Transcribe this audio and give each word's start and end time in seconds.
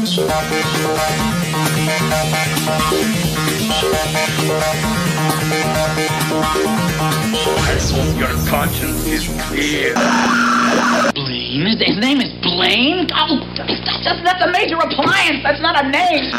Your 0.00 0.08
conscience 8.48 9.04
is 9.04 9.28
clear. 9.42 9.92
Blaine? 11.12 11.66
His, 11.66 11.98
name 11.98 12.22
is 12.22 12.32
Blaine? 12.40 13.08
Oh, 13.14 13.46
that's, 13.58 13.78
that's, 14.02 14.22
that's 14.22 14.42
a 14.42 14.50
major 14.50 14.76
appliance. 14.76 15.42
That's 15.42 15.60
not 15.60 15.84
a 15.84 15.88
name. 15.90 16.30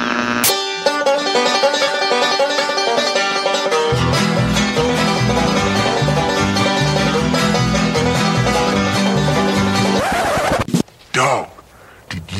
Dog, 11.13 11.60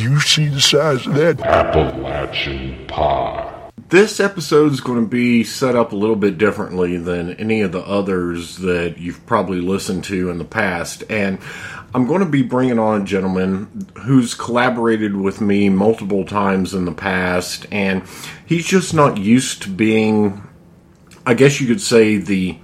you 0.02 0.20
see 0.20 0.47
the 0.47 0.61
size 0.61 1.05
of 1.05 1.13
that? 1.13 1.39
Appalachian 1.41 2.88
Pie. 2.88 3.70
This 3.89 4.20
episode 4.20 4.71
is 4.71 4.81
going 4.81 5.02
to 5.02 5.08
be 5.08 5.44
set 5.44 5.75
up 5.75 5.91
a 5.91 5.95
little 5.95 6.16
bit 6.16 6.38
differently 6.38 6.98
than 6.98 7.34
any 7.34 7.62
of 7.62 7.71
the 7.71 7.81
others 7.81 8.58
that 8.58 8.98
you've 8.98 9.25
probably 9.25 9.59
listened 9.59 10.05
to 10.05 10.30
in 10.30 10.38
the 10.38 10.45
past. 10.45 11.03
And 11.09 11.39
I'm 11.94 12.08
going 12.08 12.22
to 12.22 12.25
be 12.25 12.41
bringing 12.41 12.80
on 12.80 13.02
a 13.02 13.05
gentleman 13.05 13.89
who's 13.99 14.34
collaborated 14.34 15.16
with 15.16 15.41
me 15.41 15.70
multiple 15.70 16.25
times 16.25 16.73
in 16.73 16.86
the 16.86 16.94
past, 16.94 17.66
and 17.70 18.03
he's 18.45 18.66
just 18.66 18.94
not 18.94 19.17
used 19.17 19.63
to 19.63 19.70
being, 19.70 20.41
I 21.25 21.33
guess 21.33 21.59
you 21.59 21.67
could 21.67 21.81
say, 21.81 22.17
the 22.17 22.58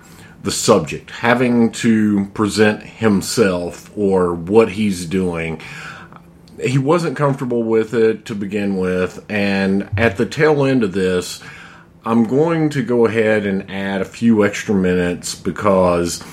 the 0.44 0.52
subject, 0.52 1.11
having 1.11 1.73
to 1.73 2.25
present 2.27 2.81
himself 2.81 3.91
or 3.97 4.33
what 4.33 4.72
he's 4.72 5.05
doing 5.05 5.59
he 6.59 6.77
wasn't 6.77 7.17
comfortable 7.17 7.63
with 7.63 7.93
it 7.93 8.25
to 8.25 8.35
begin 8.35 8.77
with, 8.77 9.23
and 9.29 9.89
at 9.97 10.17
the 10.17 10.25
tail 10.25 10.66
end 10.66 10.83
of 10.83 10.93
this, 10.93 11.41
I'm 12.05 12.23
going 12.23 12.69
to 12.69 12.83
go 12.83 13.05
ahead 13.05 13.45
and 13.45 13.69
add 13.69 14.02
a 14.02 14.05
few 14.05 14.45
extra 14.45 14.73
minutes 14.73 15.35
because 15.35 16.23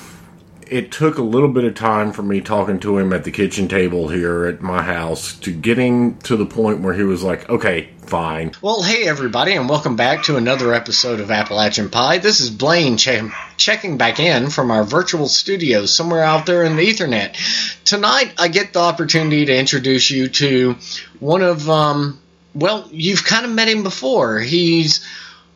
it 0.68 0.90
took 0.90 1.18
a 1.18 1.22
little 1.22 1.48
bit 1.48 1.64
of 1.64 1.74
time 1.74 2.12
for 2.12 2.22
me 2.22 2.40
talking 2.40 2.80
to 2.80 2.98
him 2.98 3.12
at 3.12 3.24
the 3.24 3.30
kitchen 3.30 3.68
table 3.68 4.08
here 4.08 4.46
at 4.46 4.60
my 4.60 4.82
house 4.82 5.34
to 5.40 5.52
getting 5.52 6.16
to 6.18 6.36
the 6.36 6.46
point 6.46 6.80
where 6.80 6.94
he 6.94 7.02
was 7.02 7.22
like, 7.22 7.48
okay, 7.48 7.90
fine. 8.06 8.52
Well, 8.62 8.82
hey 8.82 9.06
everybody, 9.06 9.52
and 9.52 9.68
welcome 9.68 9.96
back 9.96 10.24
to 10.24 10.36
another 10.36 10.74
episode 10.74 11.20
of 11.20 11.30
Appalachian 11.30 11.90
Pie. 11.90 12.18
This 12.18 12.40
is 12.40 12.50
Blaine 12.50 12.96
che- 12.96 13.30
checking 13.56 13.98
back 13.98 14.20
in 14.20 14.50
from 14.50 14.70
our 14.70 14.84
virtual 14.84 15.28
studio 15.28 15.86
somewhere 15.86 16.22
out 16.22 16.46
there 16.46 16.64
in 16.64 16.76
the 16.76 16.86
Ethernet. 16.86 17.36
Tonight, 17.84 18.34
I 18.38 18.48
get 18.48 18.72
the 18.72 18.80
opportunity 18.80 19.46
to 19.46 19.56
introduce 19.56 20.10
you 20.10 20.28
to 20.28 20.76
one 21.20 21.42
of, 21.42 21.68
um, 21.68 22.20
well, 22.54 22.88
you've 22.90 23.24
kind 23.24 23.44
of 23.44 23.52
met 23.52 23.68
him 23.68 23.82
before. 23.82 24.38
He's 24.40 25.06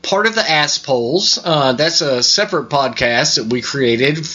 part 0.02 0.26
of 0.26 0.34
the 0.34 0.48
Ass 0.48 0.78
Polls. 0.78 1.38
Uh, 1.42 1.72
that's 1.72 2.00
a 2.00 2.22
separate 2.22 2.68
podcast 2.68 3.36
that 3.36 3.52
we 3.52 3.62
created 3.62 4.26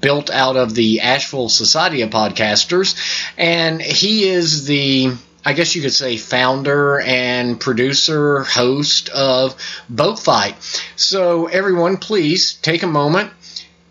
built 0.00 0.30
out 0.30 0.56
of 0.56 0.74
the 0.74 1.00
Asheville 1.00 1.48
Society 1.48 2.02
of 2.02 2.10
Podcasters, 2.10 2.96
and 3.36 3.80
he 3.80 4.28
is 4.28 4.66
the 4.66 5.12
I 5.44 5.52
guess 5.52 5.76
you 5.76 5.82
could 5.82 5.92
say 5.92 6.16
founder 6.16 6.98
and 6.98 7.60
producer, 7.60 8.42
host 8.42 9.10
of 9.10 9.54
Boat 9.88 10.18
Fight. 10.18 10.56
So 10.96 11.46
everyone, 11.46 11.98
please 11.98 12.54
take 12.54 12.82
a 12.82 12.88
moment, 12.88 13.30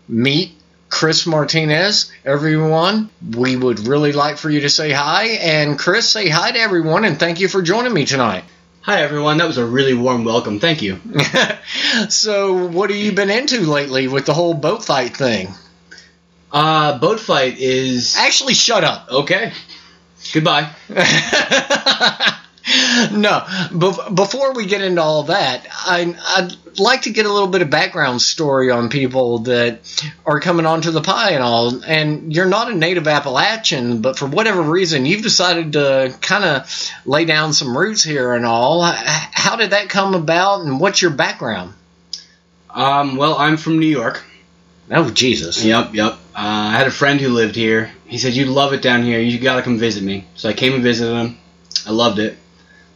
meet 0.06 0.52
Chris 0.90 1.26
Martinez. 1.26 2.12
Everyone, 2.26 3.08
we 3.34 3.56
would 3.56 3.86
really 3.86 4.12
like 4.12 4.36
for 4.36 4.50
you 4.50 4.60
to 4.60 4.68
say 4.68 4.92
hi. 4.92 5.28
And 5.40 5.78
Chris, 5.78 6.10
say 6.10 6.28
hi 6.28 6.52
to 6.52 6.58
everyone 6.58 7.06
and 7.06 7.18
thank 7.18 7.40
you 7.40 7.48
for 7.48 7.62
joining 7.62 7.94
me 7.94 8.04
tonight. 8.04 8.44
Hi 8.82 9.02
everyone, 9.02 9.38
that 9.38 9.48
was 9.48 9.58
a 9.58 9.66
really 9.66 9.94
warm 9.94 10.24
welcome. 10.24 10.60
Thank 10.60 10.82
you. 10.82 11.00
so, 12.08 12.66
what 12.66 12.90
have 12.90 12.98
you 12.98 13.12
been 13.12 13.30
into 13.30 13.62
lately 13.62 14.06
with 14.08 14.26
the 14.26 14.34
whole 14.34 14.54
boat 14.54 14.84
fight 14.84 15.16
thing? 15.16 15.48
Uh, 16.58 16.98
boat 16.98 17.20
fight 17.20 17.58
is 17.58 18.16
Actually, 18.16 18.54
shut 18.54 18.82
up. 18.82 19.08
okay. 19.10 19.52
Goodbye. 20.32 20.70
no, 20.88 20.96
bef- 23.76 24.14
before 24.14 24.54
we 24.54 24.64
get 24.64 24.80
into 24.80 25.02
all 25.02 25.24
that, 25.24 25.66
I, 25.70 26.16
I'd 26.36 26.80
like 26.80 27.02
to 27.02 27.10
get 27.10 27.26
a 27.26 27.32
little 27.32 27.48
bit 27.48 27.60
of 27.60 27.68
background 27.68 28.22
story 28.22 28.70
on 28.70 28.88
people 28.88 29.40
that 29.40 29.80
are 30.24 30.40
coming 30.40 30.64
onto 30.64 30.92
the 30.92 31.02
pie 31.02 31.32
and 31.32 31.42
all. 31.42 31.84
And 31.84 32.34
you're 32.34 32.46
not 32.46 32.70
a 32.70 32.74
native 32.74 33.06
Appalachian, 33.06 34.00
but 34.00 34.18
for 34.18 34.24
whatever 34.24 34.62
reason, 34.62 35.04
you've 35.04 35.22
decided 35.22 35.74
to 35.74 36.16
kind 36.22 36.44
of 36.44 36.90
lay 37.04 37.26
down 37.26 37.52
some 37.52 37.76
roots 37.76 38.02
here 38.02 38.32
and 38.32 38.46
all. 38.46 38.82
How 38.82 39.56
did 39.56 39.72
that 39.72 39.90
come 39.90 40.14
about, 40.14 40.62
and 40.62 40.80
what's 40.80 41.02
your 41.02 41.10
background? 41.10 41.74
Um, 42.70 43.16
well, 43.16 43.36
I'm 43.36 43.58
from 43.58 43.78
New 43.78 43.86
York. 43.86 44.24
Oh, 44.90 45.10
Jesus. 45.10 45.62
Yep, 45.62 45.94
yep. 45.94 46.18
Uh, 46.36 46.68
I 46.68 46.72
had 46.72 46.86
a 46.86 46.90
friend 46.90 47.18
who 47.18 47.30
lived 47.30 47.56
here. 47.56 47.90
He 48.04 48.18
said, 48.18 48.34
You'd 48.34 48.48
love 48.48 48.74
it 48.74 48.82
down 48.82 49.02
here. 49.02 49.18
You 49.18 49.38
gotta 49.38 49.62
come 49.62 49.78
visit 49.78 50.02
me. 50.02 50.26
So 50.34 50.50
I 50.50 50.52
came 50.52 50.74
and 50.74 50.82
visited 50.82 51.14
him. 51.14 51.38
I 51.86 51.92
loved 51.92 52.18
it. 52.18 52.36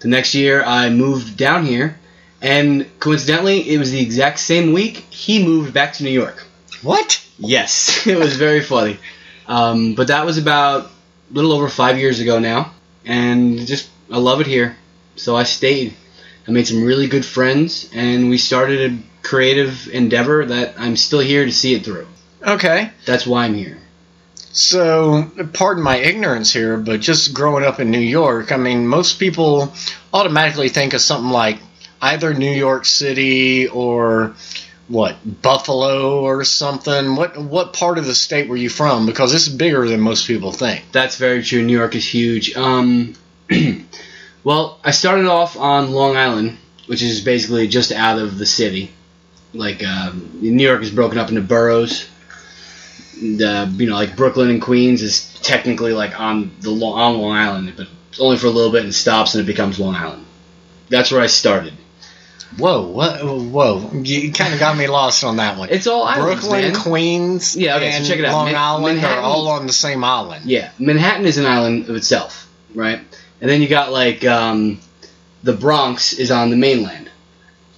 The 0.01 0.09
next 0.09 0.35
year, 0.35 0.63
I 0.63 0.91
moved 0.91 1.39
down 1.39 1.65
here, 1.65 1.99
and 2.43 2.87
coincidentally, 3.01 3.71
it 3.71 3.79
was 3.79 3.93
the 3.93 4.01
exact 4.01 4.41
same 4.41 4.75
week 4.75 4.99
he 5.09 5.43
moved 5.43 5.73
back 5.73 5.95
to 5.95 6.05
New 6.05 6.11
York. 6.11 6.47
What? 6.83 7.25
Yes, 7.39 8.07
it 8.07 8.19
was 8.19 8.37
very 8.37 8.61
funny. 8.61 8.99
Um, 9.47 9.95
but 9.95 10.09
that 10.09 10.27
was 10.27 10.37
about 10.37 10.85
a 10.85 10.91
little 11.33 11.53
over 11.53 11.69
five 11.69 11.99
years 11.99 12.21
ago 12.21 12.41
now, 12.41 12.75
and 13.07 13.67
just 13.67 13.89
I 14.11 14.19
love 14.19 14.43
it 14.43 14.47
here, 14.49 14.77
so 15.17 15.35
I 15.35 15.45
stayed. 15.45 15.95
I 16.47 16.51
made 16.51 16.69
some 16.69 16.85
really 16.85 17.07
good 17.07 17.25
friends, 17.25 17.89
and 17.95 18.29
we 18.29 18.37
started 18.37 18.93
a 18.93 19.27
creative 19.27 19.89
endeavor 19.89 20.45
that 20.45 20.75
I'm 20.79 20.97
still 20.97 21.21
here 21.21 21.47
to 21.47 21.53
see 21.53 21.75
it 21.75 21.87
through. 21.87 22.07
Okay. 22.43 22.91
That's 23.07 23.27
why 23.27 23.45
I'm 23.45 23.55
here. 23.55 23.79
So, 24.53 25.31
pardon 25.53 25.83
my 25.83 25.97
ignorance 25.97 26.53
here, 26.53 26.77
but 26.77 27.01
just 27.01 27.33
growing 27.33 27.65
up 27.65 27.79
in 27.79 27.91
New 27.91 27.99
York, 27.99 28.51
I 28.51 28.57
mean, 28.57 28.87
most 28.87 29.21
people 29.21 29.73
automatically 30.13 30.69
think 30.69 30.93
of 30.93 31.01
something 31.01 31.31
like 31.31 31.59
either 32.03 32.35
New 32.35 32.51
York 32.51 32.85
City 32.85 33.69
or 33.69 34.35
what 34.89 35.17
Buffalo 35.41 36.21
or 36.21 36.43
something. 36.43 37.15
What 37.15 37.39
what 37.39 37.73
part 37.73 37.99
of 37.99 38.07
the 38.07 38.15
state 38.15 38.49
were 38.49 38.57
you 38.57 38.69
from? 38.69 39.07
Because 39.07 39.33
it's 39.33 39.49
bigger 39.49 39.87
than 39.89 40.01
most 40.01 40.27
people 40.27 40.51
think. 40.51 40.85
That's 40.91 41.17
very 41.17 41.45
true. 41.45 41.63
New 41.63 41.77
York 41.79 41.95
is 41.95 42.05
huge. 42.05 42.57
Um, 42.57 43.15
well, 44.45 44.81
I 44.83 44.91
started 44.91 45.27
off 45.27 45.57
on 45.57 45.93
Long 45.93 46.17
Island, 46.17 46.59
which 46.87 47.03
is 47.03 47.21
basically 47.21 47.69
just 47.69 47.93
out 47.93 48.19
of 48.19 48.37
the 48.37 48.47
city. 48.47 48.91
Like 49.55 49.85
um, 49.85 50.39
New 50.41 50.67
York 50.67 50.83
is 50.83 50.91
broken 50.91 51.19
up 51.19 51.29
into 51.29 51.41
boroughs. 51.41 52.10
The 53.21 53.73
you 53.77 53.89
know 53.89 53.95
like 53.95 54.17
Brooklyn 54.17 54.51
and 54.51 54.63
Queens 54.63 55.03
is 55.03 55.33
technically 55.43 55.93
like 55.93 56.19
on 56.19 56.51
the 56.61 56.71
on 56.71 57.19
Long 57.19 57.33
Island, 57.33 57.75
but 57.77 57.87
only 58.19 58.39
for 58.39 58.47
a 58.47 58.51
little 58.51 58.73
bit 58.73 58.85
and 58.85 58.95
stops 58.95 59.35
and 59.35 59.43
it 59.43 59.47
becomes 59.47 59.79
Long 59.79 59.95
Island. 59.95 60.25
That's 60.89 61.11
where 61.13 61.21
I 61.21 61.27
started. 61.27 61.75
Whoa, 62.59 62.89
what, 62.89 63.23
whoa! 63.23 63.91
You 63.93 64.33
kind 64.33 64.53
of 64.53 64.59
got 64.59 64.77
me 64.77 64.89
lost 64.89 65.23
on 65.23 65.37
that 65.37 65.57
one. 65.57 65.69
It's 65.71 65.87
all 65.87 66.03
islands, 66.03 66.41
Brooklyn, 66.41 66.73
man. 66.73 66.83
Queens, 66.83 67.57
Yeah, 67.57 67.77
okay, 67.77 67.93
so 67.93 68.09
check 68.09 68.19
it 68.19 68.25
out. 68.25 68.33
Long 68.33 68.47
Man- 68.47 68.57
Island 68.57 68.97
Manhattan- 68.97 69.19
are 69.19 69.23
all 69.23 69.49
on 69.49 69.69
the 69.69 69.73
same 69.73 70.03
island. 70.03 70.47
Yeah, 70.47 70.71
Manhattan 70.79 71.27
is 71.27 71.39
an 71.39 71.47
island 71.47 71.89
of 71.89 71.95
itself, 71.95 72.49
right? 72.75 73.01
And 73.41 73.49
then 73.49 73.63
you 73.63 73.69
got 73.69 73.93
like 73.93 74.25
um, 74.25 74.81
the 75.45 75.53
Bronx 75.53 76.13
is 76.13 76.33
on 76.33 76.51
the 76.51 76.57
mainland, 76.57 77.09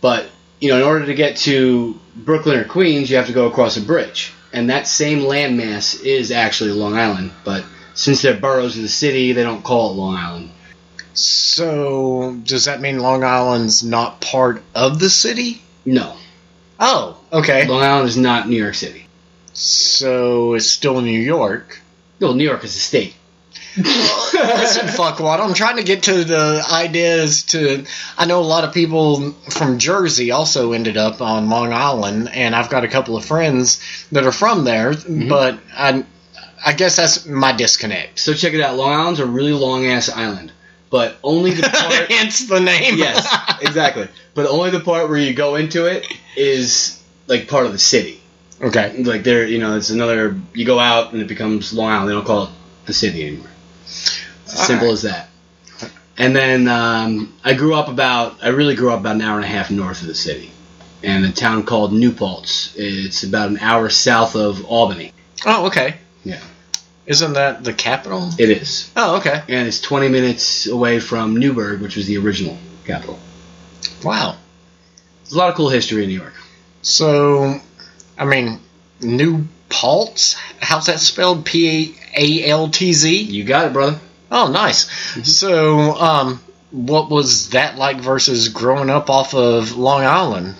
but 0.00 0.26
you 0.58 0.70
know, 0.70 0.78
in 0.78 0.84
order 0.84 1.04
to 1.06 1.14
get 1.14 1.36
to 1.38 1.98
Brooklyn 2.16 2.58
or 2.58 2.64
Queens, 2.64 3.10
you 3.10 3.16
have 3.16 3.26
to 3.26 3.32
go 3.34 3.48
across 3.48 3.76
a 3.76 3.82
bridge, 3.82 4.32
and 4.52 4.70
that 4.70 4.86
same 4.86 5.20
landmass 5.20 6.02
is 6.02 6.30
actually 6.30 6.70
Long 6.70 6.94
Island. 6.94 7.32
But 7.44 7.64
since 7.94 8.22
they're 8.22 8.38
boroughs 8.38 8.76
of 8.76 8.82
the 8.82 8.88
city, 8.88 9.32
they 9.32 9.42
don't 9.42 9.64
call 9.64 9.90
it 9.90 9.94
Long 9.94 10.16
Island. 10.16 10.50
So, 11.14 12.36
does 12.44 12.64
that 12.64 12.80
mean 12.80 12.98
Long 12.98 13.22
Island's 13.22 13.82
not 13.82 14.20
part 14.20 14.62
of 14.74 14.98
the 14.98 15.10
city? 15.10 15.62
No, 15.84 16.16
Oh, 16.84 17.16
okay. 17.32 17.64
Long 17.68 17.80
Island 17.80 18.08
is 18.08 18.16
not 18.16 18.48
New 18.48 18.60
York 18.60 18.74
City. 18.74 19.06
So 19.52 20.54
it's 20.54 20.66
still 20.66 21.00
New 21.00 21.18
York. 21.18 21.80
Well, 22.18 22.34
New 22.34 22.42
York 22.42 22.64
is 22.64 22.74
a 22.74 22.80
state. 22.80 23.14
Listen, 23.76 24.88
fuckwad, 24.88 25.40
I'm 25.40 25.54
trying 25.54 25.76
to 25.76 25.82
get 25.82 26.04
to 26.04 26.24
the 26.24 26.64
ideas 26.70 27.44
to. 27.44 27.86
I 28.18 28.26
know 28.26 28.40
a 28.40 28.44
lot 28.44 28.64
of 28.64 28.74
people 28.74 29.32
from 29.32 29.78
Jersey 29.78 30.30
also 30.30 30.72
ended 30.72 30.98
up 30.98 31.22
on 31.22 31.48
Long 31.48 31.72
Island, 31.72 32.28
and 32.28 32.54
I've 32.54 32.68
got 32.68 32.84
a 32.84 32.88
couple 32.88 33.16
of 33.16 33.24
friends 33.24 33.80
that 34.12 34.24
are 34.24 34.32
from 34.32 34.64
there, 34.64 34.92
mm-hmm. 34.92 35.28
but 35.28 35.58
I, 35.74 36.04
I 36.64 36.74
guess 36.74 36.96
that's 36.96 37.24
my 37.24 37.52
disconnect. 37.52 38.18
So 38.18 38.34
check 38.34 38.52
it 38.52 38.60
out. 38.60 38.76
Long 38.76 38.92
Island's 38.92 39.20
a 39.20 39.26
really 39.26 39.52
long 39.52 39.86
ass 39.86 40.10
island, 40.10 40.52
but 40.90 41.16
only 41.22 41.52
the 41.52 41.62
part. 41.68 42.12
Hence 42.12 42.46
the 42.46 42.60
name. 42.60 42.98
yes, 42.98 43.26
exactly. 43.62 44.08
But 44.34 44.46
only 44.46 44.68
the 44.68 44.80
part 44.80 45.08
where 45.08 45.18
you 45.18 45.32
go 45.32 45.54
into 45.54 45.86
it 45.86 46.06
is 46.36 47.02
like 47.26 47.48
part 47.48 47.64
of 47.64 47.72
the 47.72 47.78
city. 47.78 48.20
okay. 48.60 49.02
Like 49.02 49.22
there, 49.22 49.46
you 49.46 49.58
know, 49.58 49.78
it's 49.78 49.88
another. 49.88 50.38
You 50.52 50.66
go 50.66 50.78
out 50.78 51.14
and 51.14 51.22
it 51.22 51.28
becomes 51.28 51.72
Long 51.72 51.90
Island. 51.90 52.10
They 52.10 52.14
don't 52.14 52.26
call 52.26 52.44
it 52.44 52.50
the 52.84 52.92
city 52.92 53.26
anymore. 53.26 53.48
Simple 54.46 54.88
Alright. 54.88 54.92
as 54.92 55.02
that. 55.02 55.28
And 56.18 56.36
then 56.36 56.68
um, 56.68 57.34
I 57.42 57.54
grew 57.54 57.74
up 57.74 57.88
about, 57.88 58.42
I 58.44 58.48
really 58.48 58.74
grew 58.74 58.92
up 58.92 59.00
about 59.00 59.16
an 59.16 59.22
hour 59.22 59.36
and 59.36 59.44
a 59.44 59.48
half 59.48 59.70
north 59.70 60.02
of 60.02 60.08
the 60.08 60.14
city, 60.14 60.50
in 61.02 61.24
a 61.24 61.32
town 61.32 61.64
called 61.64 61.92
New 61.92 62.12
Paltz. 62.12 62.74
It's 62.76 63.22
about 63.24 63.48
an 63.48 63.58
hour 63.58 63.88
south 63.88 64.36
of 64.36 64.64
Albany. 64.66 65.12
Oh, 65.46 65.66
okay. 65.66 65.96
Yeah. 66.24 66.40
Isn't 67.06 67.32
that 67.32 67.64
the 67.64 67.72
capital? 67.72 68.30
It 68.38 68.50
is, 68.50 68.90
Oh, 68.94 69.16
okay. 69.16 69.42
and 69.48 69.66
it's 69.66 69.80
20 69.80 70.08
minutes 70.08 70.66
away 70.66 71.00
from 71.00 71.36
Newburgh, 71.38 71.80
which 71.80 71.96
was 71.96 72.06
the 72.06 72.18
original 72.18 72.58
capital. 72.84 73.18
Wow. 74.04 74.36
There's 75.22 75.32
a 75.32 75.38
lot 75.38 75.48
of 75.48 75.56
cool 75.56 75.70
history 75.70 76.04
in 76.04 76.10
New 76.10 76.20
York. 76.20 76.34
So, 76.82 77.58
I 78.18 78.24
mean, 78.24 78.60
New 79.00 79.46
Paltz? 79.72 80.36
How's 80.60 80.86
that 80.86 81.00
spelled? 81.00 81.44
P 81.44 81.96
A 82.14 82.48
L 82.48 82.68
T 82.68 82.92
Z? 82.92 83.22
You 83.22 83.44
got 83.44 83.66
it, 83.66 83.72
brother. 83.72 83.98
Oh, 84.30 84.50
nice. 84.50 84.90
So, 85.26 85.92
um, 85.92 86.40
what 86.70 87.10
was 87.10 87.50
that 87.50 87.76
like 87.76 88.00
versus 88.00 88.48
growing 88.48 88.90
up 88.90 89.10
off 89.10 89.34
of 89.34 89.76
Long 89.76 90.04
Island? 90.04 90.54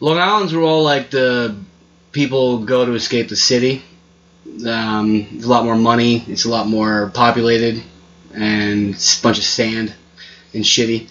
Long 0.00 0.18
Island's 0.18 0.52
were 0.52 0.62
all 0.62 0.82
like 0.82 1.10
the 1.10 1.56
people 2.12 2.64
go 2.64 2.84
to 2.84 2.92
escape 2.94 3.28
the 3.28 3.36
city. 3.36 3.82
Um, 4.66 5.26
there's 5.30 5.44
a 5.44 5.50
lot 5.50 5.64
more 5.64 5.76
money. 5.76 6.24
It's 6.26 6.44
a 6.44 6.50
lot 6.50 6.66
more 6.66 7.10
populated, 7.14 7.82
and 8.34 8.90
it's 8.90 9.18
a 9.18 9.22
bunch 9.22 9.38
of 9.38 9.44
sand 9.44 9.94
and 10.54 10.64
shitty. 10.64 11.08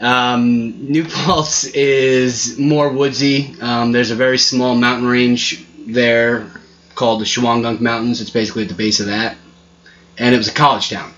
Um, 0.00 0.90
New 0.90 1.04
Paltz 1.04 1.64
is 1.64 2.58
more 2.58 2.90
woodsy. 2.90 3.56
Um, 3.60 3.92
there's 3.92 4.10
a 4.10 4.14
very 4.14 4.38
small 4.38 4.74
mountain 4.74 5.08
range 5.08 5.64
there 5.86 6.50
called 6.96 7.20
the 7.20 7.24
Shawangunk 7.24 7.80
Mountains. 7.80 8.20
It's 8.20 8.30
basically 8.30 8.64
at 8.64 8.68
the 8.68 8.74
base 8.74 8.98
of 8.98 9.06
that, 9.06 9.36
and 10.18 10.34
it 10.34 10.38
was 10.38 10.48
a 10.48 10.52
college 10.54 10.90
town. 10.90 11.14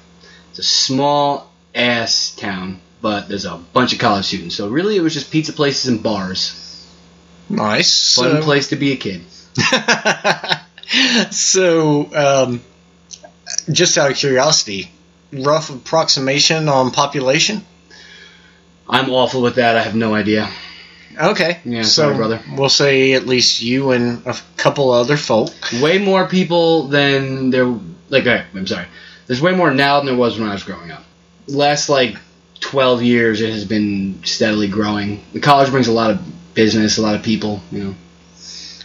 It's 0.51 0.59
a 0.59 0.63
small 0.63 1.51
ass 1.75 2.35
town, 2.37 2.81
but 3.01 3.29
there's 3.29 3.47
a 3.47 3.57
bunch 3.73 3.95
of 3.95 3.99
college 3.99 4.27
students. 4.27 4.55
So 4.57 4.69
really, 4.69 4.97
it 4.97 5.01
was 5.01 5.15
just 5.15 5.31
pizza 5.31 5.55
places 5.55 5.89
and 5.89 6.03
bars. 6.03 6.87
Nice. 7.49 8.15
Fun 8.17 8.33
So- 8.33 8.43
place 8.43 8.69
to 8.69 8.77
be 8.77 8.93
a 8.93 8.97
kid. 8.97 9.23
so, 11.33 12.15
um, 12.15 12.61
just 13.71 13.97
out 13.99 14.11
of 14.11 14.17
curiosity, 14.17 14.91
rough 15.33 15.71
approximation 15.71 16.69
on 16.69 16.91
population? 16.91 17.65
I'm 18.89 19.11
awful 19.11 19.43
with 19.43 19.57
that. 19.57 19.77
I 19.77 19.83
have 19.83 19.95
no 19.95 20.15
idea. 20.15 20.51
Okay. 21.19 21.61
Yeah, 21.65 21.83
so 21.83 22.03
sorry, 22.03 22.17
brother. 22.17 22.41
We'll 22.57 22.69
say 22.69 23.15
at 23.15 23.27
least 23.27 23.61
you 23.63 23.91
and 23.91 24.27
a 24.27 24.37
couple 24.57 24.91
other 24.91 25.17
folk. 25.17 25.51
Way 25.81 25.99
more 25.99 26.27
people 26.27 26.89
than 26.89 27.51
there. 27.51 27.67
Like, 28.09 28.27
I'm 28.27 28.67
sorry. 28.67 28.87
There's 29.27 29.43
way 29.43 29.55
more 29.55 29.73
now 29.73 29.99
than 29.99 30.07
there 30.07 30.17
was 30.17 30.39
when 30.39 30.49
I 30.49 30.53
was 30.53 30.63
growing 30.63 30.91
up. 30.91 31.05
Last 31.47 31.89
like 31.89 32.17
12 32.61 33.03
years, 33.03 33.41
it 33.41 33.51
has 33.51 33.65
been 33.65 34.25
steadily 34.25 34.69
growing. 34.69 35.25
The 35.33 35.41
college 35.41 35.71
brings 35.71 35.89
a 35.89 35.93
lot 35.93 36.11
of 36.11 36.55
business, 36.55 36.99
a 36.99 37.03
lot 37.03 37.15
of 37.15 37.23
people. 37.23 37.61
You 37.71 37.85
know. 37.85 37.95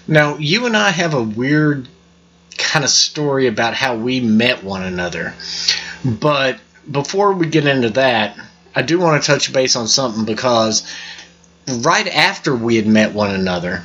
Now, 0.08 0.38
you 0.38 0.66
and 0.66 0.76
I 0.76 0.92
have 0.92 1.14
a 1.14 1.24
weird 1.24 1.88
kind 2.58 2.84
of 2.84 2.92
story 2.92 3.48
about 3.48 3.74
how 3.74 3.96
we 3.96 4.20
met 4.20 4.64
one 4.64 4.84
another. 4.84 5.34
But 6.04 6.60
before 6.90 7.34
we 7.34 7.48
get 7.48 7.66
into 7.66 7.92
that, 7.92 8.38
I 8.76 8.82
do 8.82 9.00
want 9.00 9.22
to 9.22 9.28
touch 9.28 9.54
base 9.54 9.76
on 9.76 9.88
something 9.88 10.26
because 10.26 10.86
right 11.68 12.08
after 12.08 12.56
we 12.56 12.76
had 12.76 12.88
met 12.88 13.14
one 13.14 13.34
another, 13.34 13.84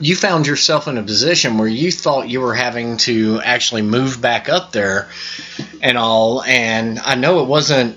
you 0.00 0.16
found 0.16 0.46
yourself 0.46 0.88
in 0.88 0.98
a 0.98 1.02
position 1.02 1.58
where 1.58 1.68
you 1.68 1.90
thought 1.92 2.28
you 2.28 2.40
were 2.40 2.54
having 2.54 2.96
to 2.98 3.40
actually 3.42 3.82
move 3.82 4.20
back 4.20 4.48
up 4.48 4.72
there 4.72 5.08
and 5.80 5.96
all. 5.96 6.42
And 6.42 6.98
I 6.98 7.14
know 7.14 7.40
it 7.40 7.48
wasn't 7.48 7.96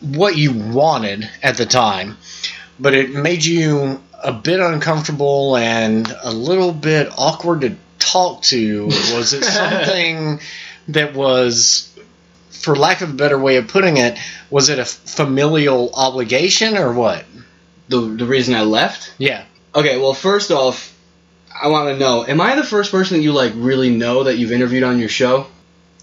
what 0.00 0.36
you 0.36 0.52
wanted 0.52 1.28
at 1.42 1.56
the 1.56 1.66
time, 1.66 2.16
but 2.78 2.94
it 2.94 3.10
made 3.10 3.44
you 3.44 4.00
a 4.22 4.32
bit 4.32 4.60
uncomfortable 4.60 5.56
and 5.56 6.14
a 6.22 6.32
little 6.32 6.72
bit 6.72 7.10
awkward 7.16 7.62
to 7.62 7.76
talk 7.98 8.42
to. 8.42 8.86
Was 8.86 9.32
it 9.32 9.44
something 9.44 10.40
that 10.88 11.14
was, 11.14 11.94
for 12.50 12.74
lack 12.74 13.02
of 13.02 13.10
a 13.10 13.14
better 13.14 13.38
way 13.38 13.56
of 13.56 13.68
putting 13.68 13.98
it, 13.98 14.18
was 14.50 14.68
it 14.68 14.78
a 14.78 14.84
familial 14.84 15.90
obligation 15.94 16.76
or 16.76 16.92
what? 16.92 17.24
The 17.90 18.00
the 18.00 18.24
reason 18.26 18.54
I 18.54 18.62
left. 18.62 19.12
Yeah. 19.18 19.44
Okay, 19.74 19.98
well, 19.98 20.14
first 20.14 20.50
off, 20.50 20.96
I 21.62 21.68
want 21.68 21.88
to 21.90 21.98
know: 21.98 22.24
Am 22.26 22.40
I 22.40 22.56
the 22.56 22.64
first 22.64 22.90
person 22.90 23.18
that 23.18 23.22
you 23.22 23.32
like 23.32 23.52
really 23.56 23.90
know 23.90 24.24
that 24.24 24.38
you've 24.38 24.52
interviewed 24.52 24.82
on 24.84 24.98
your 24.98 25.08
show? 25.08 25.46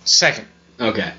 Second. 0.06 0.48
Okay. 0.80 1.12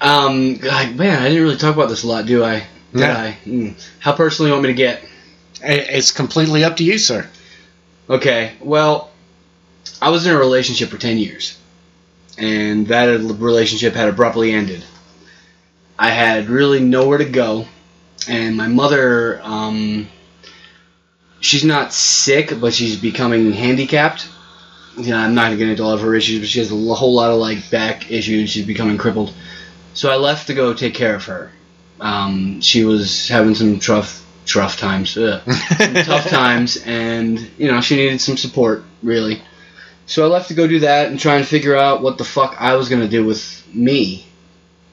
Um, 0.00 0.56
God, 0.56 0.96
man, 0.96 1.22
I 1.22 1.28
didn't 1.28 1.42
really 1.44 1.56
talk 1.56 1.74
about 1.74 1.88
this 1.88 2.04
a 2.04 2.08
lot, 2.08 2.26
do 2.26 2.44
I? 2.44 2.60
Did 2.92 3.00
No. 3.00 3.10
I? 3.10 3.30
Hmm. 3.44 3.68
How 4.00 4.12
personally 4.12 4.50
you 4.50 4.54
want 4.54 4.62
me 4.64 4.68
to 4.70 4.74
get? 4.74 5.04
It's 5.62 6.12
completely 6.12 6.64
up 6.64 6.76
to 6.76 6.84
you, 6.84 6.98
sir. 6.98 7.28
Okay, 8.08 8.54
well, 8.60 9.10
I 10.00 10.10
was 10.10 10.26
in 10.26 10.32
a 10.34 10.38
relationship 10.38 10.88
for 10.88 10.98
10 10.98 11.18
years, 11.18 11.58
and 12.38 12.86
that 12.88 13.06
relationship 13.20 13.94
had 13.94 14.08
abruptly 14.08 14.52
ended. 14.52 14.84
I 15.98 16.10
had 16.10 16.48
really 16.48 16.80
nowhere 16.80 17.18
to 17.18 17.24
go, 17.24 17.66
and 18.28 18.56
my 18.56 18.68
mother, 18.68 19.40
um, 19.42 20.08
she's 21.40 21.64
not 21.64 21.92
sick, 21.92 22.60
but 22.60 22.74
she's 22.74 22.96
becoming 22.96 23.52
handicapped. 23.52 24.28
You 24.96 25.10
know, 25.10 25.18
I'm 25.18 25.34
not 25.34 25.46
going 25.46 25.58
to 25.58 25.64
get 25.64 25.70
into 25.70 25.82
all 25.82 25.92
of 25.92 26.00
her 26.00 26.14
issues, 26.14 26.40
but 26.40 26.48
she 26.48 26.58
has 26.58 26.70
a 26.70 26.94
whole 26.94 27.14
lot 27.14 27.30
of 27.30 27.38
like 27.38 27.70
back 27.70 28.10
issues. 28.10 28.50
She's 28.50 28.66
becoming 28.66 28.98
crippled. 28.98 29.32
So 29.94 30.10
I 30.10 30.16
left 30.16 30.48
to 30.48 30.54
go 30.54 30.74
take 30.74 30.94
care 30.94 31.14
of 31.14 31.24
her. 31.24 31.50
Um, 32.00 32.60
she 32.60 32.84
was 32.84 33.28
having 33.28 33.54
some 33.54 33.80
tough, 33.80 34.24
tough 34.46 34.76
times. 34.76 35.14
Tough 35.14 36.28
times, 36.28 36.76
and 36.84 37.38
you 37.58 37.70
know 37.70 37.80
she 37.80 37.96
needed 37.96 38.20
some 38.20 38.36
support, 38.36 38.84
really. 39.02 39.42
So 40.06 40.24
I 40.24 40.28
left 40.28 40.48
to 40.48 40.54
go 40.54 40.66
do 40.68 40.80
that 40.80 41.08
and 41.10 41.18
try 41.18 41.36
and 41.36 41.46
figure 41.46 41.76
out 41.76 42.02
what 42.02 42.16
the 42.16 42.24
fuck 42.24 42.56
I 42.60 42.76
was 42.76 42.88
gonna 42.88 43.08
do 43.08 43.26
with 43.26 43.66
me, 43.74 44.27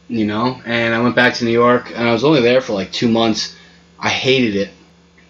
you 0.08 0.26
know. 0.26 0.62
And 0.66 0.94
I 0.94 1.02
went 1.02 1.16
back 1.16 1.36
to 1.36 1.46
New 1.46 1.52
York, 1.52 1.92
and 1.92 2.08
I 2.08 2.14
was 2.14 2.24
only 2.24 2.42
there 2.42 2.62
for 2.62 2.74
like 2.74 2.92
two 2.92 3.10
months. 3.10 3.56
I 4.00 4.10
hated 4.10 4.56
it, 4.56 4.70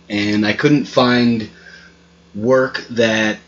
and 0.09 0.45
I 0.45 0.53
couldn't 0.53 0.85
find 0.85 1.49
work 2.33 2.85
that 2.91 3.39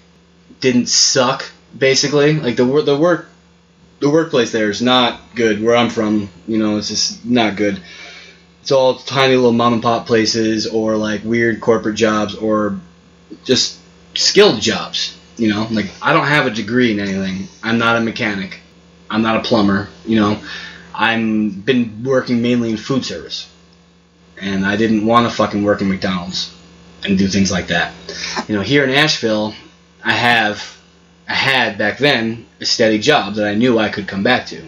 didn't 0.60 0.88
suck. 0.88 1.46
Basically, 1.78 2.40
like 2.40 2.56
the 2.56 2.66
the 2.82 2.98
work 2.98 3.30
the 4.00 4.10
workplace 4.10 4.52
there 4.52 4.70
is 4.70 4.82
not 4.82 5.20
good. 5.36 5.62
Where 5.62 5.76
I'm 5.76 5.90
from, 5.90 6.30
you 6.48 6.58
know, 6.58 6.78
it's 6.78 6.90
just 6.90 7.26
not 7.26 7.56
good 7.56 7.82
it's 8.68 8.74
all 8.74 8.96
tiny 8.96 9.34
little 9.34 9.54
mom 9.54 9.72
and 9.72 9.82
pop 9.82 10.06
places 10.06 10.68
or 10.68 10.98
like 10.98 11.24
weird 11.24 11.62
corporate 11.62 11.96
jobs 11.96 12.36
or 12.36 12.78
just 13.46 13.80
skilled 14.14 14.60
jobs. 14.60 15.18
You 15.38 15.48
know, 15.48 15.70
like 15.72 15.90
I 16.02 16.12
don't 16.12 16.28
have 16.28 16.48
a 16.48 16.50
degree 16.50 16.92
in 16.92 17.00
anything. 17.00 17.48
I'm 17.64 17.78
not 17.78 17.96
a 17.96 18.02
mechanic. 18.02 18.60
I'm 19.10 19.22
not 19.22 19.38
a 19.38 19.48
plumber. 19.48 19.88
You 20.06 20.20
know, 20.20 20.42
I'm 20.98 21.52
been 21.52 22.04
working 22.04 22.42
mainly 22.42 22.72
in 22.72 22.78
food 22.78 23.06
service, 23.06 23.50
and 24.42 24.66
I 24.66 24.76
didn't 24.76 25.06
want 25.06 25.30
to 25.30 25.36
fucking 25.36 25.64
work 25.64 25.82
in 25.82 25.90
McDonald's 25.90 26.54
and 27.06 27.18
do 27.18 27.28
things 27.28 27.52
like 27.52 27.68
that. 27.68 27.94
You 28.48 28.56
know, 28.56 28.62
here 28.62 28.84
in 28.84 28.90
Asheville, 28.90 29.54
I 30.04 30.14
have, 30.14 30.78
I 31.30 31.36
had 31.36 31.78
back 31.78 32.00
then 32.00 32.48
a 32.60 32.66
steady 32.66 32.98
job 32.98 33.36
that 33.36 33.48
I 33.48 33.54
knew 33.54 33.78
I 33.78 33.90
could 33.90 34.08
come 34.08 34.24
back 34.24 34.48
to. 34.48 34.64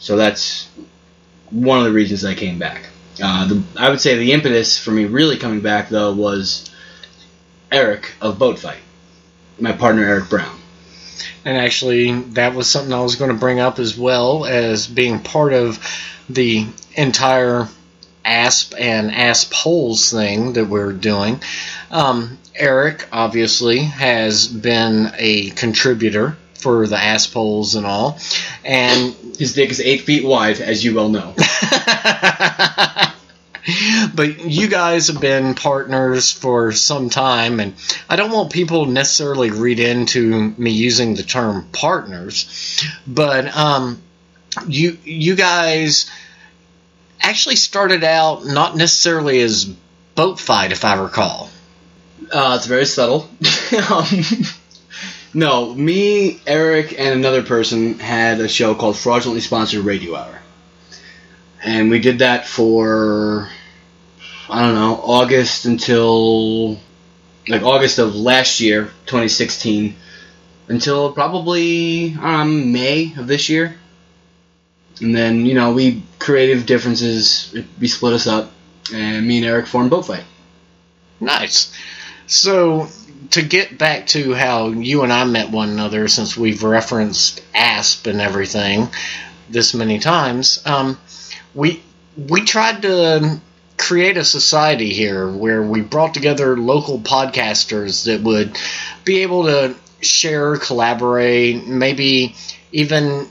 So 0.00 0.16
that's 0.16 0.68
one 1.50 1.78
of 1.78 1.84
the 1.84 1.92
reasons 1.92 2.24
I 2.24 2.34
came 2.34 2.58
back. 2.58 2.86
Uh, 3.22 3.46
the, 3.46 3.62
I 3.76 3.88
would 3.88 4.00
say 4.00 4.16
the 4.16 4.32
impetus 4.32 4.78
for 4.78 4.90
me 4.90 5.04
really 5.04 5.36
coming 5.36 5.60
back 5.60 5.88
though 5.88 6.12
was 6.12 6.70
Eric 7.70 8.12
of 8.20 8.38
Boat 8.38 8.58
Fight, 8.58 8.78
my 9.60 9.72
partner 9.72 10.04
Eric 10.04 10.28
Brown. 10.28 10.57
And 11.48 11.56
actually, 11.56 12.12
that 12.32 12.54
was 12.54 12.68
something 12.68 12.92
I 12.92 13.00
was 13.00 13.16
going 13.16 13.30
to 13.30 13.36
bring 13.38 13.58
up 13.58 13.78
as 13.78 13.96
well 13.96 14.44
as 14.44 14.86
being 14.86 15.18
part 15.20 15.54
of 15.54 15.82
the 16.28 16.66
entire 16.94 17.68
ASP 18.22 18.74
and 18.78 19.10
ASP 19.10 19.50
polls 19.50 20.10
thing 20.10 20.52
that 20.52 20.66
we're 20.66 20.92
doing. 20.92 21.40
Um, 21.90 22.36
Eric 22.54 23.08
obviously 23.12 23.78
has 23.78 24.46
been 24.46 25.10
a 25.16 25.48
contributor 25.48 26.36
for 26.52 26.86
the 26.86 26.98
ASP 26.98 27.32
polls 27.32 27.76
and 27.76 27.86
all, 27.86 28.18
and 28.62 29.14
His 29.38 29.54
dick 29.54 29.70
is 29.70 29.80
eight 29.80 30.02
feet 30.02 30.26
wide, 30.26 30.60
as 30.60 30.84
you 30.84 30.94
well 30.94 31.08
know. 31.08 31.34
but 34.14 34.44
you 34.44 34.68
guys 34.68 35.08
have 35.08 35.20
been 35.20 35.54
partners 35.54 36.30
for 36.30 36.72
some 36.72 37.10
time, 37.10 37.60
and 37.60 37.74
I 38.08 38.16
don't 38.16 38.30
want 38.30 38.52
people 38.52 38.86
necessarily 38.86 39.50
read 39.50 39.78
into 39.78 40.54
me 40.56 40.70
using 40.70 41.14
the 41.14 41.22
term 41.22 41.68
partners, 41.72 42.82
but 43.06 43.54
um, 43.56 44.00
you 44.66 44.96
you 45.04 45.34
guys 45.34 46.10
actually 47.20 47.56
started 47.56 48.04
out 48.04 48.46
not 48.46 48.76
necessarily 48.76 49.40
as 49.40 49.64
boat 50.14 50.40
fight, 50.40 50.72
if 50.72 50.84
I 50.84 51.00
recall. 51.00 51.50
Uh, 52.32 52.54
it's 52.56 52.66
very 52.66 52.86
subtle. 52.86 53.28
um, 53.90 54.04
no, 55.34 55.74
me, 55.74 56.40
Eric, 56.46 56.94
and 56.98 57.14
another 57.14 57.42
person 57.42 57.98
had 57.98 58.40
a 58.40 58.48
show 58.48 58.74
called 58.74 58.96
Fraudulently 58.96 59.40
Sponsored 59.40 59.84
Radio 59.84 60.16
Hour. 60.16 60.38
and 61.62 61.90
we 61.90 61.98
did 61.98 62.20
that 62.20 62.46
for 62.46 63.48
I 64.50 64.62
don't 64.62 64.74
know 64.74 64.94
August 64.94 65.66
until 65.66 66.78
like 67.48 67.62
August 67.62 67.98
of 67.98 68.14
last 68.14 68.60
year, 68.60 68.84
2016, 69.06 69.94
until 70.68 71.12
probably 71.12 72.14
um, 72.20 72.72
May 72.72 73.14
of 73.16 73.26
this 73.26 73.48
year. 73.48 73.76
And 75.00 75.14
then 75.14 75.46
you 75.46 75.54
know 75.54 75.72
we 75.72 76.02
creative 76.18 76.66
differences 76.66 77.54
we 77.78 77.88
split 77.88 78.14
us 78.14 78.26
up, 78.26 78.52
and 78.92 79.26
me 79.26 79.38
and 79.38 79.46
Eric 79.46 79.66
formed 79.66 79.90
Boat 79.90 80.06
Fight. 80.06 80.24
Nice. 81.20 81.72
So, 82.26 82.88
to 83.30 83.42
get 83.42 83.78
back 83.78 84.06
to 84.08 84.34
how 84.34 84.68
you 84.68 85.02
and 85.02 85.12
I 85.12 85.24
met 85.24 85.50
one 85.50 85.70
another, 85.70 86.08
since 86.08 86.36
we've 86.36 86.62
referenced 86.62 87.42
ASP 87.54 88.06
and 88.06 88.20
everything 88.20 88.88
this 89.48 89.74
many 89.74 89.98
times, 89.98 90.62
um, 90.66 90.98
we 91.54 91.82
we 92.16 92.42
tried 92.42 92.82
to 92.82 93.40
create 93.78 94.16
a 94.16 94.24
society 94.24 94.92
here 94.92 95.30
where 95.30 95.62
we 95.62 95.80
brought 95.80 96.12
together 96.12 96.56
local 96.56 96.98
podcasters 96.98 98.04
that 98.04 98.20
would 98.22 98.58
be 99.04 99.22
able 99.22 99.44
to 99.44 99.74
share, 100.00 100.56
collaborate, 100.56 101.66
maybe 101.66 102.34
even 102.72 103.28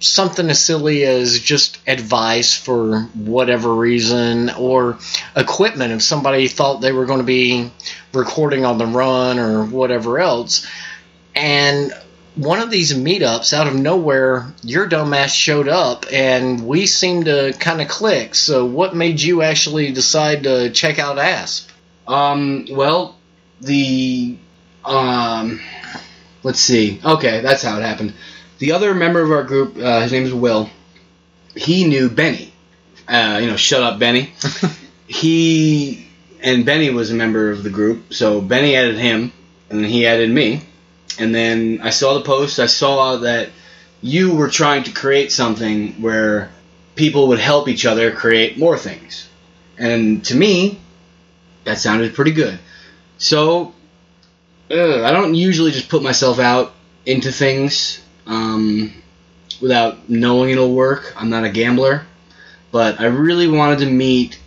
something 0.00 0.48
as 0.48 0.64
silly 0.64 1.04
as 1.04 1.40
just 1.40 1.78
advice 1.86 2.56
for 2.56 3.02
whatever 3.14 3.74
reason 3.74 4.50
or 4.50 4.98
equipment 5.34 5.92
if 5.92 6.02
somebody 6.02 6.46
thought 6.46 6.80
they 6.80 6.92
were 6.92 7.06
going 7.06 7.18
to 7.18 7.24
be 7.24 7.70
recording 8.12 8.64
on 8.64 8.78
the 8.78 8.86
run 8.86 9.38
or 9.38 9.64
whatever 9.64 10.20
else. 10.20 10.66
And 11.34 11.92
one 12.38 12.60
of 12.60 12.70
these 12.70 12.92
meetups 12.94 13.52
out 13.52 13.66
of 13.66 13.74
nowhere, 13.74 14.52
your 14.62 14.88
dumbass 14.88 15.34
showed 15.34 15.68
up 15.68 16.06
and 16.12 16.66
we 16.66 16.86
seemed 16.86 17.24
to 17.24 17.52
kind 17.58 17.80
of 17.80 17.88
click. 17.88 18.34
So, 18.34 18.64
what 18.64 18.94
made 18.94 19.20
you 19.20 19.42
actually 19.42 19.92
decide 19.92 20.44
to 20.44 20.70
check 20.70 20.98
out 20.98 21.18
ASP? 21.18 21.70
Um, 22.06 22.66
well, 22.70 23.16
the 23.60 24.36
um, 24.84 25.60
let's 26.42 26.60
see. 26.60 27.00
Okay, 27.04 27.40
that's 27.40 27.62
how 27.62 27.76
it 27.78 27.82
happened. 27.82 28.14
The 28.58 28.72
other 28.72 28.94
member 28.94 29.20
of 29.20 29.30
our 29.30 29.42
group, 29.44 29.76
uh, 29.76 30.00
his 30.00 30.12
name 30.12 30.24
is 30.24 30.32
Will. 30.32 30.70
He 31.54 31.86
knew 31.86 32.08
Benny. 32.08 32.52
Uh, 33.08 33.38
you 33.40 33.48
know, 33.48 33.56
shut 33.56 33.82
up, 33.82 33.98
Benny. 33.98 34.32
he 35.06 36.06
and 36.40 36.64
Benny 36.64 36.90
was 36.90 37.10
a 37.10 37.14
member 37.14 37.50
of 37.50 37.62
the 37.64 37.70
group, 37.70 38.14
so 38.14 38.40
Benny 38.40 38.76
added 38.76 38.96
him, 38.96 39.32
and 39.70 39.82
then 39.82 39.90
he 39.90 40.06
added 40.06 40.30
me. 40.30 40.62
And 41.18 41.34
then 41.34 41.80
I 41.82 41.90
saw 41.90 42.14
the 42.14 42.24
post. 42.24 42.58
I 42.58 42.66
saw 42.66 43.16
that 43.18 43.50
you 44.02 44.34
were 44.34 44.48
trying 44.48 44.84
to 44.84 44.92
create 44.92 45.32
something 45.32 46.00
where 46.00 46.50
people 46.94 47.28
would 47.28 47.38
help 47.38 47.68
each 47.68 47.86
other 47.86 48.12
create 48.12 48.58
more 48.58 48.76
things. 48.76 49.28
And 49.76 50.24
to 50.26 50.36
me, 50.36 50.80
that 51.64 51.78
sounded 51.78 52.14
pretty 52.14 52.32
good. 52.32 52.58
So, 53.18 53.74
I 54.70 55.10
don't 55.10 55.34
usually 55.34 55.70
just 55.70 55.88
put 55.88 56.02
myself 56.02 56.38
out 56.38 56.72
into 57.06 57.32
things 57.32 58.00
um, 58.26 58.92
without 59.60 60.08
knowing 60.08 60.50
it'll 60.50 60.74
work. 60.74 61.14
I'm 61.16 61.30
not 61.30 61.44
a 61.44 61.50
gambler. 61.50 62.04
But 62.70 63.00
I 63.00 63.06
really 63.06 63.48
wanted 63.48 63.78
to 63.80 63.86
meet 63.86 64.38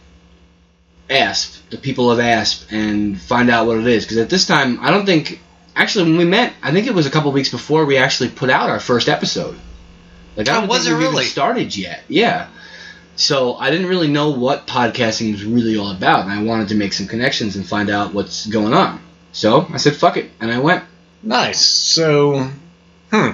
ASP, 1.10 1.70
the 1.72 1.78
people 1.78 2.12
of 2.12 2.20
ASP, 2.20 2.72
and 2.72 3.20
find 3.20 3.50
out 3.50 3.66
what 3.66 3.78
it 3.78 3.88
is. 3.88 4.06
Because 4.06 4.18
at 4.18 4.30
this 4.30 4.46
time, 4.46 4.80
I 4.80 4.92
don't 4.92 5.06
think. 5.06 5.42
Actually, 5.76 6.06
when 6.06 6.18
we 6.18 6.26
met, 6.26 6.54
I 6.62 6.72
think 6.72 6.88
it 6.88 6.94
was 6.94 7.06
a 7.06 7.10
couple 7.10 7.32
weeks 7.32 7.50
before 7.50 7.86
we 7.86 7.98
actually 7.98 8.30
put 8.30 8.50
out 8.50 8.70
our 8.70 8.80
first 8.80 9.08
episode. 9.10 9.58
Like, 10.36 10.48
I 10.50 10.58
Oh, 10.58 10.60
don't 10.62 10.70
was 10.70 10.84
think 10.84 10.92
it 10.92 10.94
we've 10.96 11.02
even 11.04 11.14
really? 11.16 11.26
started 11.26 11.76
yet. 11.76 12.04
Yeah. 12.08 12.48
So 13.16 13.56
I 13.56 13.70
didn't 13.72 13.88
really 13.88 14.08
know 14.08 14.32
what 14.32 14.68
podcasting 14.68 15.32
was 15.34 15.44
really 15.46 15.78
all 15.78 15.92
about, 15.92 16.22
and 16.24 16.32
I 16.32 16.44
wanted 16.44 16.70
to 16.70 16.76
make 16.76 16.94
some 16.94 17.08
connections 17.08 17.56
and 17.56 17.66
find 17.68 17.90
out 17.90 18.14
what's 18.14 18.46
going 18.48 18.74
on. 18.74 19.00
So 19.34 19.68
I 19.72 19.78
said, 19.78 19.96
"Fuck 19.96 20.18
it," 20.18 20.32
and 20.40 20.52
I 20.52 20.60
went. 20.60 20.84
Nice. 21.24 21.64
So, 21.64 22.50
hmm. 23.12 23.32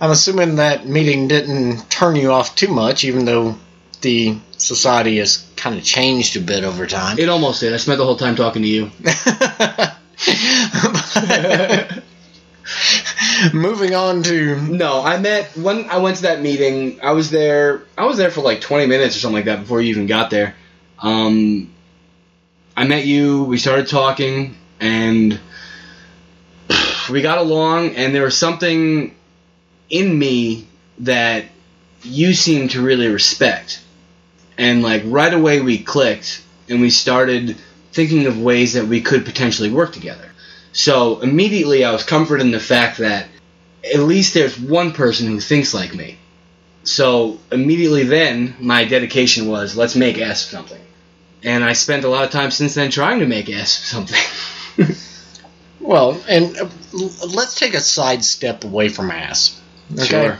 I'm 0.00 0.10
assuming 0.10 0.56
that 0.56 0.86
meeting 0.86 1.28
didn't 1.28 1.90
turn 1.90 2.16
you 2.16 2.30
off 2.32 2.54
too 2.54 2.68
much, 2.68 3.04
even 3.04 3.24
though 3.24 3.56
the 4.00 4.38
society 4.56 5.18
has 5.18 5.44
kind 5.56 5.76
of 5.76 5.84
changed 5.84 6.36
a 6.36 6.40
bit 6.40 6.64
over 6.64 6.86
time. 6.86 7.18
It 7.18 7.28
almost 7.28 7.60
did. 7.60 7.74
I 7.74 7.76
spent 7.78 7.98
the 7.98 8.04
whole 8.04 8.16
time 8.16 8.36
talking 8.36 8.62
to 8.62 8.68
you. 8.68 8.90
Moving 13.54 13.94
on 13.94 14.22
to 14.24 14.60
No, 14.60 15.02
I 15.02 15.18
met 15.18 15.56
when 15.56 15.88
I 15.88 15.96
went 15.98 16.16
to 16.16 16.22
that 16.22 16.42
meeting. 16.42 17.00
I 17.02 17.12
was 17.12 17.30
there. 17.30 17.82
I 17.96 18.04
was 18.04 18.18
there 18.18 18.30
for 18.30 18.42
like 18.42 18.60
20 18.60 18.86
minutes 18.86 19.16
or 19.16 19.20
something 19.20 19.36
like 19.36 19.44
that 19.46 19.60
before 19.60 19.80
you 19.80 19.88
even 19.90 20.06
got 20.06 20.28
there. 20.30 20.54
Um, 20.98 21.72
I 22.76 22.84
met 22.84 23.06
you. 23.06 23.44
We 23.44 23.56
started 23.56 23.88
talking, 23.88 24.56
and 24.78 25.40
we 27.10 27.22
got 27.22 27.38
along. 27.38 27.96
And 27.96 28.14
there 28.14 28.24
was 28.24 28.36
something 28.36 29.16
in 29.88 30.18
me 30.18 30.66
that 30.98 31.46
you 32.02 32.34
seemed 32.34 32.72
to 32.72 32.82
really 32.82 33.08
respect. 33.08 33.82
And 34.58 34.82
like 34.82 35.02
right 35.06 35.32
away, 35.32 35.62
we 35.62 35.78
clicked, 35.78 36.42
and 36.68 36.82
we 36.82 36.90
started 36.90 37.56
thinking 37.92 38.26
of 38.26 38.40
ways 38.40 38.74
that 38.74 38.86
we 38.86 39.00
could 39.00 39.24
potentially 39.24 39.70
work 39.70 39.92
together. 39.92 40.30
So 40.72 41.20
immediately, 41.20 41.84
I 41.84 41.92
was 41.92 42.04
comforted 42.04 42.46
in 42.46 42.52
the 42.52 42.60
fact 42.60 42.98
that 42.98 43.26
at 43.84 44.00
least 44.00 44.34
there's 44.34 44.58
one 44.58 44.92
person 44.92 45.26
who 45.26 45.40
thinks 45.40 45.74
like 45.74 45.94
me. 45.94 46.18
So 46.84 47.38
immediately 47.50 48.04
then, 48.04 48.54
my 48.60 48.84
dedication 48.84 49.48
was 49.48 49.76
let's 49.76 49.96
make 49.96 50.18
ASP 50.18 50.50
something. 50.50 50.80
And 51.42 51.64
I 51.64 51.72
spent 51.72 52.04
a 52.04 52.08
lot 52.08 52.24
of 52.24 52.30
time 52.30 52.50
since 52.50 52.74
then 52.74 52.90
trying 52.90 53.20
to 53.20 53.26
make 53.26 53.48
ASP 53.48 53.82
something. 53.82 54.20
well, 55.80 56.22
and 56.28 56.56
uh, 56.56 56.68
let's 56.92 57.54
take 57.58 57.74
a 57.74 57.80
side 57.80 58.24
step 58.24 58.64
away 58.64 58.88
from 58.88 59.10
ASP. 59.10 59.58
Okay? 59.92 60.04
Sure. 60.04 60.38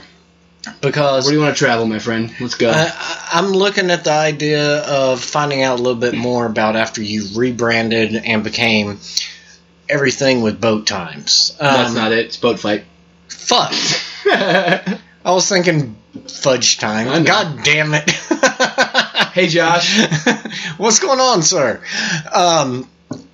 Because 0.81 1.25
Where 1.25 1.31
do 1.31 1.37
you 1.37 1.43
want 1.43 1.55
to 1.55 1.59
travel, 1.59 1.85
my 1.87 1.99
friend? 1.99 2.33
Let's 2.39 2.55
go. 2.55 2.69
I, 2.71 3.29
I'm 3.33 3.47
looking 3.47 3.89
at 3.89 4.03
the 4.03 4.11
idea 4.11 4.81
of 4.81 5.19
finding 5.19 5.63
out 5.63 5.79
a 5.79 5.81
little 5.81 5.99
bit 5.99 6.13
more 6.13 6.45
about 6.45 6.75
after 6.75 7.01
you 7.01 7.25
rebranded 7.35 8.15
and 8.15 8.43
became 8.43 8.99
everything 9.89 10.41
with 10.41 10.61
boat 10.61 10.85
times. 10.85 11.55
Um, 11.59 11.73
That's 11.73 11.95
not 11.95 12.11
it. 12.11 12.25
It's 12.27 12.37
boat 12.37 12.59
fight. 12.59 12.85
Fuck. 13.27 13.73
I 14.25 14.99
was 15.25 15.49
thinking 15.49 15.95
fudge 16.27 16.77
time. 16.77 17.23
God 17.23 17.63
damn 17.63 17.93
it. 17.93 18.11
Hey, 19.31 19.47
Josh. 19.47 19.97
What's 20.77 20.99
going 20.99 21.21
on, 21.21 21.41
sir? 21.41 21.81
Um, 22.33 22.85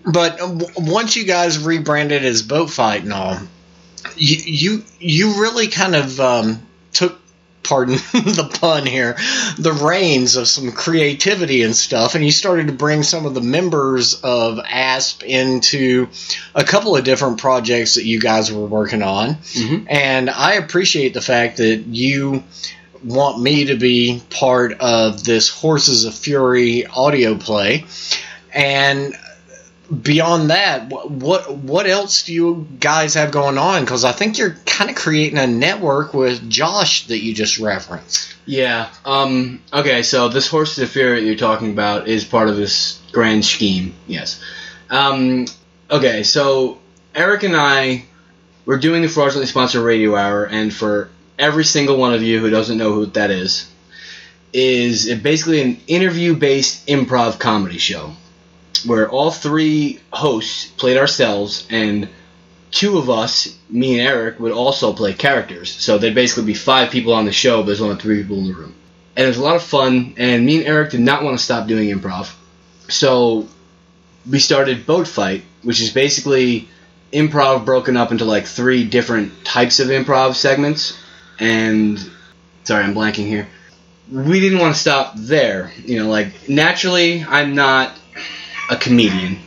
but 0.06 0.38
w- 0.38 0.68
once 0.78 1.16
you 1.16 1.26
guys 1.26 1.58
rebranded 1.58 2.24
as 2.24 2.44
Boat 2.44 2.70
Fight 2.70 3.02
and 3.02 3.12
all, 3.12 3.40
you 4.16 4.38
you, 4.38 4.84
you 5.00 5.42
really 5.42 5.70
kind 5.70 5.96
of 5.96 6.20
um, 6.20 6.67
took, 6.98 7.20
pardon 7.64 7.96
the 8.14 8.50
pun 8.60 8.86
here, 8.86 9.18
the 9.58 9.72
reins 9.72 10.36
of 10.36 10.48
some 10.48 10.72
creativity 10.72 11.64
and 11.64 11.76
stuff, 11.76 12.16
and 12.16 12.26
you 12.26 12.32
started 12.32 12.68
to 12.68 12.74
bring 12.74 13.04
some 13.04 13.26
of 13.26 13.34
the 13.34 13.42
members 13.42 14.16
of 14.24 14.60
ASP 14.60 15.24
into 15.24 16.08
a 16.56 16.64
couple 16.64 16.96
of 16.96 17.04
different 17.04 17.40
projects 17.40 17.96
that 17.96 18.06
you 18.06 18.20
guys 18.20 18.52
were 18.52 18.66
working 18.66 19.04
on. 19.04 19.36
Mhm. 19.36 19.86
And 19.90 20.30
I 20.30 20.54
appreciate 20.54 21.14
the 21.14 21.22
fact 21.22 21.58
that 21.58 21.84
you 21.88 22.44
want 23.04 23.40
me 23.40 23.66
to 23.66 23.76
be 23.76 24.22
part 24.32 24.74
of 24.80 25.24
this 25.24 25.50
Horses 25.50 26.06
of 26.06 26.16
Fury 26.16 26.88
audio 26.88 27.36
play. 27.36 27.86
And 28.54 29.16
beyond 29.90 30.50
that, 30.50 30.90
what 30.90 31.56
what 31.56 31.88
else 31.88 32.24
do 32.24 32.34
you 32.34 32.68
guys 32.80 33.14
have 33.14 33.32
going 33.32 33.58
on? 33.58 33.84
Because 33.84 34.04
I 34.04 34.12
think 34.12 34.38
you're 34.38 34.56
kind 34.66 34.90
of 34.90 34.96
creating 34.96 35.38
a 35.38 35.48
network 35.48 36.14
with 36.14 36.50
Josh 36.50 37.08
that 37.08 37.20
you 37.20 37.34
just 37.34 37.60
referenced. 37.60 38.36
Yeah. 38.46 38.90
Um. 39.06 39.62
Okay. 39.72 40.04
So 40.04 40.30
this 40.30 40.48
horse 40.48 40.78
of 40.78 40.90
fear 40.90 41.16
that 41.16 41.22
you're 41.22 41.36
talking 41.36 41.72
about 41.72 42.08
is 42.08 42.26
part 42.26 42.50
of 42.50 42.58
this 42.58 43.02
grand 43.12 43.46
scheme. 43.46 43.94
Yes. 44.08 44.42
Um. 44.90 45.46
Okay. 45.90 46.24
So 46.24 46.80
Eric 47.16 47.44
and 47.44 47.56
I 47.56 48.06
were 48.66 48.78
doing 48.78 49.02
the 49.02 49.08
fraudulently 49.08 49.48
sponsored 49.48 49.84
radio 49.84 50.16
hour, 50.16 50.46
and 50.46 50.74
for 50.74 51.10
every 51.40 51.64
single 51.64 51.98
one 51.98 52.14
of 52.14 52.24
you 52.24 52.40
who 52.40 52.50
doesn't 52.50 52.78
know 52.78 52.94
who 52.94 53.06
that 53.08 53.32
is, 53.32 53.72
is 54.52 55.14
basically 55.16 55.62
an 55.62 55.80
interview-based 55.88 56.88
improv 56.88 57.40
comedy 57.40 57.78
show 57.78 58.14
where 58.86 59.10
all 59.10 59.32
three 59.32 60.00
hosts 60.12 60.68
played 60.68 60.98
ourselves 60.98 61.68
and 61.70 62.10
two 62.72 62.98
of 62.98 63.10
us, 63.10 63.58
me 63.70 64.00
and 64.00 64.08
Eric, 64.08 64.40
would 64.40 64.52
also 64.52 64.94
play 64.94 65.14
characters. 65.14 65.72
So 65.72 65.98
there'd 65.98 66.16
basically 66.16 66.46
be 66.46 66.54
five 66.54 66.92
people 66.92 67.14
on 67.14 67.26
the 67.26 67.32
show, 67.32 67.62
but 67.62 67.68
there's 67.68 67.82
only 67.82 67.96
three 67.96 68.22
people 68.22 68.38
in 68.40 68.48
the 68.48 68.54
room. 68.54 68.76
And 69.16 69.26
it 69.26 69.28
was 69.28 69.38
a 69.38 69.44
lot 69.44 69.56
of 69.56 69.64
fun, 69.64 70.14
and 70.18 70.46
me 70.46 70.58
and 70.58 70.68
Eric 70.68 70.92
did 70.92 71.00
not 71.00 71.24
want 71.24 71.38
to 71.38 71.44
stop 71.44 71.68
doing 71.68 71.90
improv. 71.90 72.32
So 72.88 73.48
we 74.30 74.40
started 74.40 74.86
Boat 74.86 75.08
Fight, 75.08 75.44
which 75.64 75.82
is 75.82 75.92
basically 75.92 76.68
improv 77.12 77.66
broken 77.66 77.98
up 77.98 78.12
into 78.12 78.26
like 78.26 78.46
three 78.46 78.84
different 78.84 79.44
types 79.46 79.80
of 79.80 79.88
improv 79.88 80.36
segments. 80.36 80.98
And 81.40 82.00
sorry, 82.64 82.84
I'm 82.84 82.94
blanking 82.94 83.28
here. 83.28 83.48
we 84.12 84.40
didn't 84.40 84.60
want 84.60 84.76
to 84.76 84.80
stop 84.80 85.14
there. 85.16 85.72
You 85.84 86.00
know, 86.04 86.10
like 86.10 86.48
naturally, 86.48 87.24
I'm 87.24 87.56
not 87.56 87.92
a 88.70 88.78
comedian. 88.78 89.40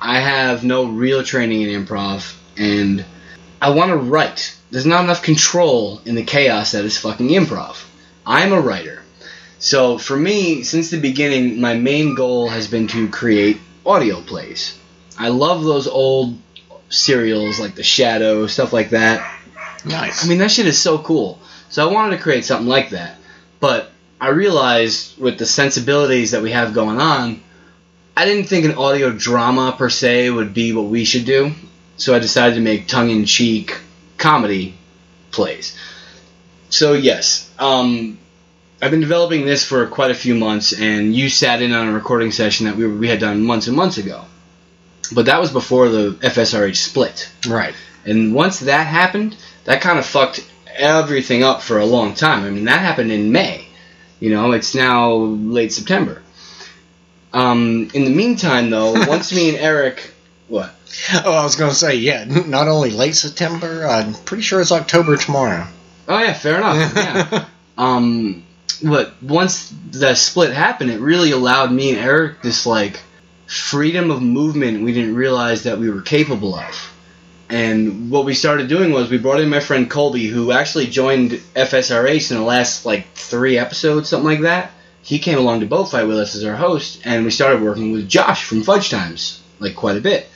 I 0.00 0.20
have 0.20 0.64
no 0.64 0.86
real 0.86 1.22
training 1.22 1.62
in 1.62 1.84
improv, 1.84 2.36
and 2.56 3.04
I 3.60 3.70
want 3.70 3.90
to 3.90 3.96
write. 3.96 4.56
There's 4.70 4.86
not 4.86 5.04
enough 5.04 5.22
control 5.22 6.00
in 6.04 6.14
the 6.14 6.22
chaos 6.22 6.72
that 6.72 6.84
is 6.84 6.98
fucking 6.98 7.28
improv. 7.28 7.84
I'm 8.26 8.52
a 8.52 8.60
writer. 8.60 9.02
So 9.58 9.98
for 9.98 10.16
me, 10.16 10.62
since 10.62 10.90
the 10.90 11.00
beginning, 11.00 11.60
my 11.60 11.74
main 11.74 12.14
goal 12.14 12.48
has 12.48 12.68
been 12.68 12.86
to 12.88 13.08
create 13.08 13.58
audio 13.84 14.20
plays. 14.20 14.78
I 15.18 15.28
love 15.28 15.64
those 15.64 15.88
old 15.88 16.38
serials 16.90 17.58
like 17.58 17.74
The 17.74 17.82
Shadow, 17.82 18.46
stuff 18.46 18.72
like 18.72 18.90
that. 18.90 19.36
Nice. 19.84 20.24
I 20.24 20.28
mean, 20.28 20.38
that 20.38 20.50
shit 20.50 20.66
is 20.66 20.80
so 20.80 20.98
cool. 20.98 21.40
So 21.70 21.88
I 21.88 21.92
wanted 21.92 22.16
to 22.16 22.22
create 22.22 22.44
something 22.44 22.68
like 22.68 22.90
that. 22.90 23.16
But 23.60 23.90
I 24.20 24.28
realized 24.28 25.18
with 25.18 25.38
the 25.38 25.46
sensibilities 25.46 26.32
that 26.32 26.42
we 26.42 26.52
have 26.52 26.74
going 26.74 27.00
on, 27.00 27.42
I 28.18 28.24
didn't 28.24 28.48
think 28.48 28.64
an 28.64 28.74
audio 28.74 29.12
drama 29.12 29.76
per 29.78 29.88
se 29.88 30.30
would 30.30 30.52
be 30.52 30.72
what 30.72 30.86
we 30.86 31.04
should 31.04 31.24
do. 31.24 31.52
So 31.98 32.16
I 32.16 32.18
decided 32.18 32.56
to 32.56 32.60
make 32.60 32.88
tongue 32.88 33.10
in 33.10 33.24
cheek 33.26 33.78
comedy 34.16 34.74
plays. 35.30 35.78
So, 36.68 36.94
yes, 36.94 37.48
um, 37.60 38.18
I've 38.82 38.90
been 38.90 39.00
developing 39.00 39.46
this 39.46 39.64
for 39.64 39.86
quite 39.86 40.10
a 40.10 40.16
few 40.16 40.34
months, 40.34 40.72
and 40.72 41.14
you 41.14 41.28
sat 41.28 41.62
in 41.62 41.72
on 41.72 41.86
a 41.86 41.92
recording 41.92 42.32
session 42.32 42.66
that 42.66 42.74
we, 42.74 42.88
we 42.88 43.06
had 43.06 43.20
done 43.20 43.44
months 43.44 43.68
and 43.68 43.76
months 43.76 43.98
ago. 43.98 44.24
But 45.12 45.26
that 45.26 45.40
was 45.40 45.52
before 45.52 45.88
the 45.88 46.10
FSRH 46.14 46.74
split. 46.74 47.30
right. 47.46 47.74
And 48.04 48.34
once 48.34 48.58
that 48.60 48.88
happened, 48.88 49.36
that 49.62 49.80
kind 49.80 49.96
of 49.96 50.04
fucked 50.04 50.44
everything 50.74 51.44
up 51.44 51.62
for 51.62 51.78
a 51.78 51.86
long 51.86 52.14
time. 52.14 52.42
I 52.42 52.50
mean, 52.50 52.64
that 52.64 52.80
happened 52.80 53.12
in 53.12 53.30
May. 53.30 53.68
You 54.18 54.30
know, 54.30 54.50
it's 54.50 54.74
now 54.74 55.12
late 55.14 55.72
September. 55.72 56.20
Um, 57.38 57.88
in 57.94 58.04
the 58.04 58.10
meantime, 58.10 58.70
though, 58.70 58.92
once 59.06 59.32
me 59.32 59.50
and 59.50 59.58
Eric, 59.58 60.10
what? 60.48 60.74
Oh, 61.24 61.32
I 61.32 61.44
was 61.44 61.56
going 61.56 61.70
to 61.70 61.76
say, 61.76 61.96
yeah, 61.96 62.24
not 62.24 62.66
only 62.66 62.90
late 62.90 63.14
September, 63.14 63.86
I'm 63.86 64.14
pretty 64.14 64.42
sure 64.42 64.60
it's 64.60 64.72
October 64.72 65.16
tomorrow. 65.16 65.66
Oh 66.08 66.18
yeah, 66.18 66.32
fair 66.32 66.56
enough. 66.56 66.92
Yeah. 66.96 67.44
um, 67.78 68.44
but 68.82 69.22
once 69.22 69.72
the 69.90 70.14
split 70.14 70.52
happened, 70.52 70.90
it 70.90 71.00
really 71.00 71.30
allowed 71.30 71.70
me 71.70 71.90
and 71.90 71.98
Eric 71.98 72.42
this 72.42 72.66
like 72.66 73.00
freedom 73.46 74.10
of 74.10 74.20
movement 74.20 74.82
we 74.82 74.92
didn't 74.92 75.14
realize 75.14 75.64
that 75.64 75.78
we 75.78 75.90
were 75.90 76.02
capable 76.02 76.54
of. 76.54 76.92
And 77.50 78.10
what 78.10 78.24
we 78.24 78.34
started 78.34 78.68
doing 78.68 78.92
was 78.92 79.10
we 79.10 79.18
brought 79.18 79.40
in 79.40 79.48
my 79.48 79.60
friend 79.60 79.88
Colby, 79.88 80.26
who 80.26 80.50
actually 80.50 80.86
joined 80.86 81.32
FSRH 81.54 82.30
in 82.30 82.36
the 82.36 82.42
last 82.42 82.84
like 82.84 83.12
three 83.14 83.58
episodes, 83.58 84.08
something 84.08 84.26
like 84.26 84.40
that. 84.40 84.72
He 85.08 85.18
came 85.18 85.38
along 85.38 85.60
to 85.60 85.66
Boat 85.66 85.86
Fight 85.86 86.04
with 86.04 86.18
us 86.18 86.34
as 86.34 86.44
our 86.44 86.54
host, 86.54 87.00
and 87.06 87.24
we 87.24 87.30
started 87.30 87.62
working 87.62 87.92
with 87.92 88.10
Josh 88.10 88.44
from 88.44 88.62
Fudge 88.62 88.90
Times, 88.90 89.42
like 89.58 89.74
quite 89.74 89.96
a 89.96 90.02
bit. 90.02 90.26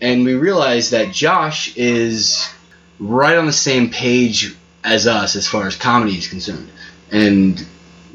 And 0.00 0.24
we 0.24 0.32
realized 0.36 0.92
that 0.92 1.12
Josh 1.12 1.76
is 1.76 2.48
right 2.98 3.36
on 3.36 3.44
the 3.44 3.52
same 3.52 3.90
page 3.90 4.56
as 4.82 5.06
us 5.06 5.36
as 5.36 5.46
far 5.46 5.66
as 5.66 5.76
comedy 5.76 6.16
is 6.16 6.28
concerned, 6.28 6.70
and 7.10 7.62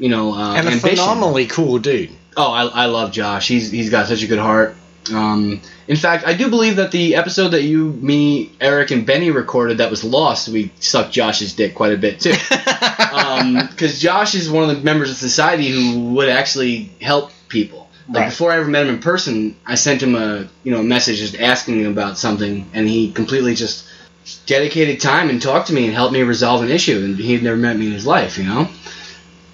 you 0.00 0.08
know, 0.08 0.34
uh, 0.34 0.54
and 0.56 0.66
a 0.66 0.72
ambition. 0.72 0.96
phenomenally 0.96 1.46
cool 1.46 1.78
dude. 1.78 2.10
Oh, 2.36 2.50
I, 2.50 2.64
I 2.64 2.86
love 2.86 3.12
Josh. 3.12 3.46
He's 3.46 3.70
he's 3.70 3.88
got 3.88 4.08
such 4.08 4.24
a 4.24 4.26
good 4.26 4.40
heart. 4.40 4.74
Um, 5.14 5.60
in 5.86 5.96
fact, 5.96 6.26
I 6.26 6.34
do 6.34 6.50
believe 6.50 6.76
that 6.76 6.90
the 6.90 7.14
episode 7.14 7.50
that 7.50 7.62
you, 7.62 7.92
me, 7.92 8.50
Eric, 8.60 8.90
and 8.90 9.06
Benny 9.06 9.30
recorded 9.30 9.78
that 9.78 9.88
was 9.88 10.02
lost, 10.02 10.48
we 10.48 10.72
sucked 10.80 11.12
Josh's 11.12 11.54
dick 11.54 11.76
quite 11.76 11.92
a 11.92 11.96
bit 11.96 12.18
too. 12.18 12.34
Because 13.70 14.00
Josh 14.00 14.34
is 14.34 14.50
one 14.50 14.68
of 14.68 14.76
the 14.76 14.82
members 14.82 15.10
of 15.10 15.16
society 15.16 15.68
who 15.68 16.14
would 16.14 16.28
actually 16.28 16.90
help 17.00 17.30
people. 17.48 17.88
Like 18.08 18.16
Right. 18.22 18.30
before 18.30 18.52
I 18.52 18.56
ever 18.58 18.68
met 18.68 18.86
him 18.86 18.94
in 18.94 19.00
person, 19.00 19.56
I 19.66 19.74
sent 19.74 20.02
him 20.02 20.14
a 20.14 20.48
you 20.64 20.72
know 20.72 20.80
a 20.80 20.84
message 20.84 21.18
just 21.18 21.38
asking 21.38 21.80
him 21.80 21.92
about 21.92 22.18
something, 22.18 22.68
and 22.72 22.88
he 22.88 23.12
completely 23.12 23.54
just 23.54 23.84
dedicated 24.46 25.00
time 25.00 25.30
and 25.30 25.40
talked 25.40 25.68
to 25.68 25.74
me 25.74 25.84
and 25.86 25.94
helped 25.94 26.12
me 26.12 26.22
resolve 26.22 26.62
an 26.62 26.70
issue. 26.70 26.98
And 27.04 27.16
he 27.18 27.34
had 27.34 27.42
never 27.42 27.56
met 27.56 27.76
me 27.76 27.86
in 27.86 27.92
his 27.92 28.06
life, 28.06 28.38
you 28.38 28.44
know. 28.44 28.68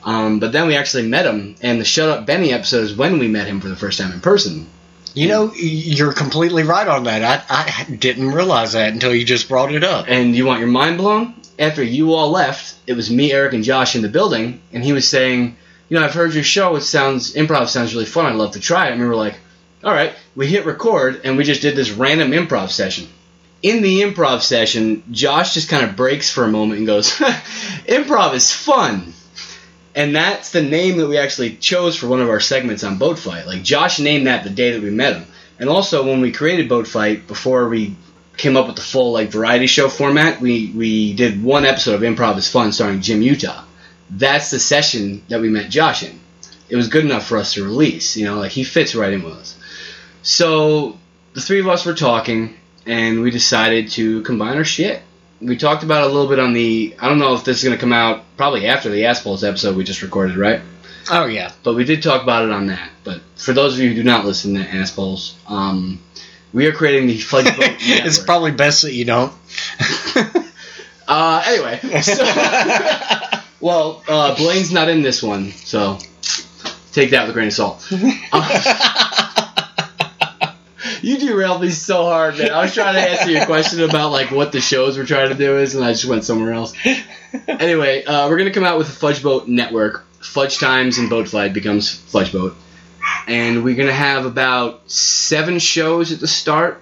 Um, 0.04 0.38
but 0.38 0.52
then 0.52 0.66
we 0.66 0.76
actually 0.76 1.08
met 1.08 1.26
him, 1.26 1.56
and 1.62 1.80
the 1.80 1.84
Shut 1.84 2.08
Up 2.10 2.26
Benny 2.26 2.52
episode 2.52 2.84
is 2.84 2.94
when 2.94 3.18
we 3.18 3.26
met 3.26 3.46
him 3.46 3.60
for 3.60 3.68
the 3.68 3.76
first 3.76 3.98
time 3.98 4.12
in 4.12 4.20
person. 4.20 4.66
You 5.14 5.28
know, 5.28 5.52
you're 5.54 6.12
completely 6.12 6.64
right 6.64 6.88
on 6.88 7.04
that. 7.04 7.46
I, 7.48 7.84
I 7.88 7.94
didn't 7.94 8.32
realize 8.32 8.72
that 8.72 8.92
until 8.92 9.14
you 9.14 9.24
just 9.24 9.48
brought 9.48 9.72
it 9.72 9.84
up. 9.84 10.06
And 10.08 10.34
you 10.34 10.44
want 10.44 10.58
your 10.58 10.68
mind 10.68 10.98
blown? 10.98 11.34
After 11.56 11.84
you 11.84 12.14
all 12.14 12.30
left, 12.30 12.74
it 12.88 12.94
was 12.94 13.12
me, 13.12 13.32
Eric, 13.32 13.52
and 13.52 13.62
Josh 13.62 13.94
in 13.94 14.02
the 14.02 14.08
building, 14.08 14.60
and 14.72 14.82
he 14.82 14.92
was 14.92 15.06
saying, 15.06 15.56
"You 15.88 15.98
know, 15.98 16.04
I've 16.04 16.14
heard 16.14 16.34
your 16.34 16.42
show. 16.42 16.74
It 16.74 16.80
sounds 16.80 17.34
improv 17.34 17.68
sounds 17.68 17.94
really 17.94 18.06
fun. 18.06 18.26
I'd 18.26 18.34
love 18.34 18.52
to 18.52 18.60
try 18.60 18.88
it." 18.88 18.92
And 18.92 19.00
we 19.00 19.06
were 19.06 19.14
like, 19.14 19.38
"All 19.84 19.92
right." 19.92 20.12
We 20.34 20.48
hit 20.48 20.66
record, 20.66 21.20
and 21.22 21.36
we 21.36 21.44
just 21.44 21.62
did 21.62 21.76
this 21.76 21.92
random 21.92 22.32
improv 22.32 22.70
session. 22.70 23.06
In 23.62 23.82
the 23.82 24.02
improv 24.02 24.42
session, 24.42 25.04
Josh 25.12 25.54
just 25.54 25.68
kind 25.68 25.84
of 25.84 25.94
breaks 25.94 26.28
for 26.28 26.42
a 26.42 26.48
moment 26.48 26.78
and 26.78 26.88
goes, 26.88 27.12
"Improv 27.86 28.34
is 28.34 28.52
fun." 28.52 29.14
And 29.94 30.14
that's 30.14 30.50
the 30.50 30.62
name 30.62 30.98
that 30.98 31.06
we 31.06 31.18
actually 31.18 31.56
chose 31.56 31.96
for 31.96 32.08
one 32.08 32.20
of 32.20 32.28
our 32.28 32.40
segments 32.40 32.82
on 32.82 32.98
Boat 32.98 33.18
Fight. 33.18 33.46
Like 33.46 33.62
Josh 33.62 34.00
named 34.00 34.26
that 34.26 34.42
the 34.42 34.50
day 34.50 34.72
that 34.72 34.82
we 34.82 34.90
met 34.90 35.16
him. 35.16 35.26
And 35.58 35.68
also 35.68 36.04
when 36.04 36.20
we 36.20 36.32
created 36.32 36.68
Boat 36.68 36.88
Fight, 36.88 37.28
before 37.28 37.68
we 37.68 37.94
came 38.36 38.56
up 38.56 38.66
with 38.66 38.76
the 38.76 38.82
full 38.82 39.12
like 39.12 39.30
variety 39.30 39.68
show 39.68 39.88
format, 39.88 40.40
we, 40.40 40.72
we 40.74 41.14
did 41.14 41.42
one 41.42 41.64
episode 41.64 41.94
of 41.94 42.00
Improv 42.00 42.36
is 42.36 42.50
Fun 42.50 42.72
starring 42.72 43.00
Jim 43.00 43.22
Utah. 43.22 43.64
That's 44.10 44.50
the 44.50 44.58
session 44.58 45.22
that 45.28 45.40
we 45.40 45.48
met 45.48 45.70
Josh 45.70 46.02
in. 46.02 46.18
It 46.68 46.76
was 46.76 46.88
good 46.88 47.04
enough 47.04 47.26
for 47.26 47.38
us 47.38 47.54
to 47.54 47.64
release, 47.64 48.16
you 48.16 48.24
know, 48.24 48.38
like 48.38 48.50
he 48.50 48.64
fits 48.64 48.94
right 48.94 49.12
in 49.12 49.22
with 49.22 49.34
us. 49.34 49.58
So 50.22 50.98
the 51.34 51.40
three 51.40 51.60
of 51.60 51.68
us 51.68 51.86
were 51.86 51.94
talking 51.94 52.56
and 52.86 53.22
we 53.22 53.30
decided 53.30 53.90
to 53.92 54.22
combine 54.22 54.56
our 54.56 54.64
shit. 54.64 55.02
We 55.40 55.56
talked 55.56 55.82
about 55.82 56.04
it 56.04 56.10
a 56.10 56.12
little 56.12 56.28
bit 56.28 56.38
on 56.38 56.52
the 56.52 56.94
I 57.00 57.08
don't 57.08 57.18
know 57.18 57.34
if 57.34 57.44
this 57.44 57.58
is 57.58 57.64
gonna 57.64 57.78
come 57.78 57.92
out 57.92 58.24
probably 58.36 58.66
after 58.66 58.88
the 58.90 59.06
Assholes 59.06 59.44
episode 59.44 59.76
we 59.76 59.84
just 59.84 60.02
recorded, 60.02 60.36
right? 60.36 60.60
Oh 61.10 61.26
yeah, 61.26 61.52
But 61.62 61.74
we 61.74 61.84
did 61.84 62.02
talk 62.02 62.22
about 62.22 62.44
it 62.44 62.50
on 62.50 62.68
that. 62.68 62.90
But 63.04 63.20
for 63.36 63.52
those 63.52 63.74
of 63.74 63.80
you 63.80 63.90
who 63.90 63.94
do 63.96 64.04
not 64.04 64.24
listen 64.24 64.54
to 64.54 64.60
Assholes, 64.60 65.36
um, 65.46 66.00
we 66.54 66.66
are 66.66 66.72
creating 66.72 67.08
the 67.08 67.18
Fudge 67.18 67.44
Boat 67.44 67.56
it's 67.80 68.18
probably 68.18 68.52
best 68.52 68.82
that 68.82 68.94
you 68.94 69.04
don't. 69.04 69.32
Uh, 71.06 71.42
anyway, 71.46 72.00
so, 72.00 72.24
well, 73.60 74.02
uh, 74.08 74.34
Blaine's 74.36 74.72
not 74.72 74.88
in 74.88 75.02
this 75.02 75.22
one, 75.22 75.50
so 75.50 75.98
take 76.92 77.10
that 77.10 77.22
with 77.22 77.30
a 77.30 77.32
grain 77.34 77.48
of 77.48 77.52
salt. 77.52 77.86
Uh, 78.32 79.30
you 81.04 81.18
derailed 81.18 81.60
me 81.60 81.70
so 81.70 82.04
hard, 82.04 82.38
man. 82.38 82.50
I 82.50 82.62
was 82.62 82.74
trying 82.74 82.94
to 82.94 83.00
answer 83.00 83.30
your 83.30 83.46
question 83.46 83.80
about 83.80 84.10
like 84.10 84.30
what 84.30 84.52
the 84.52 84.60
shows 84.60 84.96
we're 84.96 85.06
trying 85.06 85.28
to 85.28 85.34
do 85.34 85.58
is, 85.58 85.74
and 85.74 85.84
I 85.84 85.92
just 85.92 86.06
went 86.06 86.24
somewhere 86.24 86.52
else. 86.52 86.74
Anyway, 87.48 88.04
uh, 88.04 88.28
we're 88.28 88.38
gonna 88.38 88.52
come 88.52 88.64
out 88.64 88.78
with 88.78 88.88
a 88.88 88.92
Fudge 88.92 89.22
Boat 89.22 89.48
Network. 89.48 90.04
Fudge 90.20 90.58
Times 90.58 90.98
and 90.98 91.10
Boat 91.10 91.28
Fight 91.28 91.52
becomes 91.52 91.92
Fudge 91.92 92.32
Boat, 92.32 92.56
and 93.26 93.64
we're 93.64 93.76
gonna 93.76 93.92
have 93.92 94.24
about 94.24 94.88
seven 94.90 95.58
shows 95.58 96.12
at 96.12 96.20
the 96.20 96.28
start 96.28 96.80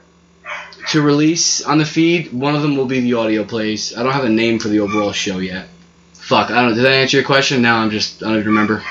to 0.90 1.00
release 1.00 1.62
on 1.62 1.78
the 1.78 1.87
feed. 1.87 2.32
One 2.32 2.54
of 2.54 2.62
them 2.62 2.76
will 2.76 2.87
be 2.87 3.00
the 3.00 3.14
audio 3.14 3.44
plays. 3.44 3.96
I 3.96 4.02
don't 4.02 4.12
have 4.12 4.24
a 4.24 4.28
name 4.28 4.58
for 4.58 4.68
the 4.68 4.80
overall 4.80 5.12
show 5.12 5.38
yet. 5.38 5.68
Fuck, 6.14 6.50
I 6.50 6.62
don't. 6.62 6.74
Did 6.74 6.87
I 6.87 6.92
answer 6.96 7.16
your 7.16 7.26
question? 7.26 7.62
Now 7.62 7.78
I'm 7.78 7.90
just. 7.90 8.22
I 8.22 8.26
don't 8.26 8.37
even 8.37 8.48
remember. 8.48 8.85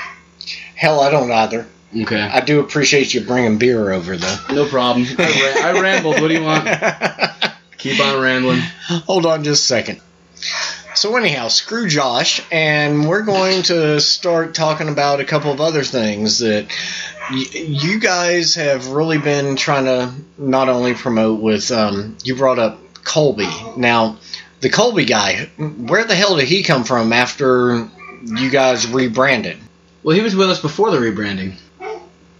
Hell, 0.74 1.00
I 1.00 1.10
don't 1.10 1.30
either. 1.30 1.66
Okay, 1.94 2.20
I 2.20 2.40
do 2.40 2.60
appreciate 2.60 3.12
you 3.12 3.20
bringing 3.22 3.58
beer 3.58 3.92
over 3.92 4.16
though. 4.16 4.36
no 4.50 4.66
problem. 4.68 5.06
I, 5.18 5.22
ra- 5.22 5.68
I 5.68 5.80
rambled. 5.80 6.20
What 6.20 6.28
do 6.28 6.34
you 6.34 6.42
want? 6.42 6.66
Keep 7.78 8.00
on 8.00 8.20
rambling. 8.22 8.60
Hold 9.06 9.26
on 9.26 9.44
just 9.44 9.64
a 9.64 9.66
second. 9.66 10.00
So 10.94 11.16
anyhow, 11.16 11.48
screw 11.48 11.88
Josh, 11.88 12.42
and 12.52 13.08
we're 13.08 13.22
going 13.22 13.62
to 13.64 14.00
start 14.00 14.54
talking 14.54 14.88
about 14.88 15.20
a 15.20 15.24
couple 15.24 15.50
of 15.50 15.60
other 15.60 15.82
things 15.82 16.38
that 16.40 16.66
y- 17.30 17.44
you 17.52 17.98
guys 17.98 18.54
have 18.56 18.88
really 18.88 19.18
been 19.18 19.56
trying 19.56 19.86
to 19.86 20.12
not 20.38 20.68
only 20.68 20.94
promote 20.94 21.40
with. 21.40 21.70
Um, 21.72 22.16
you 22.24 22.36
brought 22.36 22.58
up 22.58 22.78
Colby. 23.04 23.48
Now, 23.76 24.18
the 24.60 24.68
Colby 24.70 25.04
guy, 25.04 25.46
where 25.58 26.04
the 26.04 26.14
hell 26.14 26.36
did 26.36 26.46
he 26.46 26.62
come 26.62 26.84
from 26.84 27.12
after 27.12 27.88
you 28.24 28.50
guys 28.50 28.86
rebranded? 28.86 29.58
Well, 30.04 30.14
he 30.16 30.22
was 30.22 30.36
with 30.36 30.50
us 30.50 30.60
before 30.60 30.90
the 30.90 30.98
rebranding. 30.98 31.54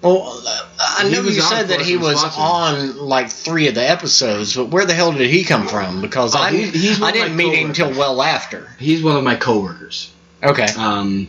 Well, 0.02 0.42
I 0.80 1.08
know 1.10 1.22
you 1.22 1.40
said 1.40 1.68
that 1.68 1.80
he 1.80 1.96
was 1.96 2.22
on 2.36 2.98
like 2.98 3.30
three 3.30 3.68
of 3.68 3.74
the 3.74 3.88
episodes, 3.88 4.56
but 4.56 4.66
where 4.66 4.84
the 4.84 4.94
hell 4.94 5.12
did 5.12 5.30
he 5.30 5.44
come 5.44 5.68
from? 5.68 6.00
Because 6.00 6.34
Oh, 6.34 6.40
I, 6.40 6.50
he- 6.50 6.70
he's 6.70 7.00
I 7.00 7.12
didn't 7.12 7.36
meet 7.36 7.54
him 7.54 7.68
until 7.68 7.90
well 7.90 8.20
after. 8.22 8.68
He's 8.78 9.02
one 9.02 9.16
of 9.16 9.22
my 9.24 9.36
coworkers. 9.36 10.12
Okay. 10.42 10.66
Um, 10.76 11.28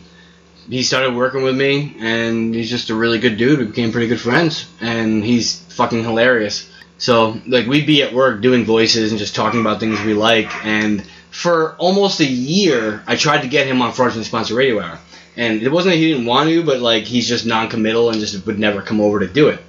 he 0.68 0.82
started 0.82 1.14
working 1.14 1.42
with 1.42 1.54
me, 1.56 1.94
and 2.00 2.54
he's 2.54 2.70
just 2.70 2.90
a 2.90 2.94
really 2.94 3.18
good 3.18 3.36
dude. 3.36 3.58
We 3.60 3.66
became 3.66 3.92
pretty 3.92 4.08
good 4.08 4.20
friends, 4.20 4.66
and 4.80 5.22
he's 5.24 5.60
fucking 5.74 6.02
hilarious. 6.02 6.68
So, 6.98 7.38
like, 7.46 7.66
we'd 7.66 7.86
be 7.86 8.02
at 8.02 8.12
work 8.14 8.40
doing 8.40 8.64
voices 8.64 9.10
and 9.12 9.18
just 9.18 9.34
talking 9.34 9.60
about 9.60 9.78
things 9.78 10.00
we 10.02 10.14
like. 10.14 10.50
And 10.64 11.04
for 11.30 11.74
almost 11.76 12.20
a 12.20 12.24
year, 12.24 13.02
I 13.06 13.16
tried 13.16 13.42
to 13.42 13.48
get 13.48 13.66
him 13.66 13.82
on 13.82 13.92
Fraudulent 13.92 14.26
Sponsor 14.26 14.54
Radio 14.54 14.80
Hour. 14.80 14.98
And 15.36 15.62
it 15.62 15.70
wasn't 15.72 15.94
that 15.94 15.98
he 15.98 16.10
didn't 16.12 16.26
want 16.26 16.48
to, 16.48 16.62
but 16.62 16.80
like 16.80 17.04
he's 17.04 17.26
just 17.28 17.44
non-committal 17.46 18.10
and 18.10 18.20
just 18.20 18.46
would 18.46 18.58
never 18.58 18.82
come 18.82 19.00
over 19.00 19.20
to 19.20 19.26
do 19.26 19.48
it. 19.48 19.60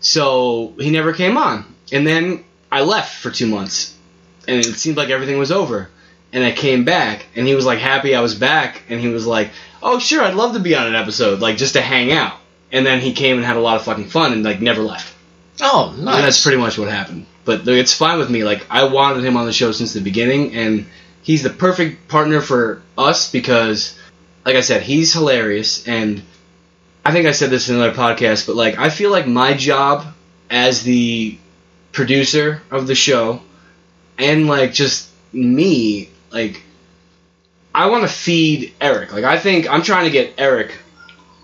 So 0.00 0.74
he 0.78 0.90
never 0.90 1.12
came 1.12 1.36
on. 1.36 1.64
And 1.92 2.06
then 2.06 2.44
I 2.70 2.82
left 2.82 3.14
for 3.22 3.30
two 3.30 3.46
months, 3.46 3.96
and 4.46 4.58
it 4.58 4.74
seemed 4.76 4.96
like 4.96 5.10
everything 5.10 5.38
was 5.38 5.52
over. 5.52 5.88
And 6.32 6.44
I 6.44 6.52
came 6.52 6.84
back, 6.84 7.24
and 7.34 7.46
he 7.46 7.54
was 7.54 7.64
like 7.64 7.78
happy 7.78 8.14
I 8.14 8.20
was 8.20 8.34
back, 8.34 8.82
and 8.90 9.00
he 9.00 9.08
was 9.08 9.26
like, 9.26 9.50
"Oh 9.82 9.98
sure, 9.98 10.22
I'd 10.22 10.34
love 10.34 10.52
to 10.52 10.60
be 10.60 10.74
on 10.74 10.86
an 10.86 10.94
episode, 10.94 11.40
like 11.40 11.56
just 11.56 11.72
to 11.72 11.80
hang 11.80 12.12
out." 12.12 12.34
And 12.70 12.84
then 12.84 13.00
he 13.00 13.14
came 13.14 13.36
and 13.38 13.46
had 13.46 13.56
a 13.56 13.60
lot 13.60 13.76
of 13.76 13.84
fucking 13.84 14.08
fun, 14.10 14.32
and 14.34 14.42
like 14.44 14.60
never 14.60 14.82
left. 14.82 15.14
Oh, 15.62 15.92
And 15.96 16.04
nice. 16.04 16.22
that's 16.22 16.42
pretty 16.42 16.58
much 16.58 16.76
what 16.78 16.88
happened. 16.90 17.24
But 17.46 17.66
it's 17.66 17.94
fine 17.94 18.18
with 18.18 18.28
me. 18.28 18.44
Like 18.44 18.66
I 18.68 18.84
wanted 18.84 19.24
him 19.24 19.38
on 19.38 19.46
the 19.46 19.52
show 19.54 19.72
since 19.72 19.94
the 19.94 20.02
beginning, 20.02 20.54
and 20.54 20.84
he's 21.22 21.42
the 21.42 21.50
perfect 21.50 22.08
partner 22.08 22.42
for 22.42 22.82
us 22.98 23.32
because, 23.32 23.97
like 24.48 24.56
I 24.56 24.62
said, 24.62 24.80
he's 24.80 25.12
hilarious, 25.12 25.86
and 25.86 26.22
I 27.04 27.12
think 27.12 27.26
I 27.26 27.32
said 27.32 27.50
this 27.50 27.68
in 27.68 27.76
another 27.76 27.92
podcast, 27.94 28.46
but 28.46 28.56
like 28.56 28.78
I 28.78 28.88
feel 28.88 29.10
like 29.10 29.26
my 29.26 29.52
job 29.52 30.06
as 30.48 30.82
the 30.82 31.36
producer 31.92 32.62
of 32.70 32.86
the 32.86 32.94
show, 32.94 33.42
and 34.16 34.46
like 34.46 34.72
just 34.72 35.10
me, 35.34 36.08
like 36.30 36.62
I 37.74 37.90
want 37.90 38.04
to 38.04 38.08
feed 38.08 38.72
Eric. 38.80 39.12
Like 39.12 39.24
I 39.24 39.38
think 39.38 39.70
I'm 39.70 39.82
trying 39.82 40.06
to 40.06 40.10
get 40.10 40.36
Eric 40.38 40.78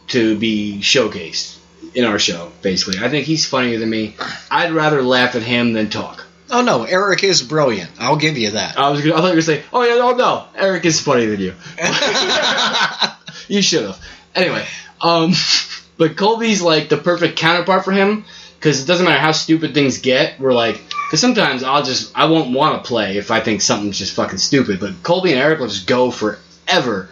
to 0.06 0.38
be 0.38 0.78
showcased 0.80 1.58
in 1.94 2.06
our 2.06 2.18
show. 2.18 2.52
Basically, 2.62 3.04
I 3.04 3.10
think 3.10 3.26
he's 3.26 3.44
funnier 3.44 3.78
than 3.78 3.90
me. 3.90 4.16
I'd 4.50 4.72
rather 4.72 5.02
laugh 5.02 5.34
at 5.34 5.42
him 5.42 5.74
than 5.74 5.90
talk. 5.90 6.23
Oh 6.54 6.62
no, 6.62 6.84
Eric 6.84 7.24
is 7.24 7.42
brilliant. 7.42 7.90
I'll 7.98 8.16
give 8.16 8.38
you 8.38 8.52
that. 8.52 8.78
I 8.78 8.90
was 8.90 9.00
gonna, 9.00 9.14
I 9.14 9.18
thought 9.18 9.24
you 9.24 9.36
were 9.36 9.42
gonna 9.42 9.42
say, 9.42 9.62
oh 9.72 9.82
yeah, 9.82 9.96
no, 9.96 10.12
no, 10.12 10.46
Eric 10.54 10.84
is 10.84 11.00
funnier 11.00 11.30
than 11.30 11.40
you. 11.40 11.54
you 13.48 13.60
should 13.60 13.84
have. 13.84 14.00
Anyway, 14.34 14.64
um, 15.00 15.32
but 15.98 16.16
Colby's 16.16 16.62
like 16.62 16.88
the 16.88 16.96
perfect 16.96 17.36
counterpart 17.36 17.84
for 17.84 17.92
him 17.92 18.24
because 18.56 18.82
it 18.82 18.86
doesn't 18.86 19.04
matter 19.04 19.20
how 19.20 19.32
stupid 19.32 19.74
things 19.74 19.98
get. 19.98 20.38
We're 20.38 20.54
like, 20.54 20.76
because 21.06 21.20
sometimes 21.20 21.64
I'll 21.64 21.82
just 21.82 22.16
I 22.16 22.26
won't 22.26 22.54
want 22.56 22.82
to 22.82 22.88
play 22.88 23.18
if 23.18 23.30
I 23.30 23.40
think 23.40 23.60
something's 23.60 23.98
just 23.98 24.14
fucking 24.14 24.38
stupid. 24.38 24.78
But 24.80 25.02
Colby 25.02 25.32
and 25.32 25.40
Eric 25.40 25.58
will 25.58 25.68
just 25.68 25.86
go 25.86 26.10
forever. 26.10 27.08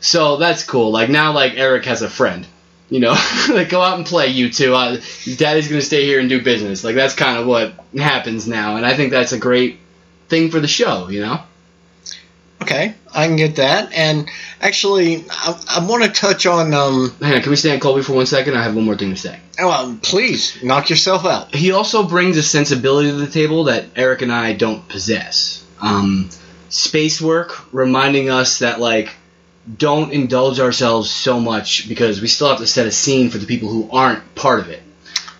So 0.00 0.38
that's 0.38 0.64
cool. 0.64 0.90
Like 0.90 1.10
now, 1.10 1.32
like 1.32 1.52
Eric 1.56 1.84
has 1.84 2.00
a 2.02 2.08
friend. 2.08 2.46
You 2.90 3.00
know, 3.00 3.14
like 3.50 3.68
go 3.68 3.80
out 3.80 3.96
and 3.98 4.06
play, 4.06 4.28
you 4.28 4.50
two. 4.50 4.74
Uh, 4.74 5.00
Daddy's 5.36 5.68
gonna 5.68 5.80
stay 5.80 6.04
here 6.04 6.20
and 6.20 6.28
do 6.28 6.42
business. 6.42 6.84
Like 6.84 6.96
that's 6.96 7.14
kind 7.14 7.38
of 7.38 7.46
what 7.46 7.72
happens 7.96 8.46
now, 8.46 8.76
and 8.76 8.84
I 8.84 8.94
think 8.94 9.12
that's 9.12 9.32
a 9.32 9.38
great 9.38 9.78
thing 10.28 10.50
for 10.50 10.60
the 10.60 10.68
show. 10.68 11.08
You 11.08 11.22
know. 11.22 11.40
Okay, 12.62 12.94
I 13.14 13.26
can 13.26 13.36
get 13.36 13.56
that. 13.56 13.92
And 13.94 14.28
actually, 14.60 15.24
I, 15.30 15.78
I 15.78 15.86
want 15.86 16.04
to 16.04 16.10
touch 16.10 16.44
on. 16.46 16.74
Um, 16.74 17.10
Hang 17.20 17.36
on, 17.36 17.42
can 17.42 17.50
we 17.50 17.56
stay 17.56 17.72
on 17.72 17.80
Colby 17.80 18.02
for 18.02 18.12
one 18.12 18.26
second? 18.26 18.54
I 18.54 18.62
have 18.62 18.74
one 18.74 18.84
more 18.84 18.96
thing 18.96 19.10
to 19.10 19.16
say. 19.16 19.38
Oh, 19.58 19.68
well, 19.68 19.98
please 20.02 20.62
knock 20.62 20.90
yourself 20.90 21.24
out. 21.24 21.54
He 21.54 21.72
also 21.72 22.06
brings 22.06 22.36
a 22.36 22.42
sensibility 22.42 23.10
to 23.10 23.16
the 23.16 23.26
table 23.30 23.64
that 23.64 23.86
Eric 23.96 24.22
and 24.22 24.32
I 24.32 24.52
don't 24.52 24.86
possess. 24.88 25.64
Um, 25.80 26.28
space 26.68 27.20
work, 27.20 27.72
reminding 27.72 28.28
us 28.28 28.58
that 28.58 28.78
like 28.78 29.14
don't 29.76 30.12
indulge 30.12 30.60
ourselves 30.60 31.10
so 31.10 31.38
much 31.40 31.88
because 31.88 32.20
we 32.20 32.28
still 32.28 32.48
have 32.48 32.58
to 32.58 32.66
set 32.66 32.86
a 32.86 32.90
scene 32.90 33.30
for 33.30 33.38
the 33.38 33.46
people 33.46 33.68
who 33.68 33.90
aren't 33.90 34.34
part 34.34 34.60
of 34.60 34.68
it. 34.68 34.82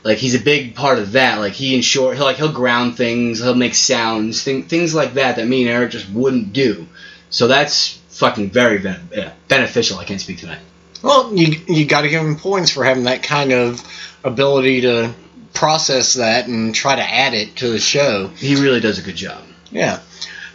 Like 0.03 0.19
he's 0.19 0.35
a 0.35 0.41
big 0.41 0.75
part 0.75 0.99
of 0.99 1.13
that. 1.13 1.39
Like 1.39 1.53
he 1.53 1.75
ensure 1.75 2.15
he'll 2.15 2.25
like 2.25 2.37
he'll 2.37 2.53
ground 2.53 2.97
things, 2.97 3.41
he'll 3.41 3.55
make 3.55 3.75
sounds, 3.75 4.43
thing, 4.43 4.65
things 4.65 4.95
like 4.95 5.15
that 5.15 5.37
that 5.37 5.47
me 5.47 5.63
and 5.63 5.71
Eric 5.71 5.91
just 5.91 6.11
wouldn't 6.11 6.53
do. 6.53 6.87
So 7.29 7.49
that's 7.49 7.99
fucking 8.09 8.51
very 8.51 8.79
ben- 8.79 9.09
yeah, 9.13 9.33
beneficial. 9.49 9.99
I 9.99 10.05
can't 10.05 10.21
speak 10.21 10.39
tonight. 10.39 10.61
Well, 11.03 11.35
you 11.35 11.61
you 11.69 11.87
got 11.87 12.03
to 12.03 12.09
give 12.09 12.23
him 12.23 12.37
points 12.37 12.71
for 12.71 12.85
having 12.85 13.05
that 13.05 13.23
kind 13.23 13.53
of 13.53 13.83
ability 14.25 14.83
to 14.83 15.15
process 15.53 16.15
that 16.15 16.47
and 16.47 16.75
try 16.75 16.97
to 16.97 17.03
add 17.03 17.35
it 17.35 17.57
to 17.57 17.69
the 17.69 17.79
show. 17.79 18.29
He 18.29 18.57
really 18.57 18.81
does 18.81 18.99
a 18.99 19.03
good 19.03 19.17
job. 19.17 19.43
Yeah. 19.71 20.01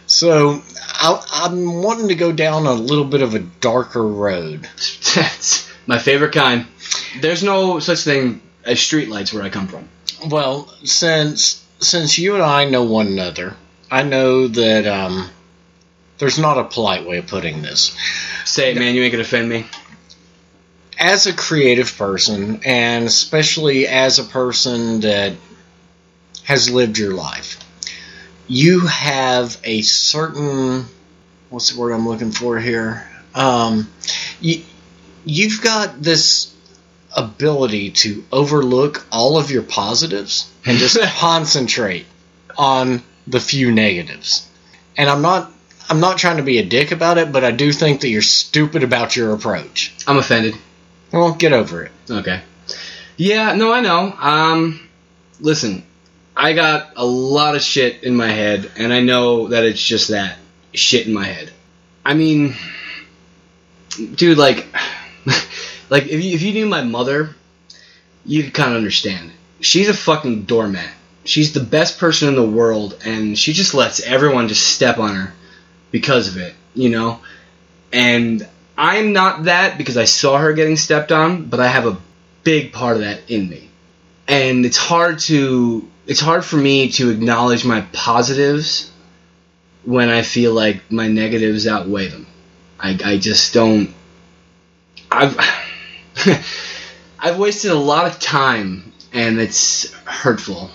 So 0.06 0.62
I, 0.78 1.22
I'm 1.32 1.82
wanting 1.82 2.08
to 2.08 2.14
go 2.14 2.32
down 2.32 2.66
a 2.66 2.72
little 2.72 3.04
bit 3.04 3.22
of 3.22 3.34
a 3.34 3.40
darker 3.40 4.06
road. 4.06 4.68
That's 5.14 5.70
my 5.86 5.98
favorite 5.98 6.32
kind. 6.32 6.66
There's 7.20 7.42
no 7.42 7.80
such 7.80 8.00
thing 8.00 8.40
as 8.64 8.78
streetlights 8.78 9.32
where 9.32 9.42
I 9.42 9.50
come 9.50 9.68
from. 9.68 9.88
Well, 10.28 10.68
since 10.84 11.64
since 11.80 12.18
you 12.18 12.34
and 12.34 12.42
I 12.42 12.64
know 12.64 12.84
one 12.84 13.08
another, 13.08 13.54
I 13.90 14.02
know 14.02 14.48
that 14.48 14.86
um, 14.86 15.28
there's 16.18 16.38
not 16.38 16.58
a 16.58 16.64
polite 16.64 17.06
way 17.06 17.18
of 17.18 17.26
putting 17.26 17.62
this. 17.62 17.96
Say 18.44 18.70
it, 18.72 18.78
man. 18.78 18.94
You 18.94 19.02
ain't 19.02 19.12
gonna 19.12 19.22
offend 19.22 19.48
me. 19.48 19.66
As 20.98 21.26
a 21.26 21.34
creative 21.34 21.96
person, 21.98 22.62
and 22.64 23.04
especially 23.04 23.86
as 23.86 24.18
a 24.18 24.24
person 24.24 25.00
that 25.00 25.34
has 26.44 26.70
lived 26.70 26.96
your 26.96 27.12
life, 27.12 27.58
you 28.48 28.86
have 28.86 29.58
a 29.64 29.82
certain 29.82 30.86
what's 31.50 31.72
the 31.72 31.80
word 31.80 31.92
I'm 31.92 32.06
looking 32.06 32.32
for 32.32 32.58
here? 32.58 33.08
Um, 33.34 33.90
you 34.40 34.62
you've 35.24 35.62
got 35.62 36.00
this 36.00 36.54
ability 37.16 37.90
to 37.90 38.24
overlook 38.30 39.06
all 39.10 39.38
of 39.38 39.50
your 39.50 39.62
positives 39.62 40.50
and 40.64 40.78
just 40.78 41.00
concentrate 41.18 42.06
on 42.58 43.02
the 43.26 43.40
few 43.40 43.72
negatives. 43.72 44.48
And 44.96 45.08
I'm 45.08 45.22
not 45.22 45.50
I'm 45.88 46.00
not 46.00 46.18
trying 46.18 46.38
to 46.38 46.42
be 46.42 46.58
a 46.58 46.64
dick 46.64 46.90
about 46.90 47.18
it, 47.18 47.32
but 47.32 47.44
I 47.44 47.52
do 47.52 47.72
think 47.72 48.00
that 48.00 48.08
you're 48.08 48.22
stupid 48.22 48.82
about 48.82 49.14
your 49.14 49.32
approach. 49.32 49.94
I'm 50.06 50.18
offended. 50.18 50.56
Well, 51.12 51.34
get 51.34 51.52
over 51.52 51.84
it. 51.84 51.92
Okay. 52.10 52.40
Yeah, 53.16 53.54
no, 53.54 53.72
I 53.72 53.80
know. 53.80 54.12
Um, 54.12 54.88
listen, 55.40 55.86
I 56.36 56.52
got 56.52 56.92
a 56.96 57.06
lot 57.06 57.56
of 57.56 57.62
shit 57.62 58.04
in 58.04 58.14
my 58.14 58.28
head, 58.28 58.70
and 58.76 58.92
I 58.92 59.00
know 59.00 59.48
that 59.48 59.64
it's 59.64 59.82
just 59.82 60.08
that 60.08 60.36
shit 60.74 61.06
in 61.06 61.14
my 61.14 61.24
head. 61.24 61.50
I 62.04 62.12
mean, 62.12 62.54
dude, 64.14 64.36
like, 64.36 64.66
like 65.90 66.04
if 66.08 66.22
you 66.22 66.34
if 66.34 66.42
you 66.42 66.52
knew 66.52 66.66
my 66.66 66.82
mother, 66.82 67.34
you'd 68.26 68.52
kind 68.52 68.72
of 68.72 68.76
understand. 68.76 69.32
She's 69.60 69.88
a 69.88 69.94
fucking 69.94 70.42
doormat. 70.42 70.90
She's 71.24 71.54
the 71.54 71.60
best 71.60 71.98
person 71.98 72.28
in 72.28 72.34
the 72.34 72.46
world, 72.46 72.98
and 73.04 73.38
she 73.38 73.54
just 73.54 73.72
lets 73.72 74.00
everyone 74.00 74.48
just 74.48 74.74
step 74.74 74.98
on 74.98 75.14
her 75.14 75.32
because 75.90 76.28
of 76.28 76.36
it, 76.36 76.54
you 76.74 76.90
know. 76.90 77.20
And 77.94 78.46
I'm 78.76 79.14
not 79.14 79.44
that 79.44 79.78
because 79.78 79.96
I 79.96 80.04
saw 80.04 80.36
her 80.36 80.52
getting 80.52 80.76
stepped 80.76 81.12
on, 81.12 81.46
but 81.46 81.60
I 81.60 81.68
have 81.68 81.86
a 81.86 81.96
big 82.44 82.74
part 82.74 82.96
of 82.96 83.02
that 83.02 83.30
in 83.30 83.48
me. 83.48 83.70
And 84.28 84.66
it's 84.66 84.76
hard 84.76 85.20
to 85.20 85.88
it's 86.06 86.20
hard 86.20 86.44
for 86.44 86.56
me 86.56 86.90
to 86.92 87.10
acknowledge 87.10 87.64
my 87.64 87.82
positives 87.92 88.90
when 89.84 90.08
I 90.08 90.22
feel 90.22 90.52
like 90.52 90.90
my 90.90 91.08
negatives 91.08 91.66
outweigh 91.66 92.08
them. 92.08 92.26
I, 92.78 92.98
I 93.04 93.18
just 93.18 93.54
don't 93.54 93.94
I've 95.10 95.38
I've 97.18 97.38
wasted 97.38 97.70
a 97.70 97.76
lot 97.76 98.06
of 98.06 98.18
time 98.18 98.92
and 99.12 99.40
it's 99.40 99.92
hurtful. 100.04 100.70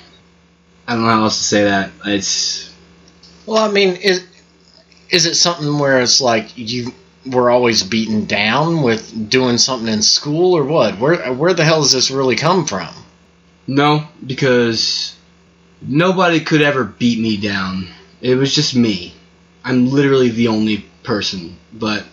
I 0.88 0.96
don't 0.96 1.04
know 1.04 1.10
how 1.10 1.24
else 1.24 1.38
to 1.38 1.44
say 1.44 1.64
that. 1.66 1.92
It's 2.06 2.74
Well, 3.46 3.64
I 3.64 3.72
mean, 3.72 3.96
is 3.96 4.26
is 5.10 5.26
it 5.26 5.36
something 5.36 5.78
where 5.78 6.02
it's 6.02 6.22
like 6.22 6.58
you 6.58 6.94
were 7.26 7.52
always 7.52 7.84
beaten 7.84 8.26
down 8.26 8.82
with 8.82 9.30
doing 9.30 9.58
something 9.58 9.92
in 9.92 10.02
school 10.02 10.58
or 10.58 10.64
what? 10.64 11.00
Where 11.00 11.34
where 11.34 11.54
the 11.54 11.64
hell 11.64 11.82
does 11.82 11.92
this 11.92 12.12
really 12.12 12.36
come 12.36 12.66
from? 12.66 12.90
No, 13.68 14.08
because 14.26 15.16
nobody 15.82 16.40
could 16.40 16.62
ever 16.62 16.84
beat 16.84 17.20
me 17.20 17.38
down. 17.38 17.88
It 18.22 18.36
was 18.36 18.54
just 18.54 18.76
me. 18.76 19.14
I'm 19.64 19.88
literally 19.88 20.30
the 20.30 20.48
only 20.48 20.86
person. 21.04 21.58
But 21.74 22.06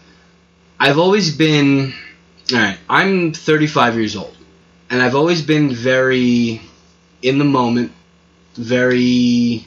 I've 0.78 0.98
always 0.98 1.36
been. 1.36 1.94
Alright, 2.52 2.78
I'm 2.88 3.32
35 3.32 3.96
years 3.96 4.16
old. 4.16 4.34
And 4.90 5.02
I've 5.02 5.14
always 5.14 5.42
been 5.42 5.70
very 5.70 6.62
in 7.20 7.38
the 7.38 7.44
moment, 7.44 7.92
very 8.54 9.66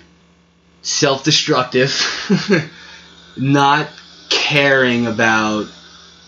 self 0.82 1.24
destructive, 1.24 1.94
not 3.38 3.88
caring 4.30 5.06
about 5.06 5.68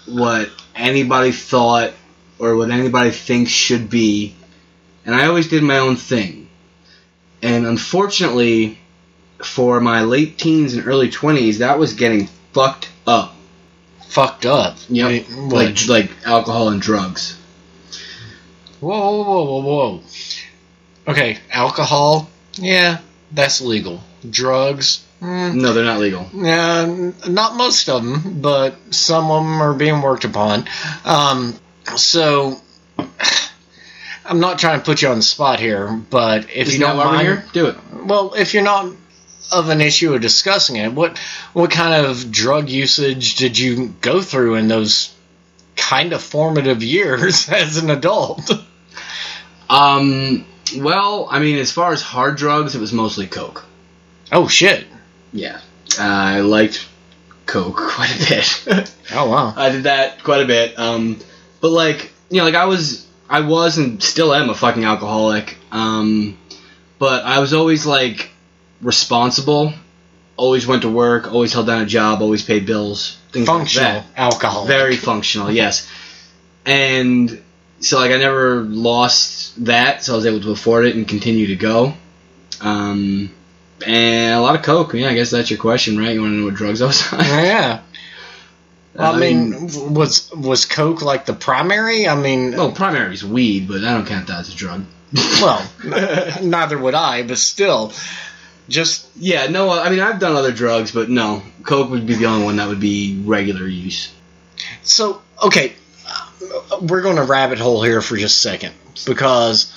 what 0.06 0.52
anybody 0.76 1.32
thought 1.32 1.94
or 2.38 2.56
what 2.56 2.70
anybody 2.70 3.10
thinks 3.10 3.52
should 3.52 3.90
be 3.90 4.36
and 5.06 5.16
I 5.16 5.26
always 5.26 5.48
did 5.48 5.64
my 5.64 5.80
own 5.80 5.96
thing. 5.96 6.42
And 7.43 7.67
unfortunately, 7.67 8.79
for 9.43 9.79
my 9.82 10.01
late 10.03 10.38
teens 10.38 10.73
and 10.73 10.88
early 10.88 11.10
20s, 11.10 11.58
that 11.60 11.77
was 11.77 11.93
getting 11.93 12.27
fucked 12.53 12.89
up. 13.06 13.36
Fucked 14.08 14.45
up. 14.45 14.77
Yep. 14.89 15.08
Wait, 15.10 15.29
Like, 15.29 15.51
what? 15.75 15.88
like 15.88 16.12
alcohol 16.25 16.69
and 16.69 16.82
drugs. 16.82 17.38
Whoa, 18.79 18.89
whoa, 18.97 19.23
whoa, 19.23 19.43
whoa, 19.43 19.62
whoa. 19.62 20.03
Okay, 21.08 21.38
alcohol, 21.51 22.29
yeah, 22.53 22.99
that's 23.32 23.60
legal. 23.62 24.01
Drugs, 24.29 25.03
No, 25.21 25.73
they're 25.73 25.84
not 25.86 25.99
legal. 25.99 26.27
Yeah, 26.34 27.12
not 27.27 27.56
most 27.56 27.89
of 27.89 28.03
them, 28.03 28.41
but 28.41 28.75
some 28.93 29.32
of 29.32 29.43
them 29.43 29.62
are 29.62 29.73
being 29.73 30.01
worked 30.01 30.23
upon. 30.25 30.65
Um, 31.06 31.56
so, 31.95 32.58
I'm 34.26 34.40
not 34.40 34.60
trying 34.60 34.80
to 34.80 34.86
put 34.86 35.02
you 35.02 35.10
on 35.10 35.18
the 35.18 35.24
spot 35.24 35.60
here, 35.60 35.92
but 36.10 36.46
if 36.50 36.68
Is 36.68 36.74
you 36.74 36.80
don't 36.80 36.98
mind, 36.98 37.22
here? 37.22 37.46
Do 37.54 37.68
it. 37.68 37.78
well, 38.06 38.34
if 38.34 38.54
you're 38.54 38.64
not 38.64 38.94
of 39.52 39.70
an 39.70 39.82
issue 39.82 40.14
of 40.14 40.22
discussing 40.22 40.78
it, 40.78 40.94
what 40.94 41.18
what 41.54 41.72
kind 41.72 42.06
of 42.06 42.32
drug 42.32 42.70
usage 42.70 43.36
did 43.36 43.58
you 43.58 43.94
go 44.02 44.22
through 44.22 44.56
in 44.56 44.68
those 44.68 45.14
kind 45.76 46.14
of 46.14 46.22
formative 46.24 46.82
years 46.82 47.50
as 47.50 47.78
an 47.78 47.90
adult? 47.90 48.50
Um. 49.70 50.46
Well, 50.76 51.28
I 51.30 51.40
mean, 51.40 51.58
as 51.58 51.72
far 51.72 51.92
as 51.92 52.02
hard 52.02 52.38
drugs, 52.38 52.74
it 52.76 52.80
was 52.80 52.94
mostly 52.94 53.28
coke. 53.28 53.64
Oh 54.32 54.48
shit! 54.48 54.86
Yeah, 55.32 55.60
I 56.00 56.40
liked 56.40 56.88
coke 57.46 57.76
quite 57.78 58.16
a 58.16 58.30
bit. 58.30 58.96
Oh 59.12 59.30
wow! 59.30 59.54
I 59.56 59.70
did 59.70 59.84
that 59.84 60.24
quite 60.24 60.42
a 60.42 60.46
bit. 60.46 60.80
Um, 60.80 61.20
but 61.62 61.70
like 61.70 62.12
you 62.30 62.38
know, 62.38 62.46
like 62.46 62.56
I 62.56 62.66
was, 62.66 63.06
I 63.34 63.41
was 63.41 63.80
and 63.80 64.02
still 64.02 64.32
am 64.34 64.50
a 64.52 64.54
fucking 64.54 64.86
alcoholic. 64.86 65.58
Um, 65.72 66.38
but 67.00 67.26
I 67.26 67.39
was 67.39 67.54
always 67.54 67.84
like 67.86 68.30
responsible. 68.82 69.74
Always 70.38 70.67
went 70.67 70.84
to 70.84 70.89
work. 70.89 71.34
Always 71.34 71.52
held 71.52 71.65
down 71.65 71.82
a 71.82 71.86
job. 71.86 72.22
Always 72.22 72.43
paid 72.43 72.67
bills. 72.67 73.17
Things 73.32 73.48
Functional 73.48 73.91
like 73.96 74.04
that. 74.15 74.19
alcohol. 74.19 74.65
Very 74.65 74.96
functional. 74.96 75.50
Yes. 75.52 75.89
And 76.65 77.41
so 77.80 77.98
like 78.00 78.12
I 78.12 78.17
never 78.17 78.62
lost 78.62 79.65
that, 79.65 80.04
so 80.04 80.13
I 80.13 80.15
was 80.15 80.26
able 80.28 80.41
to 80.41 80.52
afford 80.52 80.86
it 80.86 80.96
and 80.96 81.08
continue 81.08 81.48
to 81.48 81.56
go. 81.56 81.93
Um, 82.62 83.32
and 83.86 84.34
a 84.36 84.39
lot 84.39 84.56
of 84.56 84.62
coke. 84.62 84.93
Yeah, 84.93 85.10
I 85.10 85.15
guess 85.15 85.32
that's 85.32 85.50
your 85.50 85.60
question, 85.60 85.98
right? 85.98 86.13
You 86.13 86.22
want 86.22 86.34
to 86.34 86.38
know 86.38 86.46
what 86.46 86.54
drugs 86.54 86.82
I 86.84 86.86
was 86.86 87.12
on? 87.12 87.19
Yeah. 87.19 87.82
I 88.97 89.12
I 89.12 89.19
mean, 89.19 89.93
was 89.93 90.32
was 90.32 90.65
coke 90.65 91.01
like 91.01 91.25
the 91.25 91.34
primary? 91.34 92.08
I 92.08 92.15
mean, 92.15 92.51
Well, 92.51 92.71
primary 92.71 93.13
is 93.13 93.25
weed, 93.25 93.67
but 93.67 93.84
I 93.84 93.93
don't 93.93 94.06
count 94.06 94.27
that 94.27 94.41
as 94.41 94.53
a 94.53 94.56
drug. 94.56 94.86
well, 95.41 95.67
neither 96.41 96.77
would 96.77 96.95
I, 96.95 97.23
but 97.23 97.38
still, 97.38 97.93
just 98.69 99.08
Yeah, 99.15 99.47
no, 99.47 99.69
I 99.71 99.89
mean, 99.89 99.99
I've 99.99 100.19
done 100.19 100.36
other 100.36 100.51
drugs, 100.51 100.91
but 100.91 101.10
no. 101.10 101.43
Coke 101.63 101.89
would 101.89 102.06
be 102.06 102.15
the 102.15 102.25
only 102.25 102.45
one 102.45 102.58
that 102.58 102.67
would 102.67 102.79
be 102.79 103.21
regular 103.23 103.67
use. 103.67 104.12
so 104.84 105.21
okay. 105.43 105.73
We're 106.82 107.01
going 107.01 107.15
to 107.15 107.23
rabbit 107.23 107.60
hole 107.60 107.82
here 107.84 108.01
for 108.01 108.17
just 108.17 108.38
a 108.38 108.49
second 108.49 108.73
because 109.06 109.73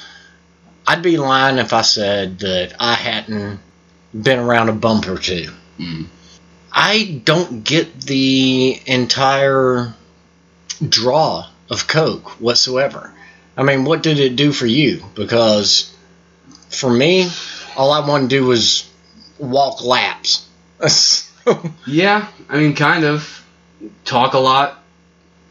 I'd 0.87 1.02
be 1.02 1.16
lying 1.16 1.59
if 1.59 1.72
I 1.72 1.83
said 1.83 2.40
that 2.40 2.74
I 2.81 2.94
hadn't 2.94 3.61
been 4.12 4.38
around 4.38 4.68
a 4.68 4.72
bump 4.72 5.07
or 5.07 5.16
two. 5.18 5.50
Mm. 5.79 6.07
I 6.79 7.23
don't 7.25 7.65
get 7.65 8.03
the 8.03 8.79
entire 8.85 9.95
draw 10.87 11.49
of 11.71 11.89
Coke 11.89 12.39
whatsoever. 12.39 13.15
I 13.57 13.62
mean, 13.62 13.85
what 13.85 14.03
did 14.03 14.21
it 14.21 14.37
do 14.37 14.53
for 14.53 14.67
you? 14.67 15.03
Because 15.15 15.91
for 16.69 16.91
me, 16.91 17.31
all 17.79 17.93
I 17.93 18.07
wanted 18.07 18.29
to 18.29 18.37
do 18.37 18.45
was 18.45 18.89
walk 19.39 19.83
laps. 19.83 20.47
Yeah, 21.87 22.27
I 22.49 22.59
mean, 22.59 22.75
kind 22.75 23.05
of. 23.05 23.33
Talk 24.05 24.35
a 24.35 24.39
lot. 24.39 24.83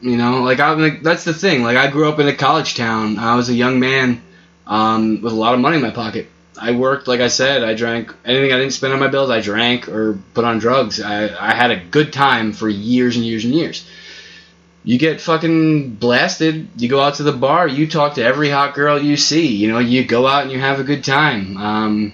You 0.02 0.18
know, 0.18 0.44
like 0.44 0.60
I'm 0.60 0.80
like 0.82 1.02
that's 1.02 1.24
the 1.24 1.34
thing. 1.34 1.64
Like 1.64 1.78
I 1.78 1.90
grew 1.90 2.10
up 2.10 2.20
in 2.20 2.28
a 2.28 2.36
college 2.36 2.76
town. 2.76 3.18
I 3.18 3.36
was 3.36 3.48
a 3.48 3.54
young 3.54 3.80
man 3.80 4.22
um, 4.68 5.22
with 5.22 5.32
a 5.32 5.36
lot 5.36 5.54
of 5.54 5.62
money 5.62 5.78
in 5.78 5.82
my 5.82 5.92
pocket. 5.92 6.28
I 6.58 6.72
worked, 6.72 7.08
like 7.08 7.22
I 7.22 7.28
said, 7.28 7.64
I 7.64 7.74
drank 7.74 8.14
anything 8.24 8.52
I 8.52 8.58
didn't 8.58 8.74
spend 8.74 8.94
on 8.94 9.00
my 9.00 9.08
bills. 9.08 9.30
I 9.30 9.42
drank 9.42 9.90
or 9.90 10.20
put 10.34 10.46
on 10.46 10.60
drugs. 10.60 11.02
I, 11.02 11.28
I 11.28 11.54
had 11.54 11.72
a 11.72 11.80
good 11.80 12.14
time 12.14 12.54
for 12.54 12.70
years 12.70 13.16
and 13.16 13.26
years 13.26 13.46
and 13.46 13.54
years. 13.54 13.86
You 14.84 15.00
get 15.00 15.20
fucking 15.20 15.96
blasted. 15.96 16.68
You 16.78 16.90
go 16.90 17.02
out 17.02 17.16
to 17.16 17.24
the 17.24 17.32
bar. 17.32 17.68
You 17.68 17.88
talk 17.88 18.16
to 18.16 18.24
every 18.24 18.50
hot 18.50 18.76
girl 18.76 19.02
you 19.02 19.18
see. 19.18 19.48
You 19.48 19.72
know, 19.72 19.80
you 19.80 20.06
go 20.06 20.28
out 20.28 20.44
and 20.44 20.52
you 20.52 20.60
have 20.60 20.80
a 20.80 20.84
good 20.84 21.04
time. 21.04 21.58
Um, 21.58 22.14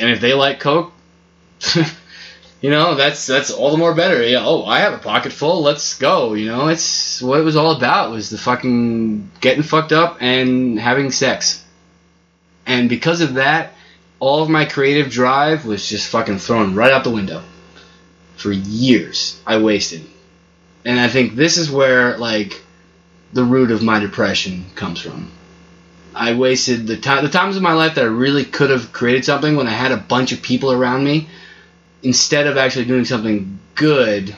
and 0.00 0.10
if 0.10 0.20
they 0.20 0.34
like 0.34 0.58
coke, 0.58 0.92
you 2.60 2.70
know, 2.70 2.96
that's 2.96 3.26
that's 3.26 3.52
all 3.52 3.70
the 3.70 3.76
more 3.76 3.94
better. 3.94 4.22
Yeah, 4.22 4.44
oh, 4.44 4.64
I 4.64 4.80
have 4.80 4.94
a 4.94 4.98
pocket 4.98 5.32
full. 5.32 5.62
Let's 5.62 5.96
go. 5.96 6.34
You 6.34 6.46
know, 6.46 6.66
it's 6.66 7.22
what 7.22 7.38
it 7.38 7.44
was 7.44 7.56
all 7.56 7.76
about 7.76 8.10
was 8.10 8.28
the 8.28 8.38
fucking 8.38 9.30
getting 9.40 9.62
fucked 9.62 9.92
up 9.92 10.18
and 10.20 10.78
having 10.78 11.12
sex. 11.12 11.63
And 12.66 12.88
because 12.88 13.20
of 13.20 13.34
that, 13.34 13.72
all 14.20 14.42
of 14.42 14.48
my 14.48 14.64
creative 14.64 15.10
drive 15.10 15.66
was 15.66 15.88
just 15.88 16.08
fucking 16.08 16.38
thrown 16.38 16.74
right 16.74 16.92
out 16.92 17.04
the 17.04 17.10
window. 17.10 17.42
For 18.36 18.52
years, 18.52 19.40
I 19.46 19.58
wasted. 19.58 20.02
And 20.84 20.98
I 20.98 21.08
think 21.08 21.34
this 21.34 21.56
is 21.56 21.70
where 21.70 22.16
like 22.18 22.62
the 23.32 23.44
root 23.44 23.70
of 23.70 23.82
my 23.82 23.98
depression 23.98 24.66
comes 24.74 25.00
from. 25.00 25.30
I 26.14 26.34
wasted 26.34 26.86
the 26.86 26.96
time 26.96 27.24
the 27.24 27.30
times 27.30 27.56
of 27.56 27.62
my 27.62 27.72
life 27.72 27.96
that 27.96 28.04
I 28.04 28.08
really 28.08 28.44
could 28.44 28.70
have 28.70 28.92
created 28.92 29.24
something 29.24 29.56
when 29.56 29.66
I 29.66 29.72
had 29.72 29.92
a 29.92 29.96
bunch 29.96 30.32
of 30.32 30.42
people 30.42 30.70
around 30.72 31.04
me 31.04 31.28
instead 32.04 32.46
of 32.46 32.56
actually 32.56 32.84
doing 32.84 33.04
something 33.04 33.58
good, 33.74 34.34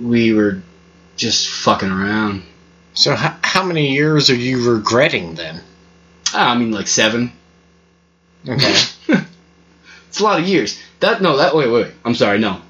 we 0.00 0.32
were 0.32 0.62
just 1.16 1.48
fucking 1.48 1.90
around. 1.90 2.42
so, 2.94 3.14
how, 3.14 3.36
how 3.42 3.64
many 3.64 3.92
years 3.92 4.30
are 4.30 4.36
you 4.36 4.72
regretting 4.72 5.34
then? 5.34 5.60
Ah, 6.32 6.52
I 6.52 6.56
mean, 6.56 6.70
like 6.70 6.86
seven. 6.86 7.32
Okay. 8.48 8.74
It's 10.08 10.18
a 10.18 10.24
lot 10.24 10.40
of 10.40 10.48
years. 10.48 10.76
That 10.98 11.22
no, 11.22 11.36
that 11.36 11.54
wait, 11.54 11.68
wait, 11.70 11.84
wait. 11.84 11.94
I'm 12.04 12.16
sorry, 12.16 12.40
no. 12.40 12.60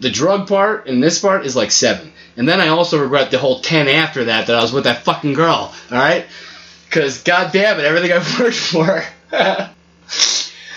The 0.00 0.10
drug 0.10 0.48
part 0.48 0.88
and 0.88 1.00
this 1.00 1.20
part 1.20 1.46
is 1.46 1.54
like 1.54 1.70
seven, 1.70 2.12
and 2.36 2.48
then 2.48 2.60
I 2.60 2.68
also 2.68 3.00
regret 3.00 3.30
the 3.30 3.38
whole 3.38 3.60
ten 3.60 3.86
after 3.86 4.24
that 4.24 4.48
that 4.48 4.56
I 4.56 4.62
was 4.62 4.72
with 4.72 4.82
that 4.84 5.04
fucking 5.04 5.34
girl. 5.34 5.72
All 5.92 5.96
right, 5.96 6.26
because 6.86 7.22
god 7.22 7.52
damn 7.52 7.78
it, 7.78 7.84
everything 7.84 8.10
I've 8.10 8.40
worked 8.40 8.56
for. 8.56 9.04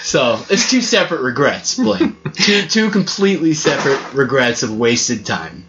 so 0.04 0.40
it's 0.52 0.70
two 0.70 0.82
separate 0.82 1.22
regrets, 1.22 1.76
Blaine. 1.76 2.16
two 2.34 2.68
two 2.68 2.92
completely 2.92 3.56
separate 3.56 4.14
regrets 4.14 4.62
of 4.62 4.78
wasted 4.78 5.26
time. 5.26 5.66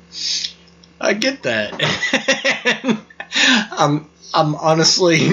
I 1.01 1.14
get 1.14 1.45
that. 1.45 1.73
I'm 3.73 4.11
I'm 4.35 4.55
honestly 4.55 5.31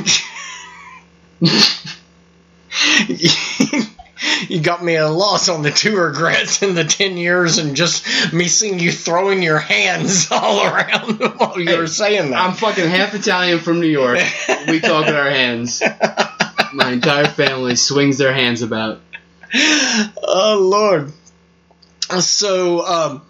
you 4.49 4.62
got 4.62 4.84
me 4.84 4.95
a 4.95 5.08
loss 5.08 5.49
on 5.49 5.62
the 5.62 5.71
two 5.71 5.97
regrets 5.97 6.62
in 6.62 6.75
the 6.75 6.84
ten 6.84 7.17
years 7.17 7.58
and 7.58 7.75
just 7.75 8.34
me 8.34 8.47
seeing 8.47 8.80
you 8.80 8.91
throwing 8.91 9.41
your 9.43 9.60
hands 9.60 10.28
all 10.32 10.65
around 10.65 11.19
while 11.38 11.60
you 11.60 11.78
were 11.78 11.88
saying 11.88 12.32
that. 12.32 12.39
I'm 12.39 12.54
fucking 12.54 12.89
half 12.89 13.13
Italian 13.13 13.60
from 13.60 13.80
New 13.80 13.88
York. 13.88 14.19
We 14.67 14.80
talk 14.80 15.06
with 15.06 15.15
our 15.15 15.30
hands. 15.30 15.82
My 16.73 16.91
entire 16.91 17.28
family 17.28 17.75
swings 17.75 18.17
their 18.17 18.34
hands 18.34 18.62
about. 18.62 19.02
oh 19.54 20.60
Lord. 20.62 21.12
So, 22.17 22.86
um, 22.86 23.22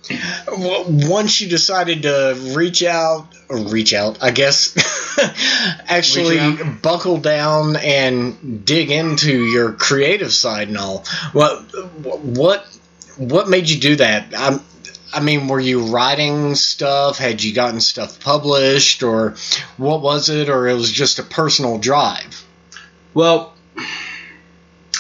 w- 0.46 1.10
once 1.10 1.42
you 1.42 1.50
decided 1.50 2.04
to 2.04 2.54
reach 2.56 2.82
out, 2.82 3.28
or 3.50 3.58
reach 3.58 3.94
out, 3.94 4.24
I 4.24 4.32
guess, 4.32 4.74
actually 5.90 6.40
out. 6.40 6.82
buckle 6.82 7.18
down 7.18 7.76
and 7.76 8.64
dig 8.66 8.90
into 8.90 9.44
your 9.44 9.74
creative 9.74 10.32
side 10.32 10.70
and 10.70 10.78
all. 10.78 11.04
What, 11.34 11.60
what, 12.04 12.66
what 13.18 13.50
made 13.50 13.70
you 13.70 13.82
do 13.82 13.96
that? 13.98 14.34
I'm, 14.38 14.62
I 15.14 15.20
mean, 15.20 15.48
were 15.48 15.60
you 15.60 15.88
writing 15.88 16.56
stuff? 16.56 17.18
Had 17.18 17.44
you 17.44 17.54
gotten 17.54 17.82
stuff 17.82 18.20
published, 18.22 19.04
or 19.04 19.36
what 19.78 20.02
was 20.02 20.30
it? 20.30 20.50
Or 20.50 20.68
it 20.68 20.76
was 20.76 20.92
just 20.92 21.20
a 21.20 21.24
personal 21.24 21.80
drive? 21.80 22.46
Well, 23.14 23.54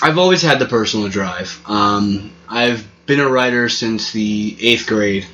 I've 0.01 0.17
always 0.17 0.41
had 0.41 0.59
the 0.59 0.65
personal 0.65 1.09
drive. 1.09 1.61
Um, 1.65 2.31
I've 2.47 2.88
been 3.09 3.19
a 3.19 3.27
writer 3.27 3.67
since 3.67 4.13
the 4.13 4.55
eighth 4.61 4.87
grade. 4.87 5.25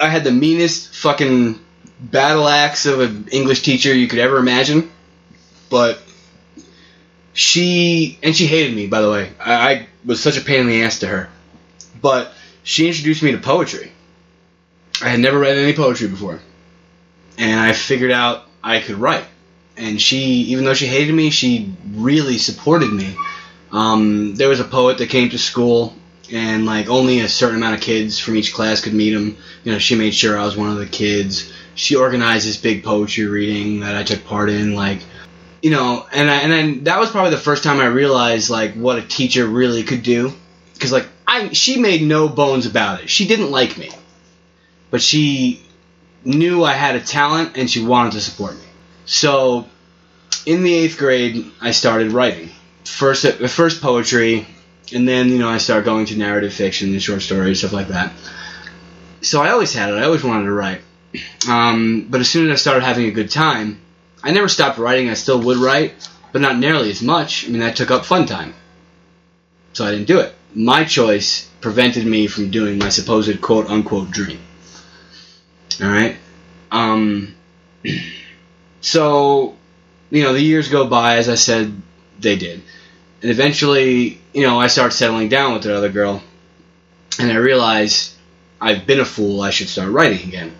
I 0.00 0.08
had 0.08 0.24
the 0.24 0.32
meanest 0.32 0.94
fucking 0.96 1.60
battle 2.00 2.48
axe 2.48 2.86
of 2.86 3.00
an 3.00 3.28
English 3.30 3.62
teacher 3.62 3.94
you 3.94 4.08
could 4.08 4.18
ever 4.18 4.38
imagine, 4.38 4.90
but 5.70 6.02
she 7.32 8.18
and 8.22 8.34
she 8.34 8.46
hated 8.46 8.74
me. 8.74 8.88
By 8.88 9.00
the 9.02 9.10
way, 9.10 9.30
I, 9.38 9.54
I 9.54 9.86
was 10.04 10.20
such 10.20 10.36
a 10.36 10.40
pain 10.40 10.62
in 10.62 10.66
the 10.68 10.82
ass 10.82 11.00
to 11.00 11.06
her, 11.06 11.28
but 12.02 12.32
she 12.64 12.88
introduced 12.88 13.22
me 13.22 13.32
to 13.32 13.38
poetry. 13.38 13.92
I 15.00 15.10
had 15.10 15.20
never 15.20 15.38
read 15.38 15.56
any 15.56 15.74
poetry 15.74 16.08
before, 16.08 16.40
and 17.36 17.60
I 17.60 17.72
figured 17.74 18.10
out 18.10 18.44
I 18.64 18.80
could 18.80 18.96
write 18.96 19.24
and 19.78 20.00
she, 20.00 20.18
even 20.50 20.64
though 20.64 20.74
she 20.74 20.86
hated 20.86 21.14
me, 21.14 21.30
she 21.30 21.72
really 21.92 22.36
supported 22.36 22.92
me. 22.92 23.14
Um, 23.70 24.34
there 24.34 24.48
was 24.48 24.60
a 24.60 24.64
poet 24.64 24.98
that 24.98 25.08
came 25.08 25.30
to 25.30 25.38
school, 25.38 25.94
and 26.32 26.66
like 26.66 26.88
only 26.88 27.20
a 27.20 27.28
certain 27.28 27.56
amount 27.56 27.76
of 27.76 27.80
kids 27.80 28.18
from 28.18 28.36
each 28.36 28.52
class 28.52 28.80
could 28.80 28.94
meet 28.94 29.12
him. 29.12 29.36
You 29.64 29.72
know, 29.72 29.78
she 29.78 29.94
made 29.94 30.14
sure 30.14 30.38
I 30.38 30.44
was 30.44 30.56
one 30.56 30.70
of 30.70 30.78
the 30.78 30.86
kids. 30.86 31.52
She 31.74 31.96
organized 31.96 32.46
this 32.46 32.56
big 32.56 32.84
poetry 32.84 33.26
reading 33.26 33.80
that 33.80 33.96
I 33.96 34.02
took 34.02 34.24
part 34.24 34.50
in. 34.50 34.74
Like, 34.74 35.00
you 35.62 35.70
know, 35.70 36.06
and 36.12 36.30
I, 36.30 36.36
and 36.36 36.52
then 36.52 36.84
that 36.84 36.98
was 36.98 37.10
probably 37.10 37.30
the 37.30 37.36
first 37.38 37.64
time 37.64 37.80
I 37.80 37.86
realized 37.86 38.50
like 38.50 38.74
what 38.74 38.98
a 38.98 39.02
teacher 39.02 39.46
really 39.46 39.82
could 39.82 40.02
do. 40.02 40.32
Because 40.74 40.92
like 40.92 41.06
I 41.26 41.52
she 41.52 41.80
made 41.80 42.02
no 42.02 42.28
bones 42.28 42.66
about 42.66 43.02
it. 43.02 43.10
She 43.10 43.26
didn't 43.26 43.50
like 43.50 43.76
me, 43.76 43.90
but 44.90 45.02
she 45.02 45.62
knew 46.24 46.64
I 46.64 46.72
had 46.72 46.96
a 46.96 47.00
talent 47.00 47.56
and 47.56 47.70
she 47.70 47.84
wanted 47.84 48.12
to 48.12 48.20
support 48.20 48.54
me. 48.54 48.62
So, 49.06 49.66
in 50.44 50.62
the 50.62 50.74
eighth 50.74 50.98
grade, 50.98 51.50
I 51.60 51.70
started 51.70 52.12
writing 52.12 52.50
first 52.88 53.26
first 53.26 53.80
poetry, 53.80 54.46
and 54.92 55.08
then 55.08 55.28
you 55.28 55.38
know 55.38 55.48
I 55.48 55.58
started 55.58 55.84
going 55.84 56.06
to 56.06 56.18
narrative 56.18 56.52
fiction 56.52 56.92
and 56.92 57.02
short 57.02 57.22
stories 57.22 57.60
stuff 57.60 57.72
like 57.72 57.88
that. 57.88 58.12
So 59.20 59.42
I 59.42 59.50
always 59.50 59.74
had 59.74 59.90
it. 59.90 59.96
I 59.96 60.04
always 60.04 60.22
wanted 60.22 60.44
to 60.44 60.52
write. 60.52 60.80
Um, 61.48 62.06
but 62.08 62.20
as 62.20 62.28
soon 62.28 62.50
as 62.50 62.52
I 62.52 62.56
started 62.56 62.84
having 62.84 63.06
a 63.06 63.10
good 63.10 63.30
time, 63.30 63.80
I 64.22 64.32
never 64.32 64.48
stopped 64.48 64.78
writing. 64.78 65.08
I 65.08 65.14
still 65.14 65.40
would 65.42 65.56
write, 65.56 65.94
but 66.32 66.42
not 66.42 66.58
nearly 66.58 66.90
as 66.90 67.02
much. 67.02 67.46
I 67.46 67.50
mean, 67.50 67.60
that 67.60 67.76
took 67.76 67.90
up 67.90 68.04
fun 68.04 68.26
time. 68.26 68.54
So 69.72 69.84
I 69.84 69.90
didn't 69.90 70.06
do 70.06 70.20
it. 70.20 70.34
My 70.54 70.84
choice 70.84 71.48
prevented 71.60 72.06
me 72.06 72.26
from 72.26 72.50
doing 72.50 72.78
my 72.78 72.88
supposed 72.88 73.40
quote 73.40 73.68
unquote 73.68 74.10
dream. 74.10 74.40
Alright? 75.80 76.16
Um, 76.70 77.34
so, 78.80 79.56
you 80.10 80.22
know, 80.22 80.32
the 80.32 80.40
years 80.40 80.68
go 80.68 80.86
by, 80.86 81.16
as 81.16 81.28
I 81.28 81.34
said, 81.34 81.80
they 82.18 82.36
did. 82.36 82.62
And 83.22 83.30
eventually, 83.30 84.20
you 84.32 84.42
know, 84.42 84.58
I 84.60 84.68
start 84.68 84.92
settling 84.92 85.28
down 85.28 85.54
with 85.54 85.66
another 85.66 85.88
girl, 85.88 86.22
and 87.18 87.32
I 87.32 87.36
realize 87.36 88.16
I've 88.60 88.86
been 88.86 89.00
a 89.00 89.04
fool, 89.04 89.40
I 89.40 89.50
should 89.50 89.68
start 89.68 89.90
writing 89.90 90.28
again. 90.28 90.52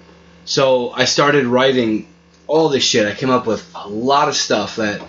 So 0.44 0.90
I 0.90 1.04
started 1.04 1.46
writing 1.46 2.08
all 2.46 2.68
this 2.68 2.82
shit. 2.84 3.06
I 3.06 3.14
came 3.14 3.30
up 3.30 3.46
with 3.46 3.64
a 3.74 3.88
lot 3.88 4.28
of 4.28 4.34
stuff 4.34 4.76
that 4.76 5.02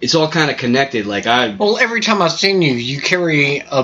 it's 0.00 0.14
all 0.14 0.28
kind 0.28 0.48
of 0.50 0.56
connected. 0.56 1.06
Like 1.06 1.26
I, 1.26 1.56
Well, 1.58 1.76
every 1.76 2.00
time 2.00 2.22
I've 2.22 2.30
seen 2.32 2.62
you, 2.62 2.72
you 2.72 3.00
carry 3.00 3.58
a 3.68 3.82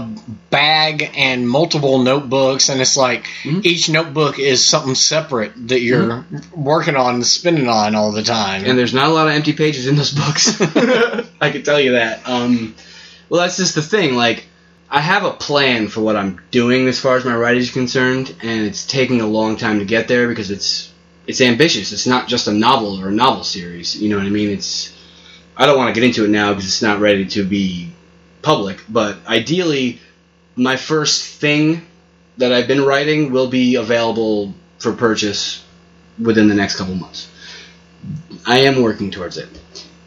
bag 0.50 1.10
and 1.16 1.48
multiple 1.48 1.98
notebooks, 1.98 2.68
and 2.68 2.80
it's 2.80 2.96
like 2.96 3.26
Mhm. 3.42 3.66
each 3.66 3.90
notebook 3.90 4.38
is 4.38 4.64
something 4.64 4.94
separate 4.94 5.68
that 5.68 5.80
you're 5.80 6.24
working 6.54 6.94
on 6.94 7.16
and 7.16 7.26
spinning 7.26 7.68
on 7.68 7.94
all 7.96 8.12
the 8.12 8.22
time. 8.22 8.64
and 8.64 8.78
there's 8.78 8.94
not 8.94 9.08
a 9.08 9.12
lot 9.12 9.26
of 9.26 9.34
empty 9.34 9.52
pages 9.54 9.86
in 9.88 9.96
those 9.96 10.12
books. 10.12 10.56
I 11.44 11.50
can 11.50 11.62
tell 11.62 11.80
you 11.80 11.92
that. 11.92 12.26
Um, 12.28 12.74
well, 13.28 13.42
that's 13.42 13.56
just 13.56 13.74
the 13.74 13.82
thing. 13.82 14.14
Like, 14.14 14.46
I 14.90 15.00
have 15.00 15.24
a 15.24 15.32
plan 15.32 15.88
for 15.88 16.00
what 16.00 16.16
I'm 16.16 16.40
doing 16.50 16.88
as 16.88 17.00
far 17.00 17.16
as 17.16 17.24
my 17.24 17.34
writing 17.36 17.62
is 17.62 17.70
concerned, 17.70 18.34
and 18.42 18.66
it's 18.66 18.86
taking 18.86 19.20
a 19.20 19.26
long 19.26 19.56
time 19.56 19.78
to 19.78 19.84
get 19.84 20.08
there 20.08 20.28
because 20.28 20.50
it's 20.50 20.92
it's 21.26 21.40
ambitious. 21.40 21.92
It's 21.92 22.06
not 22.06 22.28
just 22.28 22.48
a 22.48 22.52
novel 22.52 23.00
or 23.00 23.08
a 23.08 23.12
novel 23.12 23.44
series. 23.44 24.00
You 24.00 24.10
know 24.10 24.16
what 24.16 24.26
I 24.26 24.30
mean? 24.30 24.50
It's 24.50 24.94
I 25.56 25.66
don't 25.66 25.78
want 25.78 25.94
to 25.94 26.00
get 26.00 26.06
into 26.06 26.24
it 26.24 26.30
now 26.30 26.50
because 26.50 26.66
it's 26.66 26.82
not 26.82 27.00
ready 27.00 27.26
to 27.26 27.44
be 27.44 27.90
public. 28.42 28.82
But 28.88 29.18
ideally, 29.26 30.00
my 30.56 30.76
first 30.76 31.40
thing 31.40 31.82
that 32.38 32.52
I've 32.52 32.68
been 32.68 32.84
writing 32.84 33.32
will 33.32 33.48
be 33.48 33.76
available 33.76 34.54
for 34.78 34.92
purchase 34.92 35.64
within 36.20 36.48
the 36.48 36.54
next 36.54 36.76
couple 36.76 36.94
months. 36.94 37.30
I 38.46 38.60
am 38.60 38.82
working 38.82 39.10
towards 39.10 39.38
it. 39.38 39.48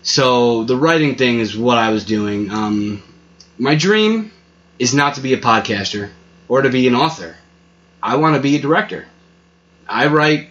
So 0.08 0.63
the 0.63 0.78
writing 0.78 1.15
thing 1.15 1.41
is 1.41 1.58
what 1.58 1.78
I 1.78 1.89
was 1.89 2.06
doing. 2.06 2.50
Um, 2.50 3.04
my 3.58 3.76
dream 3.76 4.32
is 4.80 4.93
not 4.93 5.15
to 5.15 5.22
be 5.22 5.34
a 5.34 5.38
podcaster 5.38 6.12
or 6.48 6.62
to 6.62 6.70
be 6.70 6.88
an 6.88 6.96
author. 6.96 7.36
I 8.02 8.15
want 8.15 8.38
to 8.38 8.41
be 8.41 8.56
a 8.56 8.62
director. 8.62 9.06
I 9.86 10.08
write 10.08 10.48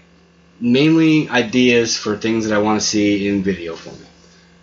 mainly 0.61 1.31
ideas 1.31 1.97
for 1.97 2.19
things 2.19 2.47
that 2.47 2.55
I 2.55 2.59
want 2.59 2.83
to 2.83 2.87
see 2.87 3.29
in 3.29 3.42
video 3.42 3.77
format. 3.77 4.11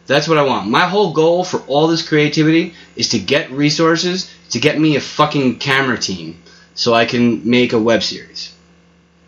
That's 0.05 0.27
what 0.27 0.37
I 0.37 0.43
want. 0.43 0.69
My 0.69 0.85
whole 0.85 1.11
goal 1.11 1.43
for 1.43 1.61
all 1.61 1.87
this 1.87 2.07
creativity 2.07 2.75
is 2.95 3.09
to 3.09 3.19
get 3.19 3.49
resources 3.49 4.31
to 4.51 4.59
get 4.59 4.79
me 4.79 4.95
a 4.95 5.01
fucking 5.01 5.57
camera 5.57 5.97
team 5.97 6.43
so 6.75 6.93
I 6.93 7.05
can 7.05 7.49
make 7.49 7.73
a 7.73 7.79
web 7.79 8.03
series. 8.03 8.53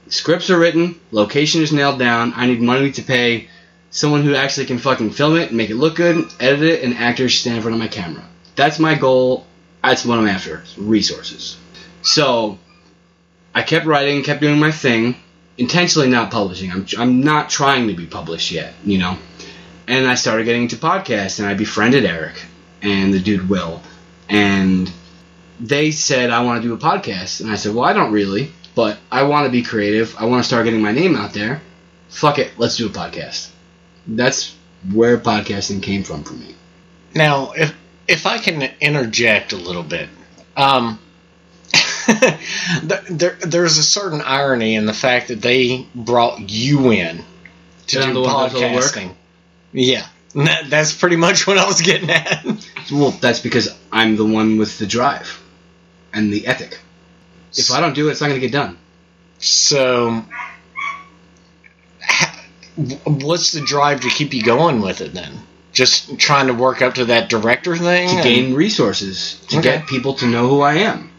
Scripts 0.09 0.51
are 0.51 0.59
written, 0.59 0.99
location 1.09 1.63
is 1.63 1.73
nailed 1.73 1.97
down. 1.97 2.33
I 2.35 2.45
need 2.45 2.61
money 2.61 2.91
to 2.91 3.01
pay 3.01 3.47
someone 3.95 4.23
who 4.23 4.35
actually 4.35 4.65
can 4.65 4.77
fucking 4.77 5.09
film 5.09 5.37
it, 5.37 5.53
make 5.53 5.69
it 5.69 5.75
look 5.75 5.95
good, 5.95 6.29
edit 6.41 6.61
it, 6.61 6.83
and 6.83 6.95
actors 6.95 7.39
stand 7.39 7.55
in 7.55 7.61
front 7.61 7.75
of 7.75 7.79
my 7.79 7.87
camera. 7.87 8.23
That's 8.57 8.77
my 8.77 8.95
goal. 8.95 9.47
That's 9.81 10.05
what 10.05 10.19
I'm 10.19 10.27
after. 10.27 10.63
Resources. 10.77 11.57
So 12.01 12.59
I 13.53 13.61
kept 13.61 13.85
writing, 13.85 14.21
kept 14.21 14.41
doing 14.41 14.59
my 14.59 14.71
thing, 14.71 15.15
intentionally 15.57 16.09
not 16.09 16.29
publishing. 16.29 16.71
I'm 16.73 16.85
I'm 16.97 17.21
not 17.21 17.49
trying 17.49 17.87
to 17.87 17.93
be 17.93 18.05
published 18.05 18.51
yet, 18.51 18.73
you 18.83 18.97
know. 18.97 19.17
And 19.87 20.05
I 20.05 20.15
started 20.15 20.43
getting 20.43 20.63
into 20.63 20.75
podcasts, 20.75 21.39
and 21.39 21.47
I 21.47 21.53
befriended 21.53 22.03
Eric 22.03 22.43
and 22.81 23.13
the 23.13 23.19
dude 23.21 23.47
Will, 23.47 23.81
and 24.27 24.91
they 25.61 25.91
said 25.91 26.31
I 26.31 26.43
want 26.43 26.61
to 26.61 26.67
do 26.67 26.73
a 26.73 26.77
podcast, 26.77 27.39
and 27.39 27.49
I 27.49 27.55
said, 27.55 27.73
well, 27.73 27.85
I 27.85 27.93
don't 27.93 28.11
really, 28.11 28.51
but 28.75 28.97
I 29.09 29.23
want 29.23 29.45
to 29.45 29.51
be 29.51 29.63
creative. 29.63 30.17
I 30.17 30.25
want 30.25 30.43
to 30.43 30.47
start 30.47 30.65
getting 30.65 30.81
my 30.81 30.91
name 30.91 31.15
out 31.15 31.33
there. 31.33 31.61
Fuck 32.09 32.39
it, 32.39 32.51
let's 32.57 32.75
do 32.75 32.87
a 32.87 32.89
podcast. 32.89 33.51
That's 34.07 34.55
where 34.91 35.17
podcasting 35.17 35.81
came 35.81 36.03
from 36.03 36.23
for 36.23 36.33
me. 36.33 36.55
Now, 37.13 37.51
if 37.53 37.73
if 38.07 38.25
I 38.25 38.37
can 38.37 38.61
interject 38.81 39.51
a 39.53 39.57
little 39.57 39.83
bit, 39.83 40.09
um, 40.55 40.99
there, 43.09 43.37
there's 43.41 43.77
a 43.77 43.83
certain 43.83 44.21
irony 44.21 44.75
in 44.75 44.85
the 44.85 44.93
fact 44.93 45.29
that 45.29 45.41
they 45.41 45.87
brought 45.95 46.39
you 46.49 46.91
in 46.91 47.23
to 47.87 47.99
And 48.01 48.07
do 48.07 48.13
the 48.13 48.21
one 48.21 48.43
that 48.43 48.51
does 48.53 48.61
all 48.61 48.69
the 48.69 48.75
work? 48.75 48.85
podcasting. 48.85 49.13
Yeah, 49.73 50.07
that, 50.35 50.69
that's 50.69 50.93
pretty 50.93 51.15
much 51.15 51.47
what 51.47 51.57
I 51.57 51.65
was 51.65 51.81
getting 51.81 52.09
at. 52.09 52.45
Well, 52.91 53.09
that's 53.09 53.39
because 53.39 53.75
I'm 53.91 54.15
the 54.15 54.25
one 54.25 54.57
with 54.57 54.77
the 54.77 54.85
drive 54.85 55.41
and 56.13 56.31
the 56.31 56.45
ethic. 56.45 56.77
If 57.57 57.71
I 57.71 57.79
don't 57.81 57.93
do 57.95 58.07
it, 58.07 58.11
it's 58.11 58.21
not 58.21 58.27
going 58.27 58.39
to 58.39 58.45
get 58.47 58.51
done. 58.51 58.77
So, 59.39 60.23
ha- 60.31 60.54
what's 63.05 63.51
the 63.51 63.61
drive 63.61 64.01
to 64.01 64.09
keep 64.09 64.33
you 64.33 64.43
going 64.43 64.81
with 64.81 65.01
it 65.01 65.13
then? 65.13 65.31
Just 65.73 66.17
trying 66.17 66.47
to 66.47 66.53
work 66.53 66.81
up 66.81 66.95
to 66.95 67.05
that 67.05 67.29
director 67.29 67.75
thing? 67.75 68.09
To 68.09 68.15
and- 68.15 68.23
gain 68.23 68.53
resources, 68.53 69.39
to 69.49 69.59
Okay. 69.59 69.77
get 69.77 69.87
people 69.87 70.13
to 70.15 70.25
know 70.27 70.47
who 70.47 70.61
I 70.61 70.75
am. 70.75 71.11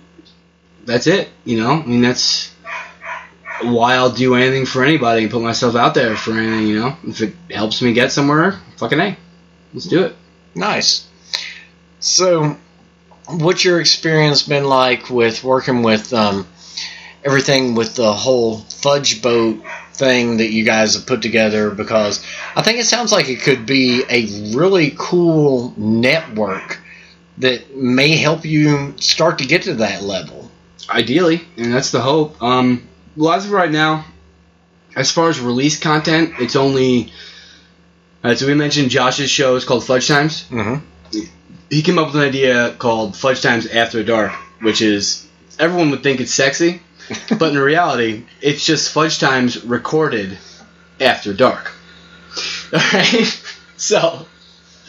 That's 0.84 1.06
it, 1.06 1.28
you 1.44 1.60
know? 1.60 1.72
I 1.72 1.84
mean, 1.86 2.00
that's 2.02 2.50
why 3.62 3.94
I'll 3.94 4.12
do 4.12 4.34
anything 4.34 4.66
for 4.66 4.84
anybody 4.84 5.22
and 5.22 5.30
put 5.30 5.42
myself 5.42 5.74
out 5.74 5.94
there 5.94 6.16
for 6.16 6.32
anything, 6.32 6.68
you 6.68 6.78
know? 6.80 6.96
If 7.06 7.22
it 7.22 7.34
helps 7.50 7.82
me 7.82 7.92
get 7.92 8.12
somewhere, 8.12 8.60
fucking 8.76 9.00
A. 9.00 9.16
Let's 9.74 9.86
do 9.86 10.04
it. 10.04 10.16
Nice. 10.54 11.04
So, 12.00 12.56
what's 13.26 13.64
your 13.64 13.80
experience 13.80 14.42
been 14.42 14.64
like 14.64 15.10
with 15.10 15.42
working 15.42 15.82
with 15.82 16.12
um, 16.12 16.46
everything 17.24 17.74
with 17.74 17.94
the 17.96 18.12
whole 18.12 18.58
fudge 18.58 19.20
boat 19.22 19.62
thing 19.98 20.38
that 20.38 20.50
you 20.50 20.64
guys 20.64 20.94
have 20.94 21.06
put 21.06 21.22
together? 21.22 21.70
Because 21.70 22.24
I 22.54 22.62
think 22.62 22.78
it 22.78 22.86
sounds 22.86 23.12
like 23.12 23.28
it 23.28 23.40
could 23.40 23.66
be 23.66 24.04
a 24.08 24.54
really 24.56 24.94
cool 24.96 25.74
network 25.76 26.80
that 27.38 27.74
may 27.76 28.16
help 28.16 28.44
you 28.44 28.94
start 28.98 29.38
to 29.38 29.46
get 29.46 29.62
to 29.62 29.74
that 29.74 30.02
level. 30.02 30.50
Ideally, 30.88 31.42
and 31.56 31.72
that's 31.72 31.90
the 31.90 32.00
hope. 32.00 32.40
Um, 32.42 32.86
well, 33.16 33.32
as 33.32 33.46
of 33.46 33.50
right 33.50 33.70
now, 33.70 34.04
as 34.94 35.10
far 35.10 35.28
as 35.28 35.40
release 35.40 35.78
content, 35.78 36.34
it's 36.38 36.56
only. 36.56 37.12
Uh, 38.22 38.34
so 38.34 38.46
we 38.46 38.54
mentioned 38.54 38.90
Josh's 38.90 39.30
show 39.30 39.56
is 39.56 39.64
called 39.64 39.84
Fudge 39.84 40.08
Times. 40.08 40.44
Mm-hmm. 40.44 41.20
He 41.70 41.82
came 41.82 41.98
up 41.98 42.06
with 42.08 42.16
an 42.16 42.22
idea 42.22 42.72
called 42.78 43.16
Fudge 43.16 43.42
Times 43.42 43.66
After 43.66 44.02
Dark, 44.04 44.32
which 44.60 44.80
is 44.80 45.26
everyone 45.58 45.90
would 45.90 46.02
think 46.02 46.20
it's 46.20 46.32
sexy, 46.32 46.80
but 47.38 47.52
in 47.52 47.58
reality, 47.58 48.24
it's 48.40 48.64
just 48.64 48.92
Fudge 48.92 49.18
Times 49.18 49.64
recorded 49.64 50.38
after 51.00 51.32
dark. 51.32 51.72
Alright? 52.72 53.42
So, 53.76 54.26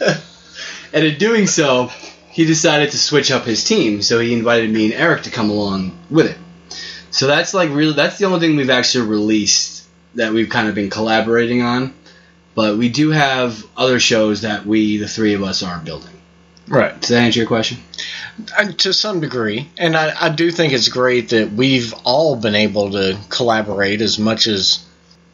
and 0.92 1.04
in 1.04 1.18
doing 1.18 1.46
so, 1.46 1.90
he 2.30 2.44
decided 2.44 2.90
to 2.90 2.98
switch 2.98 3.30
up 3.30 3.44
his 3.44 3.64
team, 3.64 4.02
so 4.02 4.18
he 4.18 4.32
invited 4.32 4.70
me 4.70 4.86
and 4.86 4.94
Eric 4.94 5.24
to 5.24 5.30
come 5.30 5.50
along 5.50 5.98
with 6.10 6.26
it. 6.26 6.38
So 7.10 7.26
that's 7.26 7.54
like 7.54 7.70
really, 7.70 7.94
that's 7.94 8.18
the 8.18 8.26
only 8.26 8.40
thing 8.40 8.56
we've 8.56 8.70
actually 8.70 9.08
released 9.08 9.86
that 10.14 10.32
we've 10.32 10.48
kind 10.48 10.68
of 10.68 10.74
been 10.74 10.90
collaborating 10.90 11.62
on. 11.62 11.94
But 12.54 12.76
we 12.76 12.88
do 12.88 13.10
have 13.10 13.64
other 13.76 14.00
shows 14.00 14.42
that 14.42 14.66
we, 14.66 14.96
the 14.96 15.08
three 15.08 15.34
of 15.34 15.42
us, 15.42 15.62
are 15.62 15.78
building. 15.78 16.14
Right. 16.66 16.98
Does 17.00 17.10
that 17.10 17.22
answer 17.22 17.40
your 17.40 17.46
question? 17.46 17.78
To 18.78 18.92
some 18.92 19.20
degree, 19.20 19.68
and 19.76 19.96
I, 19.96 20.26
I 20.26 20.28
do 20.28 20.50
think 20.50 20.72
it's 20.72 20.88
great 20.88 21.30
that 21.30 21.52
we've 21.52 21.92
all 22.04 22.36
been 22.36 22.54
able 22.54 22.92
to 22.92 23.18
collaborate 23.28 24.00
as 24.00 24.18
much 24.18 24.46
as 24.46 24.84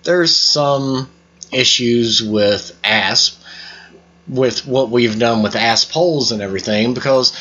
there's 0.05 0.35
some 0.35 1.11
issues 1.53 2.23
with 2.23 2.77
ASP, 2.83 3.41
with 4.27 4.67
what 4.67 4.91
we've 4.91 5.19
done 5.19 5.43
with 5.43 5.55
ASP 5.55 5.93
polls 5.93 6.33
and 6.33 6.41
everything, 6.41 6.95
because 6.95 7.37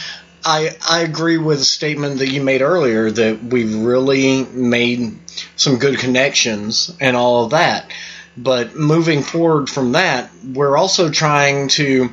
I, 0.46 0.76
I 0.90 1.02
agree 1.02 1.38
with 1.38 1.60
the 1.60 1.66
statement 1.66 2.20
that 2.20 2.30
you 2.30 2.44
made 2.44 2.62
earlier 2.62 3.10
that 3.10 3.44
we've 3.44 3.76
really 3.76 4.44
made 4.44 5.18
some 5.56 5.78
good 5.78 5.98
connections 5.98 6.94
and 7.00 7.16
all 7.16 7.46
of 7.46 7.52
that. 7.52 7.90
But 8.36 8.76
moving 8.76 9.22
forward 9.22 9.70
from 9.70 9.94
that, 9.94 10.30
we're 10.44 10.76
also 10.76 11.10
trying 11.10 11.70
to 11.70 12.12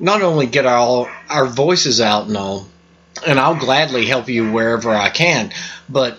not 0.00 0.22
only 0.22 0.46
get 0.46 0.66
our 0.66 1.12
our 1.28 1.46
voices 1.46 2.00
out 2.00 2.28
and 2.28 2.36
all, 2.36 2.66
and 3.26 3.38
I'll 3.38 3.56
gladly 3.56 4.06
help 4.06 4.28
you 4.28 4.50
wherever 4.50 4.90
I 4.90 5.10
can. 5.10 5.52
But 5.88 6.18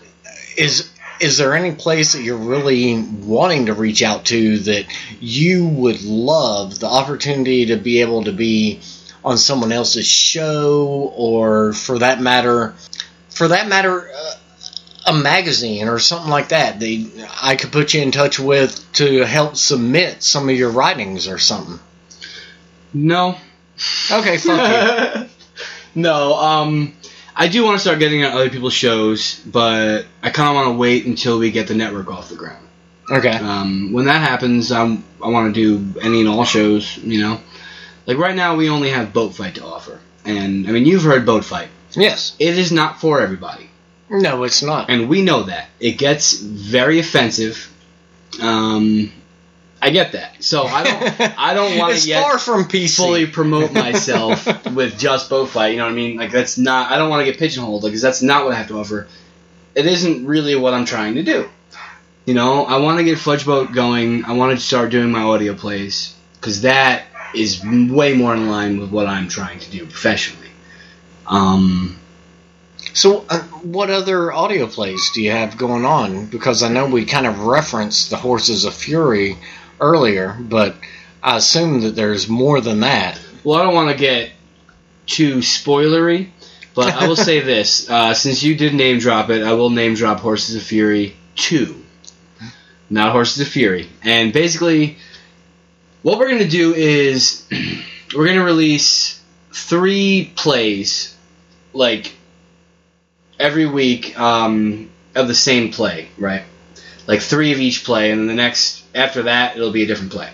is 0.57 0.89
is 1.19 1.37
there 1.37 1.55
any 1.55 1.73
place 1.73 2.13
that 2.13 2.21
you're 2.21 2.37
really 2.37 3.01
wanting 3.01 3.65
to 3.65 3.73
reach 3.73 4.01
out 4.01 4.25
to 4.25 4.59
that 4.59 4.85
you 5.19 5.67
would 5.67 6.01
love 6.01 6.79
the 6.79 6.87
opportunity 6.87 7.67
to 7.67 7.75
be 7.75 8.01
able 8.01 8.23
to 8.23 8.31
be 8.31 8.79
on 9.23 9.37
someone 9.37 9.71
else's 9.71 10.07
show, 10.07 11.11
or 11.15 11.73
for 11.73 11.99
that 11.99 12.21
matter, 12.21 12.73
for 13.29 13.49
that 13.49 13.67
matter, 13.67 14.09
uh, 14.09 14.35
a 15.07 15.13
magazine 15.13 15.89
or 15.89 15.99
something 15.99 16.29
like 16.29 16.49
that? 16.49 16.79
They, 16.79 17.07
I 17.41 17.55
could 17.57 17.71
put 17.71 17.93
you 17.93 18.01
in 18.01 18.11
touch 18.11 18.39
with 18.39 18.93
to 18.93 19.25
help 19.25 19.57
submit 19.57 20.23
some 20.23 20.47
of 20.47 20.55
your 20.55 20.69
writings 20.69 21.27
or 21.27 21.37
something. 21.37 21.79
No. 22.93 23.35
Okay, 24.11 24.37
fuck 24.37 25.15
you. 25.15 25.25
No, 25.95 26.35
um, 26.35 26.93
I 27.35 27.47
do 27.47 27.63
want 27.63 27.77
to 27.77 27.79
start 27.79 27.99
getting 27.99 28.23
on 28.23 28.33
other 28.33 28.49
people's 28.49 28.73
shows, 28.73 29.39
but 29.45 30.05
I 30.21 30.29
kind 30.29 30.49
of 30.49 30.55
want 30.55 30.67
to 30.67 30.77
wait 30.77 31.05
until 31.05 31.39
we 31.39 31.51
get 31.51 31.67
the 31.67 31.75
network 31.75 32.11
off 32.11 32.29
the 32.29 32.35
ground. 32.35 32.67
Okay. 33.11 33.31
Um, 33.31 33.91
when 33.91 34.05
that 34.05 34.21
happens, 34.21 34.71
I'm, 34.71 35.03
I 35.23 35.29
want 35.29 35.53
to 35.53 35.61
do 35.61 35.99
any 36.01 36.19
and 36.19 36.29
all 36.29 36.45
shows, 36.45 36.97
you 36.97 37.21
know? 37.21 37.39
Like 38.05 38.17
right 38.17 38.35
now, 38.35 38.55
we 38.55 38.69
only 38.69 38.89
have 38.89 39.13
Boat 39.13 39.35
Fight 39.35 39.55
to 39.55 39.65
offer. 39.65 39.99
And, 40.25 40.67
I 40.67 40.71
mean, 40.71 40.85
you've 40.85 41.03
heard 41.03 41.25
Boat 41.25 41.45
Fight. 41.45 41.69
Yes. 41.93 42.35
It 42.39 42.57
is 42.57 42.71
not 42.71 43.01
for 43.01 43.21
everybody. 43.21 43.69
No, 44.09 44.43
it's 44.43 44.61
not. 44.61 44.89
And 44.89 45.07
we 45.09 45.21
know 45.21 45.43
that. 45.43 45.69
It 45.79 45.93
gets 45.93 46.33
very 46.39 46.99
offensive. 46.99 47.71
Um, 48.41 49.11
I 49.81 49.91
get 49.91 50.11
that. 50.13 50.43
So 50.43 50.63
I 50.63 50.83
don't, 50.83 51.39
I 51.39 51.53
don't 51.53 51.77
want 51.77 51.97
to 51.99 52.07
yet 52.07 52.23
far 52.23 52.37
from 52.37 52.65
PC. 52.65 52.97
fully 52.97 53.25
promote 53.27 53.71
myself 53.73 54.45
with 54.73 54.97
just 54.99 55.29
boat 55.29 55.49
fight. 55.49 55.69
You 55.69 55.77
know 55.77 55.85
what 55.85 55.91
I 55.93 55.95
mean? 55.95 56.17
Like 56.17 56.31
that's 56.31 56.57
not. 56.57 56.91
I 56.91 56.97
don't 56.97 57.09
want 57.09 57.25
to 57.25 57.31
get 57.31 57.39
pigeonholed 57.39 57.83
because 57.83 58.01
that's 58.01 58.21
not 58.21 58.43
what 58.45 58.53
I 58.53 58.57
have 58.57 58.67
to 58.67 58.79
offer. 58.79 59.07
It 59.75 59.85
isn't 59.85 60.25
really 60.25 60.55
what 60.55 60.73
I'm 60.73 60.85
trying 60.85 61.15
to 61.15 61.23
do. 61.23 61.49
You 62.25 62.33
know, 62.33 62.65
I 62.65 62.77
want 62.77 62.97
to 62.99 63.03
get 63.03 63.17
Fudge 63.17 63.45
Boat 63.45 63.71
going. 63.71 64.25
I 64.25 64.33
want 64.33 64.57
to 64.57 64.63
start 64.63 64.91
doing 64.91 65.11
my 65.11 65.21
audio 65.21 65.53
plays 65.55 66.13
because 66.35 66.61
that 66.61 67.03
is 67.33 67.63
way 67.63 68.13
more 68.13 68.33
in 68.33 68.49
line 68.49 68.79
with 68.79 68.91
what 68.91 69.07
I'm 69.07 69.27
trying 69.29 69.59
to 69.59 69.71
do 69.71 69.85
professionally. 69.85 70.49
Um, 71.27 71.97
So, 72.93 73.25
uh, 73.29 73.39
what 73.61 73.89
other 73.89 74.31
audio 74.33 74.65
plays 74.67 75.11
do 75.13 75.21
you 75.21 75.31
have 75.31 75.57
going 75.57 75.85
on? 75.85 76.25
Because 76.25 76.63
I 76.63 76.69
know 76.69 76.87
we 76.87 77.05
kind 77.05 77.27
of 77.27 77.41
referenced 77.45 78.09
the 78.09 78.17
Horses 78.17 78.65
of 78.65 78.73
Fury 78.73 79.37
earlier, 79.79 80.35
but 80.39 80.75
I 81.21 81.37
assume 81.37 81.81
that 81.81 81.95
there's 81.95 82.27
more 82.29 82.61
than 82.61 82.81
that. 82.81 83.19
well, 83.43 83.59
I 83.59 83.63
don't 83.63 83.73
want 83.73 83.91
to 83.91 83.97
get 83.97 84.31
too 85.05 85.37
spoilery, 85.37 86.29
but 86.75 86.93
I 86.93 87.07
will 87.07 87.15
say 87.15 87.39
this: 87.41 87.89
uh, 87.89 88.13
since 88.13 88.43
you 88.43 88.55
did 88.55 88.73
name 88.73 88.99
drop 88.99 89.29
it, 89.29 89.43
I 89.43 89.53
will 89.53 89.69
name 89.69 89.95
drop 89.95 90.19
Horses 90.19 90.55
of 90.55 90.63
Fury 90.63 91.15
two, 91.35 91.83
not 92.89 93.11
Horses 93.11 93.41
of 93.41 93.47
Fury. 93.47 93.89
And 94.03 94.31
basically, 94.33 94.97
what 96.01 96.19
we're 96.19 96.29
gonna 96.29 96.47
do 96.47 96.73
is 96.73 97.45
we're 98.15 98.27
gonna 98.27 98.43
release 98.43 99.21
three 99.51 100.31
plays, 100.35 101.15
like 101.73 102.13
every 103.39 103.65
week 103.65 104.19
um, 104.19 104.89
of 105.15 105.27
the 105.27 105.35
same 105.35 105.71
play, 105.71 106.09
right? 106.17 106.43
Like 107.07 107.21
three 107.21 107.51
of 107.51 107.59
each 107.59 107.83
play, 107.83 108.11
and 108.11 108.21
then 108.21 108.27
the 108.27 108.35
next 108.35 108.78
after 108.95 109.23
that 109.23 109.55
it'll 109.55 109.71
be 109.71 109.83
a 109.83 109.87
different 109.87 110.11
play. 110.11 110.29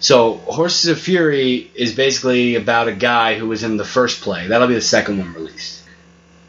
So 0.00 0.34
Horses 0.34 0.90
of 0.90 0.98
Fury 0.98 1.70
is 1.74 1.94
basically 1.94 2.54
about 2.54 2.88
a 2.88 2.92
guy 2.92 3.38
who 3.38 3.48
was 3.48 3.62
in 3.62 3.76
the 3.76 3.84
first 3.84 4.22
play. 4.22 4.46
That'll 4.48 4.68
be 4.68 4.74
the 4.74 4.80
second 4.80 5.18
one 5.18 5.34
released. 5.34 5.82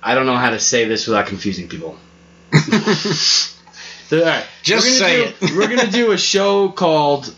I 0.01 0.15
don't 0.15 0.25
know 0.25 0.37
how 0.37 0.51
to 0.51 0.59
say 0.59 0.85
this 0.85 1.05
without 1.05 1.27
confusing 1.27 1.67
people. 1.67 1.97
So, 2.53 4.19
all 4.19 4.25
right, 4.25 4.45
Just 4.63 4.85
we're 4.85 4.99
gonna 4.99 5.11
say 5.11 5.17
do, 5.39 5.45
it. 5.45 5.51
we're 5.55 5.75
gonna 5.75 5.91
do 5.91 6.11
a 6.11 6.17
show 6.17 6.69
called. 6.69 7.33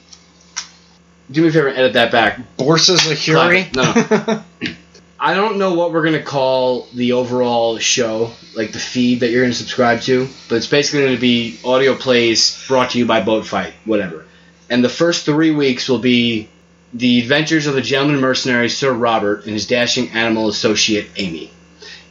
Do 1.31 1.41
me 1.41 1.47
a 1.47 1.51
favor, 1.51 1.67
and 1.69 1.77
edit 1.77 1.93
that 1.93 2.11
back. 2.11 2.39
Horses 2.59 3.09
of 3.09 3.17
Fury? 3.17 3.69
No, 3.73 3.83
no. 3.83 4.43
I 5.23 5.35
don't 5.35 5.57
know 5.57 5.73
what 5.73 5.93
we're 5.93 6.03
gonna 6.03 6.21
call 6.21 6.89
the 6.93 7.13
overall 7.13 7.77
show, 7.77 8.33
like 8.57 8.73
the 8.73 8.79
feed 8.79 9.21
that 9.21 9.29
you're 9.29 9.43
gonna 9.43 9.53
subscribe 9.53 10.01
to, 10.01 10.27
but 10.49 10.55
it's 10.55 10.67
basically 10.67 11.05
gonna 11.05 11.17
be 11.17 11.57
audio 11.63 11.95
plays 11.95 12.61
brought 12.67 12.89
to 12.89 12.97
you 12.97 13.05
by 13.05 13.21
Boat 13.21 13.47
Fight, 13.47 13.71
whatever. 13.85 14.25
And 14.69 14.83
the 14.83 14.89
first 14.89 15.23
three 15.23 15.51
weeks 15.51 15.87
will 15.87 15.99
be 15.99 16.49
the 16.93 17.21
adventures 17.21 17.67
of 17.67 17.73
the 17.73 17.81
gentleman 17.81 18.19
mercenary 18.19 18.67
Sir 18.67 18.91
Robert 18.91 19.45
and 19.45 19.53
his 19.53 19.65
dashing 19.65 20.09
animal 20.09 20.49
associate 20.49 21.07
Amy. 21.15 21.53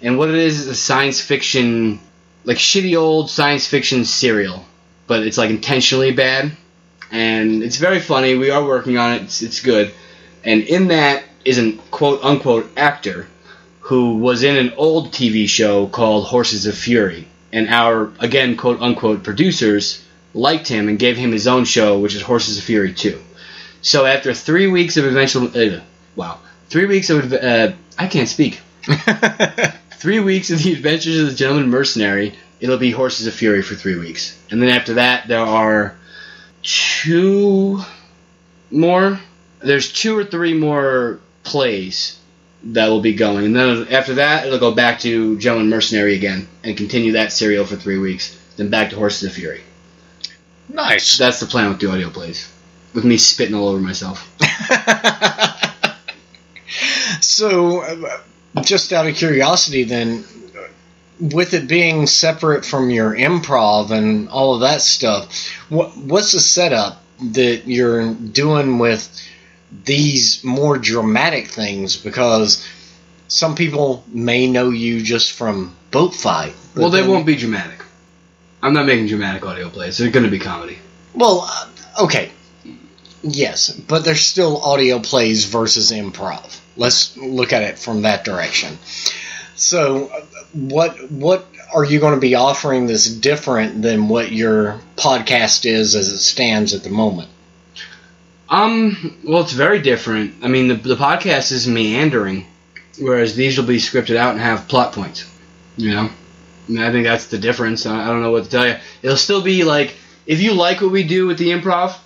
And 0.01 0.17
what 0.17 0.31
it 0.31 0.37
is 0.37 0.61
is 0.61 0.69
a 0.69 0.75
science 0.75 1.21
fiction, 1.21 2.01
like 2.45 2.57
shitty 2.57 2.99
old 2.99 3.29
science 3.29 3.67
fiction 3.67 4.07
serial, 4.07 4.65
but 5.07 5.23
it's 5.23 5.37
like 5.37 5.51
intentionally 5.51 6.13
bad, 6.13 6.53
and 7.11 7.63
it's 7.63 7.77
very 7.77 8.01
funny. 8.01 8.37
We 8.37 8.49
are 8.51 8.65
working 8.65 8.97
on 8.97 9.13
it. 9.13 9.23
It's, 9.25 9.43
it's 9.43 9.61
good. 9.61 9.93
And 10.45 10.63
in 10.63 10.89
that 10.89 11.25
is 11.45 11.59
an 11.59 11.79
quote 11.91 12.23
unquote 12.23 12.71
actor 12.77 13.27
who 13.81 14.17
was 14.17 14.43
in 14.43 14.57
an 14.57 14.73
old 14.77 15.13
TV 15.13 15.49
show 15.49 15.87
called 15.87 16.25
Horses 16.25 16.67
of 16.67 16.77
Fury. 16.77 17.27
And 17.53 17.69
our, 17.69 18.13
again, 18.21 18.57
quote 18.57 18.81
unquote 18.81 19.25
producers 19.25 20.05
liked 20.35 20.69
him 20.69 20.89
and 20.89 20.99
gave 20.99 21.17
him 21.17 21.33
his 21.33 21.47
own 21.47 21.65
show, 21.65 21.99
which 21.99 22.15
is 22.15 22.23
Horses 22.23 22.59
of 22.59 22.65
Fury 22.65 22.95
2. 22.95 23.21
So 23.83 24.07
after 24.07 24.33
three 24.33 24.69
weeks 24.69 24.97
of 24.97 25.05
eventual, 25.05 25.49
uh, 25.49 25.81
wow, 26.17 26.39
three 26.69 26.87
weeks 26.87 27.11
of, 27.11 27.33
uh, 27.33 27.73
I 27.99 28.07
can't 28.07 28.29
speak. 28.29 28.61
three 29.97 30.21
weeks 30.21 30.51
of 30.51 30.63
the 30.63 30.73
adventures 30.73 31.19
of 31.19 31.27
the 31.27 31.35
gentleman 31.35 31.69
mercenary, 31.69 32.35
it'll 32.61 32.79
be 32.79 32.93
Horses 32.93 33.27
of 33.27 33.35
Fury 33.35 33.63
for 33.63 33.75
three 33.75 33.99
weeks. 33.99 34.41
And 34.51 34.63
then 34.63 34.71
after 34.71 34.95
that, 34.95 35.27
there 35.27 35.41
are 35.41 35.97
two 36.63 37.81
more. 38.71 39.21
There's 39.59 39.93
two 39.93 40.17
or 40.17 40.25
three 40.25 40.55
more 40.55 41.19
plays 41.45 42.19
that 42.65 42.89
will 42.89 43.01
be 43.01 43.15
going, 43.15 43.45
and 43.45 43.57
then 43.57 43.89
after 43.89 44.15
that, 44.15 44.47
it'll 44.47 44.59
go 44.59 44.73
back 44.73 45.01
to 45.01 45.37
Gentleman 45.39 45.69
Mercenary 45.69 46.15
again 46.15 46.49
and 46.63 46.77
continue 46.77 47.13
that 47.13 47.33
serial 47.33 47.67
for 47.67 47.77
three 47.77 47.99
weeks. 47.99 48.39
Then 48.57 48.71
back 48.71 48.91
to 48.91 48.97
Horses 48.97 49.29
of 49.29 49.35
Fury. 49.35 49.63
nice. 50.69 51.19
That's 51.19 51.41
the 51.41 51.47
plan 51.47 51.71
with 51.71 51.81
the 51.81 51.91
audio 51.91 52.11
plays, 52.11 52.51
with 52.95 53.05
me 53.05 53.17
spitting 53.17 53.55
all 53.55 53.69
over 53.69 53.81
myself. 53.81 54.31
so, 57.21 57.81
uh, 57.81 58.21
just 58.63 58.93
out 58.93 59.07
of 59.07 59.17
curiosity, 59.17 59.85
then, 59.85 60.25
with 61.19 61.55
it 61.55 61.67
being 61.67 62.07
separate 62.07 62.65
from 62.65 62.91
your 62.91 63.15
improv 63.15 63.91
and 63.91 64.29
all 64.29 64.55
of 64.55 64.61
that 64.61 64.83
stuff, 64.83 65.51
what 65.69 65.97
what's 65.97 66.33
the 66.33 66.41
setup 66.41 67.03
that 67.33 67.63
you're 67.67 68.15
doing 68.15 68.79
with 68.79 69.09
these 69.85 70.43
more 70.45 70.79
dramatic 70.79 71.49
things? 71.49 71.97
Because 71.97 72.67
some 73.29 73.55
people 73.55 74.05
may 74.09 74.47
know 74.47 74.71
you 74.71 75.03
just 75.03 75.33
from 75.33 75.75
boat 75.91 76.15
fight. 76.15 76.55
well, 76.75 76.91
they 76.91 77.07
won't 77.07 77.27
be 77.27 77.37
dramatic. 77.37 77.81
I'm 78.63 78.75
not 78.75 78.87
making 78.87 79.09
dramatic 79.09 79.45
audio 79.45 79.69
plays. 79.69 79.99
They're 79.99 80.11
going 80.11 80.25
to 80.25 80.31
be 80.31 80.39
comedy. 80.39 80.79
Well, 81.15 81.47
uh, 81.49 82.05
okay. 82.05 82.31
Yes, 83.23 83.71
but 83.71 84.05
there's 84.05 84.21
still 84.21 84.61
audio 84.63 84.99
plays 84.99 85.45
versus 85.47 85.91
improv. 85.91 86.59
Let's 86.77 87.17
look 87.17 87.53
at 87.53 87.63
it 87.63 87.79
from 87.79 88.03
that 88.03 88.25
direction. 88.25 88.79
So, 89.55 90.07
what 90.53 91.11
what 91.11 91.47
are 91.73 91.85
you 91.85 92.01
going 92.01 92.15
to 92.15 92.21
be 92.21 92.35
offering 92.35 92.87
that's 92.87 93.09
different 93.09 93.83
than 93.83 94.09
what 94.09 94.33
your 94.33 94.81
podcast 94.97 95.67
is 95.67 95.95
as 95.95 96.09
it 96.09 96.19
stands 96.19 96.75
at 96.75 96.83
the 96.83 96.91
moment? 96.91 97.29
Um, 98.53 99.17
well, 99.25 99.41
it's 99.41 99.53
very 99.53 99.81
different. 99.81 100.35
I 100.43 100.49
mean, 100.49 100.69
the, 100.69 100.75
the 100.75 100.95
podcast 100.95 101.53
is 101.53 101.67
meandering, 101.67 102.47
whereas 103.01 103.35
these 103.35 103.57
will 103.57 103.65
be 103.65 103.79
scripted 103.79 104.17
out 104.17 104.33
and 104.33 104.41
have 104.41 104.69
plot 104.69 104.93
points. 104.93 105.27
You 105.79 105.91
know, 105.91 106.11
I, 106.79 106.93
think 106.93 107.07
that's 107.07 107.29
the 107.29 107.39
difference. 107.39 107.87
I, 107.87 108.05
I 108.05 108.09
don't 108.09 108.21
know 108.21 108.31
what 108.31 108.45
to 108.45 108.51
tell 108.51 108.69
you. 108.69 108.77
It'll 109.03 109.17
still 109.17 109.41
be 109.41 109.65
like 109.65 109.97
if 110.27 110.43
you 110.43 110.53
like 110.53 110.83
what 110.83 110.93
we 110.93 111.03
do 111.03 111.27
with 111.27 111.39
the 111.39 111.49
improv, 111.49 111.97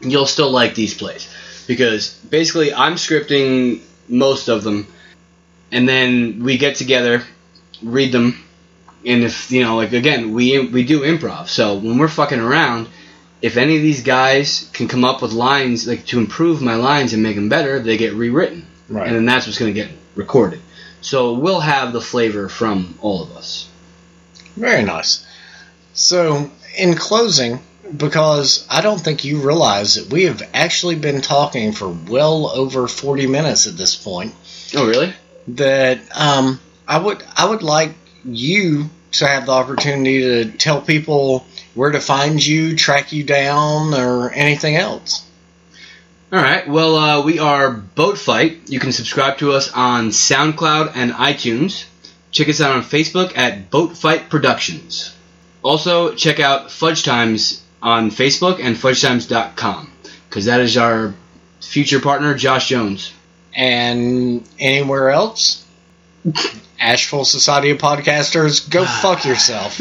you'll 0.00 0.26
still 0.26 0.50
like 0.50 0.74
these 0.74 0.94
plays 0.94 1.32
because 1.68 2.12
basically 2.28 2.74
I'm 2.74 2.94
scripting 2.94 3.80
most 4.08 4.48
of 4.48 4.64
them, 4.64 4.88
and 5.70 5.88
then 5.88 6.42
we 6.42 6.58
get 6.58 6.74
together, 6.74 7.22
read 7.84 8.10
them, 8.10 8.42
and 9.06 9.22
if 9.22 9.52
you 9.52 9.62
know, 9.62 9.76
like 9.76 9.92
again, 9.92 10.32
we 10.32 10.58
we 10.58 10.84
do 10.84 11.02
improv. 11.02 11.46
So 11.46 11.76
when 11.76 11.98
we're 11.98 12.08
fucking 12.08 12.40
around 12.40 12.88
if 13.44 13.56
any 13.58 13.76
of 13.76 13.82
these 13.82 14.02
guys 14.02 14.70
can 14.72 14.88
come 14.88 15.04
up 15.04 15.20
with 15.20 15.32
lines 15.32 15.86
like 15.86 16.06
to 16.06 16.18
improve 16.18 16.62
my 16.62 16.76
lines 16.76 17.12
and 17.12 17.22
make 17.22 17.36
them 17.36 17.48
better, 17.50 17.78
they 17.78 17.96
get 17.98 18.14
rewritten, 18.14 18.64
Right. 18.88 19.06
and 19.06 19.14
then 19.16 19.26
that's 19.26 19.46
what's 19.46 19.58
going 19.58 19.74
to 19.74 19.80
get 19.82 19.90
recorded. 20.14 20.60
So 21.02 21.34
we'll 21.34 21.60
have 21.60 21.92
the 21.92 22.00
flavor 22.00 22.48
from 22.48 22.98
all 23.02 23.22
of 23.22 23.36
us. 23.36 23.68
Very 24.56 24.82
nice. 24.82 25.26
So, 25.92 26.50
in 26.78 26.94
closing, 26.94 27.60
because 27.96 28.66
I 28.70 28.80
don't 28.80 28.98
think 29.00 29.24
you 29.24 29.40
realize 29.46 29.96
that 29.96 30.10
we 30.12 30.24
have 30.24 30.42
actually 30.54 30.94
been 30.96 31.20
talking 31.20 31.72
for 31.72 31.88
well 31.88 32.46
over 32.48 32.88
40 32.88 33.26
minutes 33.26 33.66
at 33.66 33.76
this 33.76 33.94
point, 33.94 34.34
Oh, 34.74 34.86
really? 34.88 35.12
that 35.48 35.98
um, 36.14 36.58
I 36.88 36.98
would 36.98 37.22
I 37.36 37.44
would 37.50 37.62
like 37.62 37.92
you 38.24 38.88
to 39.12 39.26
have 39.26 39.44
the 39.46 39.52
opportunity 39.52 40.20
to 40.22 40.50
tell 40.56 40.80
people 40.80 41.44
where 41.74 41.90
to 41.90 42.00
find 42.00 42.44
you, 42.44 42.76
track 42.76 43.12
you 43.12 43.24
down, 43.24 43.94
or 43.94 44.30
anything 44.30 44.76
else. 44.76 45.24
All 46.32 46.40
right. 46.40 46.68
Well, 46.68 46.96
uh, 46.96 47.22
we 47.22 47.38
are 47.38 47.70
Boat 47.70 48.18
Fight. 48.18 48.68
You 48.68 48.80
can 48.80 48.92
subscribe 48.92 49.38
to 49.38 49.52
us 49.52 49.70
on 49.72 50.08
SoundCloud 50.08 50.92
and 50.94 51.12
iTunes. 51.12 51.84
Check 52.30 52.48
us 52.48 52.60
out 52.60 52.74
on 52.74 52.82
Facebook 52.82 53.36
at 53.36 53.70
Boat 53.70 53.96
Fight 53.96 54.28
Productions. 54.30 55.14
Also, 55.62 56.14
check 56.14 56.40
out 56.40 56.70
Fudge 56.70 57.04
Times 57.04 57.62
on 57.80 58.10
Facebook 58.10 58.58
and 58.60 58.76
FudgeTimes.com 58.76 59.92
because 60.28 60.46
that 60.46 60.60
is 60.60 60.76
our 60.76 61.14
future 61.60 62.00
partner, 62.00 62.34
Josh 62.34 62.68
Jones. 62.68 63.12
And 63.54 64.44
anywhere 64.58 65.10
else? 65.10 65.64
Asheville 66.84 67.24
Society 67.24 67.70
of 67.70 67.78
Podcasters, 67.78 68.68
go 68.68 68.84
fuck 68.84 69.24
yourself. 69.24 69.80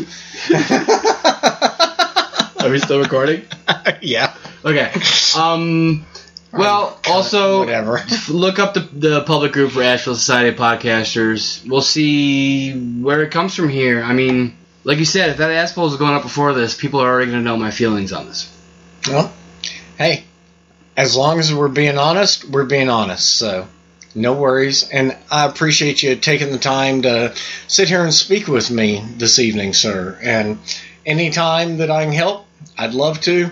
Are 2.63 2.69
we 2.69 2.79
still 2.79 3.01
recording? 3.01 3.45
yeah. 4.01 4.33
Okay. 4.63 4.89
Um. 5.37 6.05
Well, 6.53 6.97
also 7.07 7.59
Whatever. 7.59 8.01
look 8.29 8.59
up 8.59 8.75
the, 8.75 8.79
the 8.79 9.21
public 9.23 9.51
group 9.51 9.71
for 9.71 9.81
Asheville 9.81 10.15
Society 10.15 10.49
of 10.49 10.55
Podcasters. 10.55 11.67
We'll 11.67 11.81
see 11.81 12.71
where 13.01 13.21
it 13.23 13.31
comes 13.31 13.53
from 13.55 13.67
here. 13.67 14.01
I 14.01 14.13
mean, 14.13 14.55
like 14.85 14.99
you 14.99 15.05
said, 15.05 15.31
if 15.31 15.37
that 15.37 15.51
asshole 15.51 15.85
poll 15.85 15.93
is 15.93 15.99
going 15.99 16.13
up 16.13 16.21
before 16.21 16.53
this, 16.53 16.77
people 16.77 17.01
are 17.01 17.09
already 17.09 17.31
going 17.31 17.43
to 17.43 17.45
know 17.45 17.57
my 17.57 17.71
feelings 17.71 18.13
on 18.13 18.27
this. 18.27 18.49
Well, 19.09 19.33
hey, 19.97 20.23
as 20.95 21.17
long 21.17 21.39
as 21.39 21.53
we're 21.53 21.67
being 21.67 21.97
honest, 21.97 22.47
we're 22.47 22.65
being 22.65 22.89
honest. 22.89 23.29
So, 23.29 23.67
no 24.15 24.33
worries. 24.33 24.89
And 24.89 25.17
I 25.31 25.45
appreciate 25.45 26.03
you 26.03 26.15
taking 26.15 26.51
the 26.51 26.57
time 26.59 27.01
to 27.03 27.33
sit 27.67 27.87
here 27.89 28.03
and 28.03 28.13
speak 28.13 28.47
with 28.47 28.69
me 28.71 29.03
this 29.17 29.39
evening, 29.39 29.73
sir. 29.73 30.17
And 30.21 30.59
anytime 31.05 31.77
that 31.77 31.89
I 31.91 32.03
can 32.05 32.13
help, 32.13 32.45
I'd 32.77 32.93
love 32.93 33.21
to. 33.21 33.49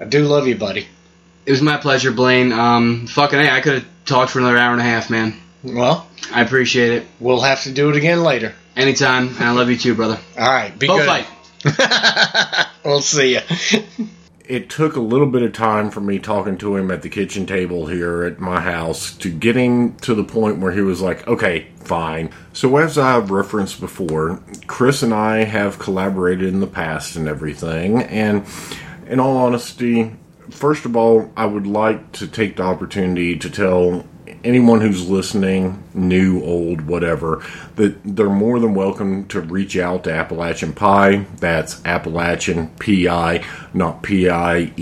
I 0.00 0.04
do 0.04 0.24
love 0.26 0.46
you, 0.46 0.56
buddy. 0.56 0.86
It 1.46 1.50
was 1.50 1.62
my 1.62 1.76
pleasure, 1.76 2.12
Blaine. 2.12 2.52
Um, 2.52 3.06
fucking 3.06 3.38
hey, 3.38 3.50
I 3.50 3.60
could 3.60 3.74
have 3.74 3.86
talked 4.04 4.30
for 4.30 4.38
another 4.38 4.58
hour 4.58 4.72
and 4.72 4.80
a 4.80 4.84
half, 4.84 5.10
man. 5.10 5.34
Well, 5.64 6.06
I 6.32 6.42
appreciate 6.42 6.92
it. 6.92 7.06
we'll 7.18 7.40
have 7.40 7.62
to 7.64 7.72
do 7.72 7.90
it 7.90 7.96
again 7.96 8.22
later. 8.22 8.54
Anytime, 8.76 9.28
and 9.28 9.42
I 9.44 9.50
love 9.50 9.70
you 9.70 9.76
too, 9.76 9.94
brother. 9.94 10.18
All 10.38 10.46
right. 10.46 10.78
Be 10.78 10.86
Boat 10.86 10.98
good. 10.98 11.06
fight. 11.06 12.66
we'll 12.84 13.00
see 13.00 13.34
you. 13.34 13.40
it 14.48 14.70
took 14.70 14.96
a 14.96 15.00
little 15.00 15.26
bit 15.26 15.42
of 15.42 15.52
time 15.52 15.90
for 15.90 16.00
me 16.00 16.18
talking 16.18 16.56
to 16.56 16.74
him 16.74 16.90
at 16.90 17.02
the 17.02 17.08
kitchen 17.10 17.44
table 17.44 17.86
here 17.86 18.22
at 18.22 18.40
my 18.40 18.60
house 18.60 19.14
to 19.18 19.30
get 19.30 19.54
him 19.54 19.94
to 19.96 20.14
the 20.14 20.24
point 20.24 20.58
where 20.58 20.72
he 20.72 20.80
was 20.80 21.02
like, 21.02 21.28
okay, 21.28 21.68
fine. 21.80 22.30
So, 22.54 22.78
as 22.78 22.96
I've 22.96 23.30
referenced 23.30 23.78
before, 23.78 24.40
Chris 24.66 25.02
and 25.02 25.12
I 25.12 25.44
have 25.44 25.78
collaborated 25.78 26.48
in 26.48 26.60
the 26.60 26.66
past 26.66 27.14
and 27.14 27.28
everything. 27.28 28.02
And 28.02 28.46
in 29.06 29.20
all 29.20 29.36
honesty, 29.36 30.16
first 30.50 30.86
of 30.86 30.96
all, 30.96 31.30
I 31.36 31.44
would 31.44 31.66
like 31.66 32.12
to 32.12 32.26
take 32.26 32.56
the 32.56 32.62
opportunity 32.62 33.36
to 33.36 33.50
tell 33.50 34.06
anyone 34.44 34.80
who's 34.80 35.08
listening, 35.08 35.82
new, 35.94 36.42
old, 36.42 36.82
whatever, 36.82 37.44
that 37.76 37.96
they're 38.04 38.28
more 38.28 38.60
than 38.60 38.74
welcome 38.74 39.26
to 39.28 39.40
reach 39.40 39.76
out 39.76 40.04
to 40.04 40.12
Appalachian 40.12 40.72
Pie. 40.72 41.26
That's 41.36 41.84
Appalachian 41.84 42.68
PI, 42.78 43.44
not 43.74 44.02
PIE 44.02 44.72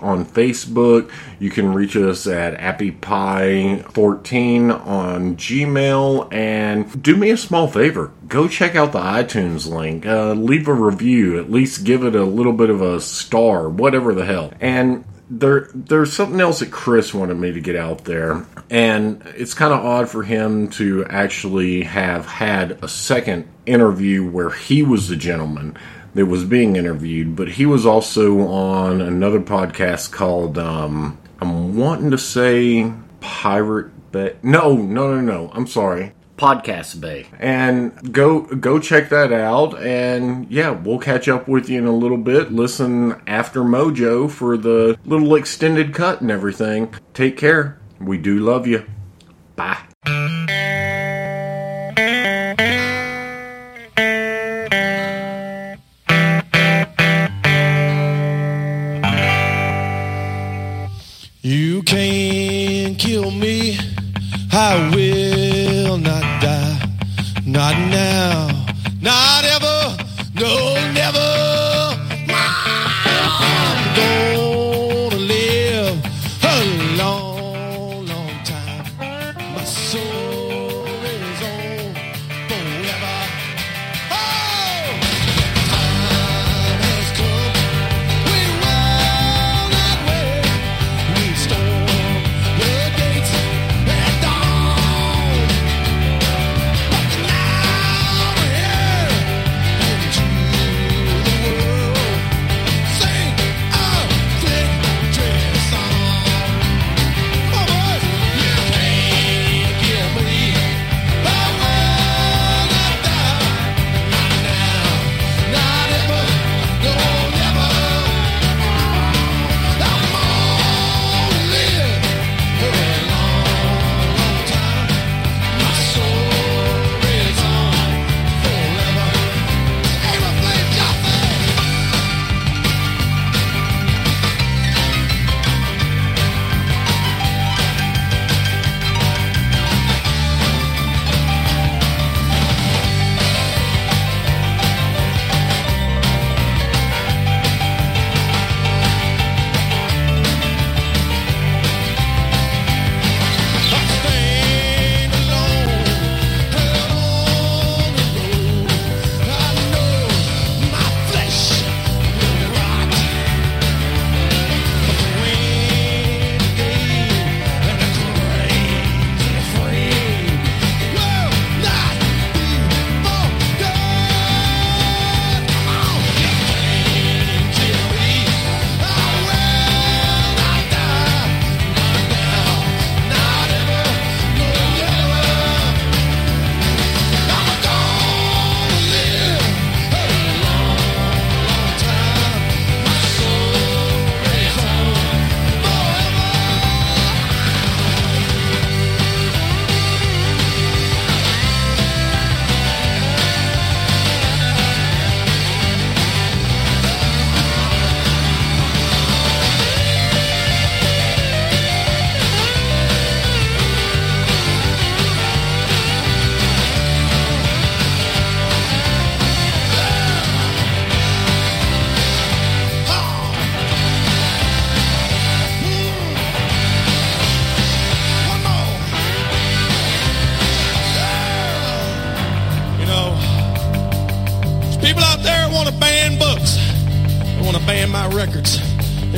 on 0.00 0.24
Facebook. 0.24 1.10
You 1.38 1.50
can 1.50 1.72
reach 1.72 1.96
us 1.96 2.26
at 2.26 2.58
AppyPie14 2.58 4.86
on 4.86 5.36
Gmail. 5.36 6.32
And 6.32 7.02
do 7.02 7.16
me 7.16 7.30
a 7.30 7.36
small 7.36 7.68
favor 7.68 8.12
go 8.28 8.48
check 8.48 8.74
out 8.74 8.92
the 8.92 8.98
iTunes 8.98 9.68
link. 9.68 10.06
Uh, 10.06 10.32
leave 10.32 10.68
a 10.68 10.74
review. 10.74 11.38
At 11.38 11.50
least 11.50 11.84
give 11.84 12.04
it 12.04 12.14
a 12.14 12.24
little 12.24 12.52
bit 12.52 12.70
of 12.70 12.80
a 12.80 13.00
star, 13.00 13.68
whatever 13.68 14.14
the 14.14 14.24
hell. 14.24 14.52
And 14.60 15.04
there 15.28 15.68
there's 15.74 16.12
something 16.12 16.40
else 16.40 16.60
that 16.60 16.70
Chris 16.70 17.12
wanted 17.12 17.34
me 17.34 17.52
to 17.52 17.60
get 17.60 17.76
out 17.76 18.04
there 18.04 18.46
and 18.70 19.22
it's 19.36 19.54
kind 19.54 19.72
of 19.72 19.84
odd 19.84 20.08
for 20.08 20.22
him 20.22 20.68
to 20.68 21.04
actually 21.06 21.82
have 21.82 22.26
had 22.26 22.72
a 22.82 22.88
second 22.88 23.48
interview 23.66 24.28
where 24.28 24.50
he 24.50 24.82
was 24.82 25.08
the 25.08 25.16
gentleman 25.16 25.76
that 26.14 26.26
was 26.26 26.44
being 26.44 26.76
interviewed 26.76 27.34
but 27.34 27.48
he 27.48 27.66
was 27.66 27.84
also 27.84 28.46
on 28.46 29.00
another 29.00 29.40
podcast 29.40 30.12
called 30.12 30.58
um 30.58 31.18
I'm 31.40 31.76
wanting 31.76 32.12
to 32.12 32.18
say 32.18 32.92
Pirate 33.20 34.12
Bay 34.12 34.36
no 34.42 34.76
no 34.76 35.14
no 35.14 35.20
no 35.20 35.50
I'm 35.52 35.66
sorry 35.66 36.12
Podcast 36.36 37.00
Bay. 37.00 37.26
And 37.38 38.12
go 38.12 38.42
go 38.42 38.78
check 38.78 39.08
that 39.08 39.32
out 39.32 39.80
and 39.82 40.50
yeah, 40.50 40.70
we'll 40.70 40.98
catch 40.98 41.28
up 41.28 41.48
with 41.48 41.68
you 41.68 41.78
in 41.78 41.86
a 41.86 41.96
little 41.96 42.18
bit. 42.18 42.52
Listen 42.52 43.20
after 43.26 43.60
Mojo 43.60 44.30
for 44.30 44.56
the 44.56 44.98
little 45.04 45.34
extended 45.34 45.94
cut 45.94 46.20
and 46.20 46.30
everything. 46.30 46.94
Take 47.14 47.36
care. 47.36 47.78
We 48.00 48.18
do 48.18 48.38
love 48.38 48.66
you. 48.66 48.84
Bye. 49.56 49.85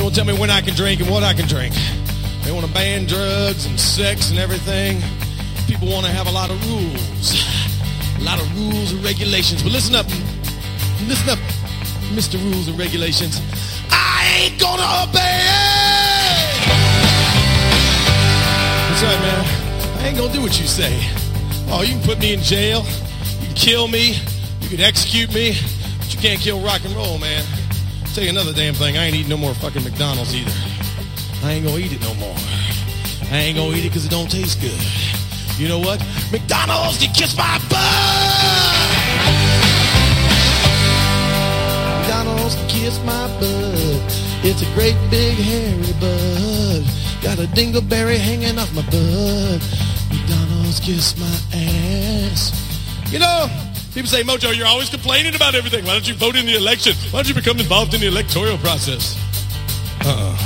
Won't 0.09 0.17
tell 0.17 0.25
me 0.25 0.41
when 0.41 0.49
I 0.49 0.63
can 0.63 0.73
drink 0.75 1.03
and 1.03 1.11
what 1.11 1.23
I 1.23 1.35
can 1.35 1.47
drink. 1.47 1.75
They 2.43 2.51
want 2.51 2.65
to 2.65 2.73
ban 2.73 3.05
drugs 3.05 3.67
and 3.67 3.79
sex 3.79 4.31
and 4.31 4.39
everything. 4.39 5.03
People 5.67 5.89
want 5.89 6.07
to 6.07 6.13
have 6.13 6.27
a 6.27 6.31
lot 6.31 6.49
of 6.49 6.57
rules. 6.67 7.45
A 8.17 8.23
lot 8.23 8.41
of 8.41 8.49
rules 8.57 8.93
and 8.93 9.05
regulations. 9.05 9.63
But 9.63 9.73
listen 9.73 9.95
up. 9.95 10.07
Listen 11.07 11.29
up, 11.29 11.39
Mr. 12.17 12.43
Rules 12.43 12.69
and 12.69 12.79
Regulations. 12.79 13.39
I 13.91 14.49
ain't 14.49 14.59
gonna 14.59 14.81
obey! 15.05 15.45
That's 18.89 19.03
right, 19.03 19.21
man. 19.21 20.01
I 20.01 20.09
ain't 20.09 20.17
gonna 20.17 20.33
do 20.33 20.41
what 20.41 20.59
you 20.59 20.67
say. 20.67 21.05
Oh, 21.69 21.83
you 21.87 21.97
can 21.97 22.03
put 22.05 22.19
me 22.19 22.33
in 22.33 22.41
jail. 22.41 22.83
You 23.41 23.49
can 23.49 23.57
kill 23.57 23.89
me. 23.89 24.17
You 24.63 24.71
can 24.71 24.81
execute 24.81 25.35
me. 25.35 25.55
But 25.99 26.15
you 26.15 26.19
can't 26.19 26.41
kill 26.41 26.61
rock 26.63 26.83
and 26.87 26.97
roll, 26.97 27.19
man. 27.19 27.45
Tell 28.15 28.25
you 28.25 28.31
another 28.31 28.53
damn 28.53 28.75
thing. 28.75 28.97
I 28.97 29.07
ain't 29.07 29.15
eating 29.15 29.31
no 29.31 29.37
more 29.37 29.55
fucking 29.55 29.85
McDonald's 29.85 30.35
either. 30.35 30.53
I 31.45 31.53
ain't 31.53 31.65
gonna 31.65 31.79
eat 31.79 31.93
it 31.93 32.01
no 32.01 32.15
more. 32.15 32.35
I 33.31 33.37
ain't 33.37 33.57
gonna 33.57 33.77
eat 33.77 33.85
it 33.85 33.89
because 33.89 34.07
it 34.07 34.11
don't 34.11 34.31
taste 34.31 34.61
good. 34.61 34.81
You 35.59 35.69
know 35.69 35.79
what? 35.79 35.99
McDonald's, 36.33 37.03
you 37.03 37.09
kiss 37.11 37.37
my 37.37 37.59
butt! 37.69 39.19
McDonald's, 42.01 42.57
kiss 42.69 42.99
my 43.05 43.27
butt. 43.41 44.01
It's 44.45 44.63
a 44.63 44.75
great 44.75 44.97
big 45.11 45.35
hairy 45.35 45.93
bud. 46.01 46.85
Got 47.23 47.39
a 47.39 47.49
dingleberry 47.55 48.17
hanging 48.17 48.59
off 48.59 48.73
my 48.75 48.83
butt. 48.83 49.61
McDonald's, 50.11 50.81
kiss 50.81 51.19
my 51.19 51.39
ass. 51.53 52.55
You 53.11 53.19
know, 53.19 53.49
people 53.95 54.09
say, 54.09 54.23
Mojo, 54.23 54.57
you're 54.57 54.67
always 54.67 54.91
complaining 54.91 55.35
about 55.35 55.55
everything. 55.55 55.85
Why 55.85 55.93
don't 55.93 56.09
you 56.09 56.15
vote 56.15 56.37
in 56.37 56.47
the 56.47 56.57
election? 56.57 56.95
Why 57.11 57.23
don't 57.23 57.29
you 57.29 57.35
become 57.35 57.59
involved 57.59 57.95
in 57.95 58.01
the 58.01 58.09
electoral 58.09 58.59
process? 58.59 59.17
Uh-uh. 60.05 60.37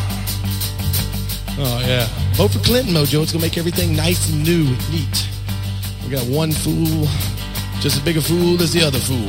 Oh, 1.58 1.84
yeah. 1.86 2.06
Vote 2.32 2.52
for 2.52 2.60
Clinton, 2.60 2.94
Mojo. 2.94 3.22
It's 3.22 3.32
going 3.32 3.40
to 3.42 3.46
make 3.46 3.58
everything 3.58 3.94
nice 3.94 4.30
and 4.32 4.42
new 4.42 4.66
and 4.66 4.92
neat. 4.92 5.28
We 6.04 6.10
got 6.10 6.26
one 6.26 6.52
fool, 6.52 7.06
just 7.80 7.96
as 7.96 8.00
big 8.00 8.16
a 8.16 8.22
fool 8.22 8.60
as 8.62 8.72
the 8.72 8.82
other 8.82 8.98
fool. 8.98 9.28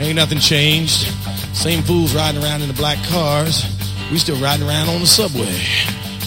Ain't 0.00 0.16
nothing 0.16 0.38
changed. 0.38 1.06
Same 1.54 1.82
fools 1.82 2.14
riding 2.14 2.42
around 2.42 2.62
in 2.62 2.68
the 2.68 2.74
black 2.74 2.98
cars. 3.08 3.64
We 4.10 4.18
still 4.18 4.36
riding 4.42 4.66
around 4.66 4.88
on 4.88 5.00
the 5.00 5.06
subway, 5.06 5.62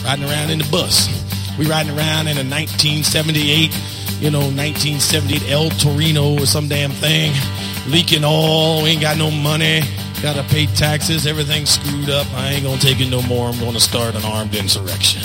riding 0.03 0.25
around 0.25 0.49
in 0.49 0.59
the 0.59 0.69
bus. 0.71 1.09
We 1.59 1.65
riding 1.67 1.95
around 1.95 2.27
in 2.27 2.37
a 2.37 2.43
1978, 2.47 3.71
you 4.19 4.31
know, 4.31 4.39
1978 4.39 5.51
El 5.51 5.69
Torino 5.71 6.39
or 6.39 6.45
some 6.45 6.67
damn 6.67 6.91
thing, 6.91 7.33
leaking 7.87 8.23
all. 8.23 8.85
Ain't 8.85 9.01
got 9.01 9.17
no 9.17 9.29
money. 9.29 9.81
Gotta 10.21 10.43
pay 10.43 10.65
taxes. 10.67 11.27
Everything's 11.27 11.69
screwed 11.69 12.09
up. 12.09 12.25
I 12.33 12.53
ain't 12.53 12.63
gonna 12.63 12.81
take 12.81 12.99
it 12.99 13.09
no 13.09 13.21
more. 13.23 13.49
I'm 13.49 13.59
gonna 13.59 13.79
start 13.79 14.15
an 14.15 14.23
armed 14.23 14.55
insurrection. 14.55 15.21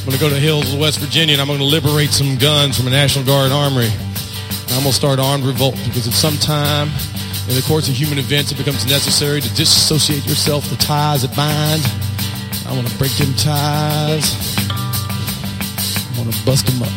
I'm 0.00 0.06
gonna 0.06 0.18
go 0.18 0.28
to 0.28 0.34
the 0.34 0.40
Hills, 0.40 0.72
of 0.72 0.80
West 0.80 0.98
Virginia, 0.98 1.34
and 1.34 1.42
I'm 1.42 1.48
gonna 1.48 1.62
liberate 1.62 2.10
some 2.10 2.36
guns 2.36 2.76
from 2.76 2.88
a 2.88 2.90
National 2.90 3.24
Guard 3.24 3.52
armory. 3.52 3.86
And 3.86 4.72
I'm 4.72 4.80
gonna 4.82 4.92
start 4.92 5.18
armed 5.18 5.44
revolt 5.44 5.76
because 5.84 6.08
at 6.08 6.14
some 6.14 6.36
time 6.36 6.88
in 7.48 7.54
the 7.54 7.62
course 7.66 7.88
of 7.88 7.94
human 7.94 8.18
events, 8.18 8.52
it 8.52 8.58
becomes 8.58 8.86
necessary 8.86 9.40
to 9.40 9.48
disassociate 9.54 10.26
yourself 10.26 10.68
the 10.70 10.76
ties 10.76 11.22
that 11.22 11.34
bind. 11.36 11.82
I 12.66 12.74
want 12.74 12.88
to 12.88 12.98
break 12.98 13.12
them 13.12 13.34
ties. 13.34 14.79
Want 16.20 16.34
to 16.34 16.44
bust 16.44 16.66
them 16.66 16.82
up. 16.82 16.88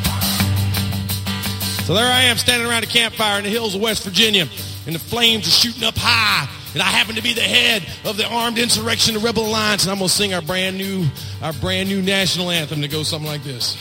So 1.86 1.94
there 1.94 2.12
I 2.12 2.24
am 2.24 2.36
standing 2.38 2.68
around 2.68 2.84
a 2.84 2.88
campfire 2.88 3.38
in 3.38 3.46
the 3.46 3.50
hills 3.50 3.74
of 3.74 3.80
West 3.80 4.04
Virginia, 4.04 4.50
and 4.86 4.94
the 4.94 5.00
flames 5.00 5.48
are 5.48 5.52
shooting 5.52 5.86
up 5.86 5.96
high. 5.96 6.46
And 6.74 6.82
I 6.82 6.88
happen 6.88 7.16
to 7.16 7.24
be 7.24 7.34
the 7.34 7.40
head 7.40 7.88
of 8.04 8.18
the 8.18 8.28
Armed 8.28 8.58
Insurrection, 8.58 9.14
the 9.14 9.22
Rebel 9.22 9.46
Alliance, 9.46 9.84
and 9.84 9.94
I'm 9.94 10.00
gonna 10.00 10.10
sing 10.10 10.34
our 10.34 10.42
brand 10.42 10.78
new, 10.78 11.06
our 11.42 11.54
brand 11.54 11.88
new 11.88 12.02
national 12.02 12.52
anthem 12.52 12.82
that 12.82 12.92
goes 12.92 13.08
something 13.08 13.30
like 13.30 13.44
this. 13.46 13.78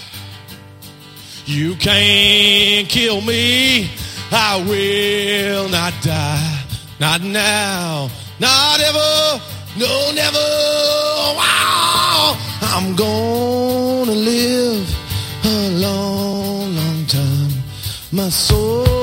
You 1.45 1.74
can't 1.74 2.88
kill 2.88 3.20
me. 3.20 3.90
I 4.30 4.64
will 4.64 5.68
not 5.70 5.93
die. 6.03 6.64
Not 7.01 7.20
now. 7.20 8.09
Not 8.38 8.80
ever. 8.80 9.43
No, 9.76 10.12
never. 10.14 10.38
Wow. 11.36 12.38
I'm 12.62 12.95
gonna 12.95 14.12
live 14.12 14.91
My 18.14 18.28
soul 18.28 19.01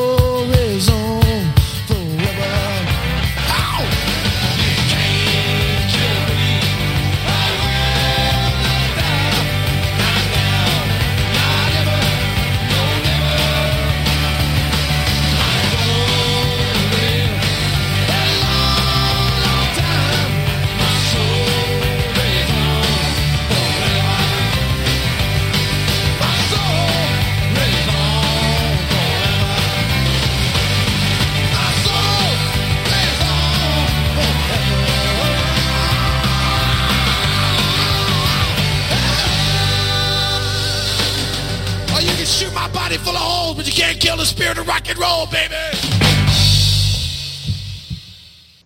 the 44.20 44.26
spirit 44.26 44.58
of 44.58 44.68
rock 44.68 44.90
and 44.90 45.00
roll, 45.00 45.26
baby. 45.28 45.56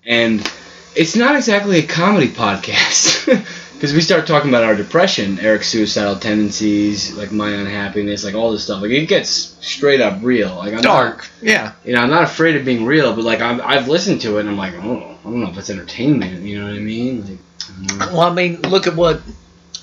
and 0.04 0.52
it's 0.96 1.16
not 1.16 1.36
exactly 1.36 1.78
a 1.78 1.84
comedy 1.84 2.28
podcast 2.28 3.26
because 3.74 3.94
we 3.94 4.02
start 4.02 4.26
talking 4.26 4.50
about 4.50 4.64
our 4.64 4.76
depression, 4.76 5.40
Eric's 5.40 5.68
suicidal 5.68 6.18
tendencies, 6.18 7.16
like 7.16 7.32
my 7.32 7.52
unhappiness, 7.52 8.24
like 8.24 8.34
all 8.34 8.52
this 8.52 8.64
stuff. 8.64 8.82
Like 8.82 8.90
it 8.90 9.06
gets 9.06 9.30
straight 9.62 10.02
up 10.02 10.20
real. 10.24 10.56
Like 10.56 10.74
I'm 10.74 10.82
Dark. 10.82 11.30
Yeah. 11.40 11.74
You 11.86 11.94
know, 11.94 12.02
I'm 12.02 12.10
not 12.10 12.24
afraid 12.24 12.56
of 12.56 12.66
being 12.66 12.84
real, 12.86 13.16
but 13.16 13.24
like 13.24 13.42
I've, 13.42 13.62
I've 13.62 13.88
listened 13.88 14.22
to 14.22 14.38
it 14.38 14.42
and 14.42 14.50
I'm 14.50 14.58
like, 14.58 14.74
oh, 14.74 15.18
I 15.20 15.24
don't 15.24 15.40
know 15.40 15.50
if 15.50 15.58
it's 15.60 15.70
entertainment. 15.70 16.42
You 16.42 16.62
know 16.62 16.68
what 16.68 16.76
I 16.76 16.80
mean? 16.80 17.26
Like, 17.28 18.02
I. 18.02 18.12
Well, 18.12 18.22
I 18.22 18.34
mean, 18.34 18.60
look 18.64 18.88
at 18.88 18.96
what 18.96 19.22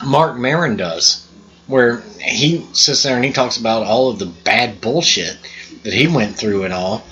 Marc 0.04 0.36
Maron 0.36 0.76
does, 0.76 1.28
where 1.68 2.00
he 2.20 2.66
sits 2.72 3.04
there 3.04 3.14
and 3.14 3.24
he 3.24 3.32
talks 3.32 3.56
about 3.56 3.86
all 3.86 4.10
of 4.10 4.18
the 4.18 4.26
bad 4.26 4.80
bullshit 4.80 5.38
that 5.82 5.92
he 5.92 6.06
went 6.06 6.36
through 6.36 6.64
and 6.64 6.72
all. 6.74 7.04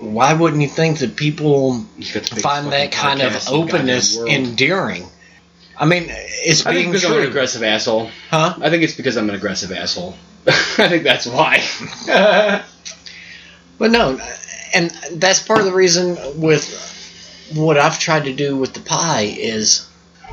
Why 0.00 0.34
wouldn't 0.34 0.60
you 0.60 0.68
think 0.68 0.98
that 0.98 1.16
people 1.16 1.80
He's 1.96 2.12
got 2.12 2.24
the 2.24 2.30
biggest 2.30 2.42
find 2.42 2.72
that 2.72 2.92
kind 2.92 3.22
of 3.22 3.32
podcast 3.32 3.36
in 3.52 3.60
the 3.60 3.66
goddamn 3.66 3.74
openness 3.80 4.18
endearing? 4.18 5.06
I 5.76 5.86
mean, 5.86 6.04
it's 6.08 6.66
I 6.66 6.72
being 6.72 6.90
because 6.90 7.04
I'm 7.04 7.18
an 7.18 7.26
aggressive 7.28 7.62
asshole. 7.62 8.10
huh? 8.30 8.54
I 8.60 8.70
think 8.70 8.82
it's 8.82 8.94
because 8.94 9.16
I'm 9.16 9.28
an 9.28 9.34
aggressive 9.34 9.72
asshole. 9.72 10.14
I 10.46 10.88
think 10.88 11.02
that's 11.04 11.26
why. 11.26 11.62
But 13.76 13.90
no, 13.90 14.20
and 14.72 14.90
that's 15.12 15.42
part 15.42 15.58
of 15.58 15.66
the 15.66 15.72
reason 15.74 16.16
with 16.40 17.50
what 17.54 17.76
I've 17.76 17.98
tried 17.98 18.24
to 18.24 18.32
do 18.32 18.56
with 18.56 18.72
the 18.72 18.80
pie 18.80 19.34
is 19.36 19.88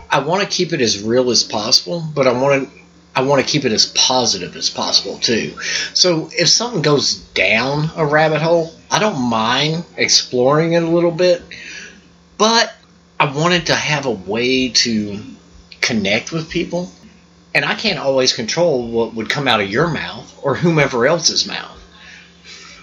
I 0.10 0.20
want 0.20 0.44
to 0.44 0.48
keep 0.48 0.74
it 0.74 0.82
as 0.82 1.02
real 1.02 1.32
as 1.32 1.44
possible, 1.44 2.04
but 2.14 2.28
I 2.28 2.34
want 2.34 2.70
to 2.70 2.81
I 3.16 3.24
want 3.24 3.46
to 3.46 3.52
keep 3.52 3.66
it 3.66 3.72
as 3.72 3.88
positive 3.88 4.56
as 4.56 4.70
possible 4.70 5.18
too. 5.18 5.54
So 5.94 6.30
if 6.32 6.48
something 6.48 6.82
goes 6.82 7.16
down 7.16 7.90
a 7.96 8.06
rabbit 8.06 8.42
hole, 8.42 8.74
I 8.90 9.00
don't 9.00 9.30
mind 9.30 9.84
exploring 9.98 10.74
it 10.74 10.84
a 10.84 10.88
little 10.88 11.12
bit, 11.12 11.42
but 12.38 12.74
I 13.20 13.34
wanted 13.36 13.68
to 13.68 13.76
have 13.76 14.06
a 14.06 14.12
way 14.12 14.70
to 14.70 15.20
connect 15.82 16.32
with 16.32 16.50
people. 16.50 16.92
And 17.54 17.66
I 17.66 17.76
can't 17.76 18.00
always 18.00 18.32
control 18.32 18.88
what 18.88 19.14
would 19.14 19.30
come 19.30 19.48
out 19.48 19.60
of 19.60 19.70
your 19.70 19.90
mouth 19.90 20.40
or 20.42 20.56
whomever 20.56 21.06
else's 21.06 21.46
mouth. 21.46 21.78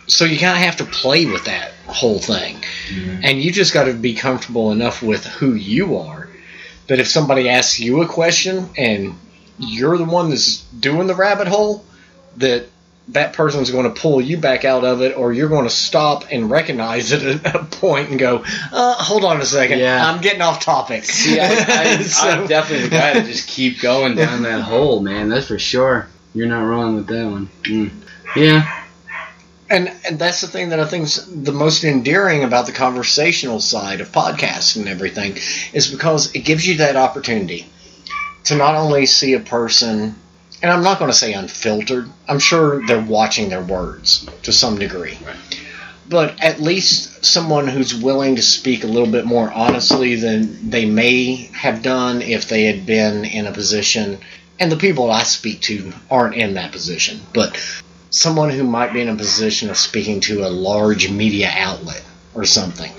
So 0.08 0.26
you 0.26 0.38
kind 0.38 0.58
of 0.58 0.62
have 0.62 0.76
to 0.76 0.84
play 0.84 1.24
with 1.24 1.46
that 1.46 1.72
whole 1.86 2.18
thing. 2.18 2.56
Mm-hmm. 2.88 3.20
And 3.24 3.42
you 3.42 3.50
just 3.50 3.72
got 3.72 3.84
to 3.84 3.94
be 3.94 4.14
comfortable 4.14 4.72
enough 4.72 5.02
with 5.02 5.24
who 5.24 5.54
you 5.54 5.96
are 5.98 6.28
that 6.86 6.98
if 6.98 7.08
somebody 7.08 7.48
asks 7.48 7.80
you 7.80 8.02
a 8.02 8.06
question 8.06 8.68
and 8.76 9.14
you're 9.58 9.98
the 9.98 10.04
one 10.04 10.30
that's 10.30 10.62
doing 10.64 11.06
the 11.06 11.14
rabbit 11.14 11.48
hole, 11.48 11.84
that 12.36 12.66
that 13.08 13.32
person's 13.32 13.70
going 13.70 13.92
to 13.92 14.00
pull 14.00 14.20
you 14.20 14.36
back 14.36 14.64
out 14.66 14.84
of 14.84 15.00
it, 15.00 15.16
or 15.16 15.32
you're 15.32 15.48
going 15.48 15.64
to 15.64 15.70
stop 15.70 16.26
and 16.30 16.50
recognize 16.50 17.10
it 17.12 17.22
at 17.46 17.54
a 17.54 17.64
point 17.64 18.10
and 18.10 18.18
go, 18.18 18.44
uh, 18.72 18.94
"Hold 18.94 19.24
on 19.24 19.40
a 19.40 19.44
second, 19.44 19.78
Yeah. 19.78 20.06
I'm 20.06 20.20
getting 20.20 20.42
off 20.42 20.60
topic." 20.60 21.04
See, 21.04 21.40
I, 21.40 21.46
I, 21.46 22.02
So- 22.02 22.28
I'm 22.28 22.46
definitely 22.46 22.88
the 22.88 22.96
guy 22.96 23.14
to 23.14 23.22
just 23.22 23.48
keep 23.48 23.80
going 23.80 24.14
down 24.14 24.42
that 24.42 24.62
hole, 24.62 25.00
man. 25.00 25.28
That's 25.28 25.46
for 25.48 25.58
sure. 25.58 26.08
You're 26.34 26.46
not 26.48 26.62
wrong 26.62 26.96
with 26.96 27.06
that 27.06 27.24
one. 27.30 27.48
Mm. 27.62 27.90
Yeah. 28.36 28.74
And, 29.70 29.92
and 30.08 30.18
that's 30.18 30.40
the 30.40 30.46
thing 30.46 30.70
that 30.70 30.80
I 30.80 30.86
think 30.86 31.04
is 31.04 31.42
the 31.42 31.52
most 31.52 31.84
endearing 31.84 32.42
about 32.42 32.66
the 32.66 32.72
conversational 32.72 33.60
side 33.60 34.00
of 34.00 34.10
podcasts 34.12 34.76
and 34.76 34.88
everything 34.88 35.36
is 35.74 35.90
because 35.90 36.34
it 36.34 36.40
gives 36.40 36.66
you 36.66 36.78
that 36.78 36.96
opportunity 36.96 37.66
to 38.48 38.56
not 38.56 38.74
only 38.74 39.04
see 39.04 39.34
a 39.34 39.40
person, 39.40 40.14
and 40.62 40.72
I'm 40.72 40.82
not 40.82 40.98
going 40.98 41.10
to 41.10 41.16
say 41.16 41.34
unfiltered, 41.34 42.08
I'm 42.26 42.38
sure 42.38 42.84
they're 42.86 43.00
watching 43.00 43.50
their 43.50 43.62
words 43.62 44.26
to 44.42 44.52
some 44.52 44.78
degree. 44.78 45.18
But 46.08 46.42
at 46.42 46.58
least 46.58 47.26
someone 47.26 47.68
who's 47.68 47.94
willing 47.94 48.36
to 48.36 48.42
speak 48.42 48.84
a 48.84 48.88
little 48.88 49.10
bit 49.10 49.26
more 49.26 49.52
honestly 49.52 50.14
than 50.14 50.70
they 50.70 50.86
may 50.86 51.50
have 51.52 51.82
done 51.82 52.22
if 52.22 52.48
they 52.48 52.64
had 52.64 52.86
been 52.86 53.26
in 53.26 53.46
a 53.46 53.52
position. 53.52 54.18
And 54.58 54.72
the 54.72 54.76
people 54.76 55.10
I 55.10 55.24
speak 55.24 55.60
to 55.62 55.92
aren't 56.10 56.34
in 56.34 56.54
that 56.54 56.72
position, 56.72 57.20
but 57.34 57.54
someone 58.08 58.48
who 58.48 58.64
might 58.64 58.94
be 58.94 59.02
in 59.02 59.10
a 59.10 59.14
position 59.14 59.68
of 59.68 59.76
speaking 59.76 60.20
to 60.20 60.46
a 60.46 60.48
large 60.48 61.10
media 61.10 61.50
outlet 61.54 62.02
or 62.34 62.46
something. 62.46 62.92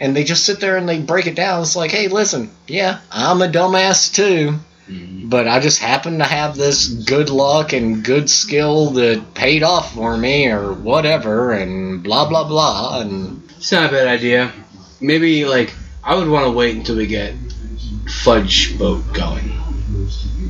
And 0.00 0.16
they 0.16 0.24
just 0.24 0.44
sit 0.44 0.58
there 0.58 0.76
and 0.76 0.88
they 0.88 0.98
break 0.98 1.28
it 1.28 1.36
down. 1.36 1.62
It's 1.62 1.76
like, 1.76 1.92
hey, 1.92 2.08
listen, 2.08 2.50
yeah, 2.66 2.98
I'm 3.12 3.40
a 3.40 3.46
dumbass 3.46 4.12
too. 4.12 4.58
Mm-hmm. 4.88 5.28
But 5.28 5.48
I 5.48 5.58
just 5.60 5.80
happen 5.80 6.18
to 6.18 6.24
have 6.24 6.56
this 6.56 6.86
good 6.88 7.28
luck 7.28 7.72
and 7.72 8.04
good 8.04 8.30
skill 8.30 8.90
that 8.90 9.34
paid 9.34 9.62
off 9.62 9.94
for 9.94 10.16
me 10.16 10.48
or 10.48 10.72
whatever 10.72 11.52
and 11.52 12.02
blah 12.02 12.28
blah 12.28 12.46
blah 12.46 13.00
and 13.00 13.42
It's 13.56 13.72
not 13.72 13.88
a 13.88 13.92
bad 13.92 14.06
idea. 14.06 14.52
Maybe 15.00 15.44
like 15.44 15.74
I 16.04 16.14
would 16.14 16.28
want 16.28 16.46
to 16.46 16.52
wait 16.52 16.76
until 16.76 16.96
we 16.96 17.06
get 17.06 17.34
Fudge 18.22 18.78
Boat 18.78 19.02
going. 19.12 19.52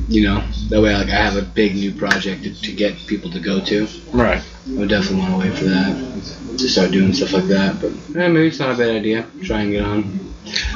You 0.07 0.23
know, 0.23 0.47
that 0.69 0.81
way 0.81 0.95
like 0.95 1.09
I 1.09 1.15
have 1.15 1.35
a 1.35 1.41
big 1.41 1.75
new 1.75 1.91
project 1.91 2.43
to, 2.43 2.61
to 2.61 2.71
get 2.73 2.95
people 3.07 3.31
to 3.31 3.39
go 3.39 3.59
to. 3.59 3.87
Right. 4.13 4.41
I 4.67 4.73
would 4.73 4.89
definitely 4.89 5.21
want 5.21 5.41
to 5.41 5.49
wait 5.49 5.57
for 5.57 5.65
that 5.65 6.57
to 6.59 6.69
start 6.69 6.91
doing 6.91 7.13
stuff 7.13 7.33
like 7.33 7.45
that. 7.45 7.81
But 7.81 7.91
yeah, 8.09 8.27
maybe 8.27 8.47
it's 8.47 8.59
not 8.59 8.75
a 8.75 8.77
bad 8.77 8.95
idea. 8.95 9.25
Try 9.43 9.61
and 9.61 9.71
get 9.71 9.83
on. 9.83 10.33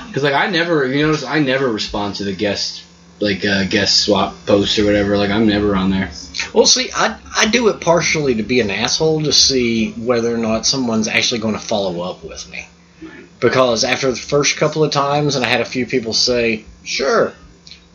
Because 0.07 0.23
like 0.23 0.33
I 0.33 0.47
never, 0.47 0.85
you 0.85 1.05
notice, 1.05 1.23
I 1.23 1.39
never 1.39 1.67
respond 1.71 2.15
to 2.15 2.23
the 2.23 2.33
guest 2.33 2.83
like 3.21 3.45
uh, 3.45 3.65
guest 3.65 4.01
swap 4.05 4.35
posts 4.45 4.77
or 4.79 4.85
whatever. 4.85 5.17
Like 5.17 5.29
I'm 5.29 5.47
never 5.47 5.75
on 5.75 5.91
there. 5.91 6.11
Well, 6.53 6.65
see, 6.65 6.89
I, 6.93 7.19
I 7.35 7.49
do 7.49 7.67
it 7.69 7.81
partially 7.81 8.35
to 8.35 8.43
be 8.43 8.59
an 8.59 8.69
asshole 8.69 9.23
to 9.23 9.33
see 9.33 9.91
whether 9.91 10.33
or 10.33 10.37
not 10.37 10.65
someone's 10.65 11.07
actually 11.07 11.41
going 11.41 11.53
to 11.53 11.59
follow 11.59 12.01
up 12.01 12.23
with 12.23 12.49
me. 12.49 12.65
Because 13.39 13.83
after 13.83 14.09
the 14.09 14.17
first 14.17 14.57
couple 14.57 14.83
of 14.83 14.91
times, 14.91 15.35
and 15.35 15.43
I 15.43 15.47
had 15.47 15.61
a 15.61 15.65
few 15.65 15.85
people 15.85 16.13
say, 16.13 16.63
sure, 16.83 17.33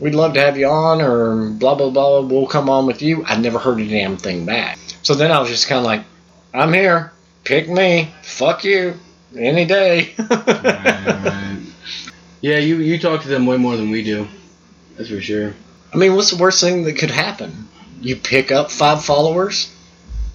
we'd 0.01 0.15
love 0.15 0.35
to 0.35 0.41
have 0.41 0.59
you 0.59 0.67
on, 0.67 1.01
or 1.01 1.51
blah, 1.51 1.77
blah, 1.77 1.91
blah, 1.91 2.21
we'll 2.21 2.49
come 2.49 2.69
on 2.69 2.87
with 2.87 3.01
you, 3.01 3.25
I 3.25 3.37
never 3.37 3.61
heard 3.61 3.81
a 3.81 3.89
damn 3.89 4.17
thing 4.17 4.45
back. 4.45 4.79
So 5.03 5.15
then 5.15 5.31
I 5.31 5.39
was 5.39 5.49
just 5.49 5.69
kind 5.69 5.79
of 5.79 5.85
like, 5.85 6.03
I'm 6.53 6.73
here, 6.73 7.13
pick 7.45 7.69
me, 7.69 8.11
fuck 8.23 8.65
you, 8.65 8.99
any 9.37 9.65
day. 9.67 10.15
Yeah, 12.47 12.59
you 12.59 12.77
you 12.77 12.99
talk 12.99 13.23
to 13.23 13.29
them 13.29 13.47
way 13.47 13.57
more 13.57 13.77
than 13.77 13.91
we 13.91 14.05
do. 14.05 14.29
That's 14.97 15.11
for 15.11 15.21
sure. 15.21 15.55
I 15.93 15.97
mean, 15.97 16.15
what's 16.15 16.31
the 16.31 16.37
worst 16.37 16.61
thing 16.61 16.85
that 16.85 16.95
could 16.95 17.11
happen? 17.11 17.69
You 18.01 18.17
pick 18.17 18.53
up 18.53 18.71
five 18.71 19.05
followers? 19.05 19.73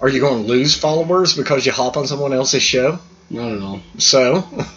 Are 0.00 0.08
you 0.08 0.20
going 0.20 0.42
to 0.42 0.48
lose 0.48 0.76
followers 0.76 1.36
because 1.36 1.64
you 1.64 1.72
hop 1.72 1.96
on 1.96 2.06
someone 2.06 2.32
else's 2.32 2.62
show? 2.62 2.98
Not 3.30 3.52
at 3.52 3.60
all. 3.60 3.80
So, 3.98 4.44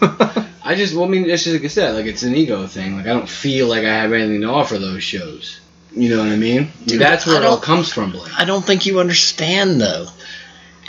I 0.64 0.74
just, 0.76 0.94
well, 0.94 1.04
I 1.04 1.08
mean, 1.08 1.28
it's 1.28 1.44
just 1.44 1.54
like 1.54 1.64
I 1.64 1.68
said, 1.68 1.94
like 1.94 2.06
it's 2.06 2.22
an 2.22 2.34
ego 2.34 2.66
thing. 2.66 2.96
Like 2.96 3.06
I 3.06 3.10
don't 3.10 3.28
feel 3.28 3.66
like 3.68 3.84
I 3.84 3.94
have 3.94 4.12
anything 4.12 4.40
to 4.42 4.48
offer 4.48 4.78
those 4.78 5.02
shows. 5.02 5.60
You 5.92 6.10
know 6.10 6.18
what 6.18 6.32
I 6.32 6.36
mean? 6.36 6.70
Dude, 6.84 7.00
That's 7.00 7.26
where 7.26 7.36
it 7.36 7.44
all 7.44 7.58
comes 7.58 7.92
from, 7.92 8.12
Blake. 8.12 8.38
I 8.38 8.44
don't 8.44 8.64
think 8.64 8.86
you 8.86 9.00
understand 9.00 9.80
though. 9.80 10.06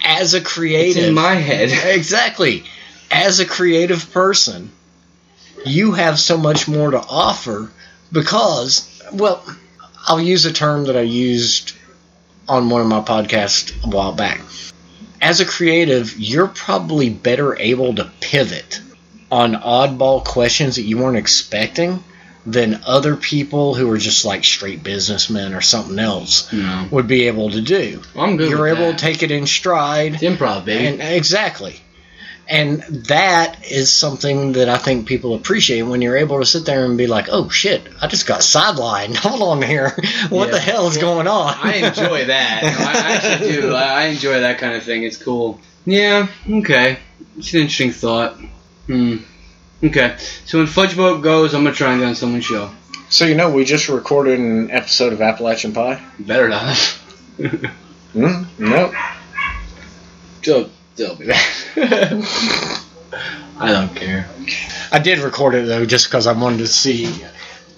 As 0.04 0.34
a 0.34 0.42
creative, 0.42 0.98
It's 0.98 1.08
in 1.08 1.14
my 1.14 1.34
head. 1.36 1.70
exactly. 1.96 2.64
As 3.10 3.40
a 3.40 3.46
creative 3.46 4.12
person, 4.12 4.72
you 5.66 5.94
have 5.94 6.20
so 6.20 6.38
much 6.38 6.68
more 6.68 6.92
to 6.92 7.00
offer 7.00 7.72
because, 8.12 9.02
well, 9.14 9.44
I'll 10.08 10.22
use 10.22 10.46
a 10.46 10.54
term 10.54 10.86
that 10.86 10.96
I 10.98 11.02
used 11.02 11.74
on 12.48 12.70
one 12.70 12.82
of 12.82 12.88
my 12.88 13.02
podcasts 13.02 13.74
a 13.84 13.90
while 13.90 14.14
back. 14.14 14.42
As 15.22 15.40
a 15.42 15.46
creative, 15.46 16.18
you're 16.18 16.48
probably 16.48 17.10
better 17.10 17.58
able 17.58 17.96
to 17.96 18.10
pivot 18.22 18.80
on 19.32 19.54
oddball 19.54 20.24
questions 20.24 20.76
that 20.76 20.84
you 20.84 20.98
weren't 20.98 21.18
expecting 21.18 22.04
than 22.46 22.80
other 22.86 23.18
people 23.18 23.74
who 23.74 23.92
are 23.92 23.98
just 23.98 24.24
like 24.24 24.46
straight 24.46 24.82
businessmen 24.82 25.54
or 25.54 25.60
something 25.60 26.00
else 26.00 26.50
would 26.92 27.08
be 27.08 27.28
able 27.28 27.50
to 27.52 27.62
do. 27.62 28.02
I'm 28.16 28.38
good 28.38 28.50
You're 28.50 28.70
able 28.70 28.92
that. 28.92 29.00
to 29.00 29.06
take 29.06 29.22
it 29.24 29.32
in 29.32 29.46
stride. 29.46 30.14
It's 30.14 30.24
improv, 30.24 30.64
baby. 30.64 30.88
And 30.88 31.02
exactly. 31.02 31.82
And 32.50 32.82
that 33.08 33.70
is 33.70 33.92
something 33.92 34.54
that 34.54 34.70
I 34.70 34.78
think 34.78 35.06
people 35.06 35.36
appreciate 35.36 35.82
when 35.82 36.02
you're 36.02 36.16
able 36.16 36.40
to 36.40 36.46
sit 36.46 36.66
there 36.66 36.86
and 36.86 36.98
be 36.98 37.08
like, 37.08 37.28
"Oh 37.30 37.50
shit, 37.50 37.82
I 38.02 38.08
just 38.08 38.26
got 38.26 38.40
sidelined. 38.40 39.16
Hold 39.18 39.42
on 39.42 39.62
here. 39.62 39.90
What 40.30 40.46
Yeah. 40.48 40.52
the 40.54 40.60
hell 40.60 40.88
is 40.88 40.98
going 40.98 41.28
on?" 41.28 41.54
I 41.62 41.74
enjoy 41.76 42.26
that. 42.26 42.64
No, 42.64 42.70
I 42.86 43.16
actually 43.16 43.52
do. 43.62 43.74
I 43.74 43.84
I 43.84 44.04
enjoy 44.06 44.40
that 44.40 44.60
kind 44.60 44.76
of 44.76 44.84
thing. 44.84 45.04
It's 45.04 45.18
cool. 45.18 45.60
Yeah. 45.86 46.28
Okay. 46.50 47.00
It's 47.38 47.54
an 47.54 47.60
interesting 47.62 47.92
thought. 47.92 48.38
Hmm. 48.88 49.18
Okay. 49.84 50.16
So 50.46 50.60
when 50.60 50.68
Fudge 50.68 50.96
Boat 50.96 51.22
goes, 51.22 51.54
I'm 51.54 51.64
gonna 51.66 51.76
try 51.76 51.92
and 51.92 52.02
get 52.02 52.08
on 52.08 52.16
someone's 52.16 52.46
show. 52.46 52.72
So 53.10 53.26
you 53.26 53.36
know, 53.36 53.50
we 53.52 53.66
just 53.66 53.90
recorded 53.90 54.40
an 54.40 54.72
episode 54.72 55.12
of 55.14 55.22
Appalachian 55.22 55.74
Pie. 55.74 56.02
Better 56.20 56.48
not. 56.50 57.00
Hmm? 58.14 58.44
Nope. 58.58 58.94
Don't 60.42 60.72
tell 60.98 61.16
me 61.16 61.28
that. 61.28 62.84
I 63.60 63.72
don't 63.72 63.96
care. 63.96 64.28
I 64.92 65.00
did 65.00 65.20
record 65.20 65.56
it 65.56 65.68
though, 65.68 65.86
just 65.86 66.08
because 66.08 66.28
I 66.28 66.34
wanted 66.34 66.60
to 66.60 66.68
see, 66.68 67.14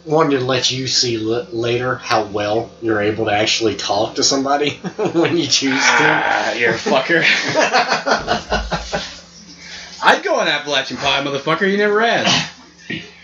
wanted 0.06 0.40
to 0.40 0.46
let 0.46 0.72
you 0.72 0.88
see 0.88 1.16
l- 1.16 1.48
later 1.52 1.96
how 1.96 2.26
well 2.26 2.70
you're 2.82 3.02
able 3.02 3.26
to 3.26 3.32
actually 3.32 3.76
talk 3.76 4.16
to 4.16 4.24
somebody 4.24 4.78
when 5.14 5.38
you 5.38 5.48
choose 5.48 5.82
to. 5.82 6.02
Ah, 6.02 6.54
you're 6.54 6.72
a 6.72 6.78
fucker. 6.78 7.24
I'd 10.02 10.24
go 10.24 10.40
on 10.40 10.48
Appalachian 10.48 10.98
Pie, 10.98 11.24
motherfucker. 11.24 11.70
You 11.70 11.78
never 11.78 12.02
asked. 12.02 12.52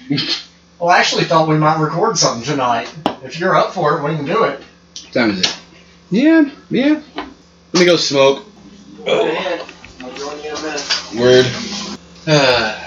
Well, 0.78 0.90
I 0.90 1.00
actually 1.00 1.24
thought 1.24 1.48
we 1.48 1.58
might 1.58 1.80
record 1.80 2.18
something 2.18 2.44
tonight. 2.44 2.94
If 3.24 3.40
you're 3.40 3.56
up 3.56 3.74
for 3.74 3.98
it, 3.98 4.04
we 4.04 4.14
can 4.18 4.26
do 4.26 4.44
it. 4.44 4.60
What 4.60 5.14
time 5.14 5.30
is 5.32 5.40
it? 5.40 5.58
Yeah, 6.12 6.50
yeah. 6.70 7.02
Let 7.16 7.80
me 7.80 7.86
go 7.86 7.96
smoke. 7.96 8.46
Go 9.06 9.66
Word. 11.18 11.46
Uh. 12.28 12.80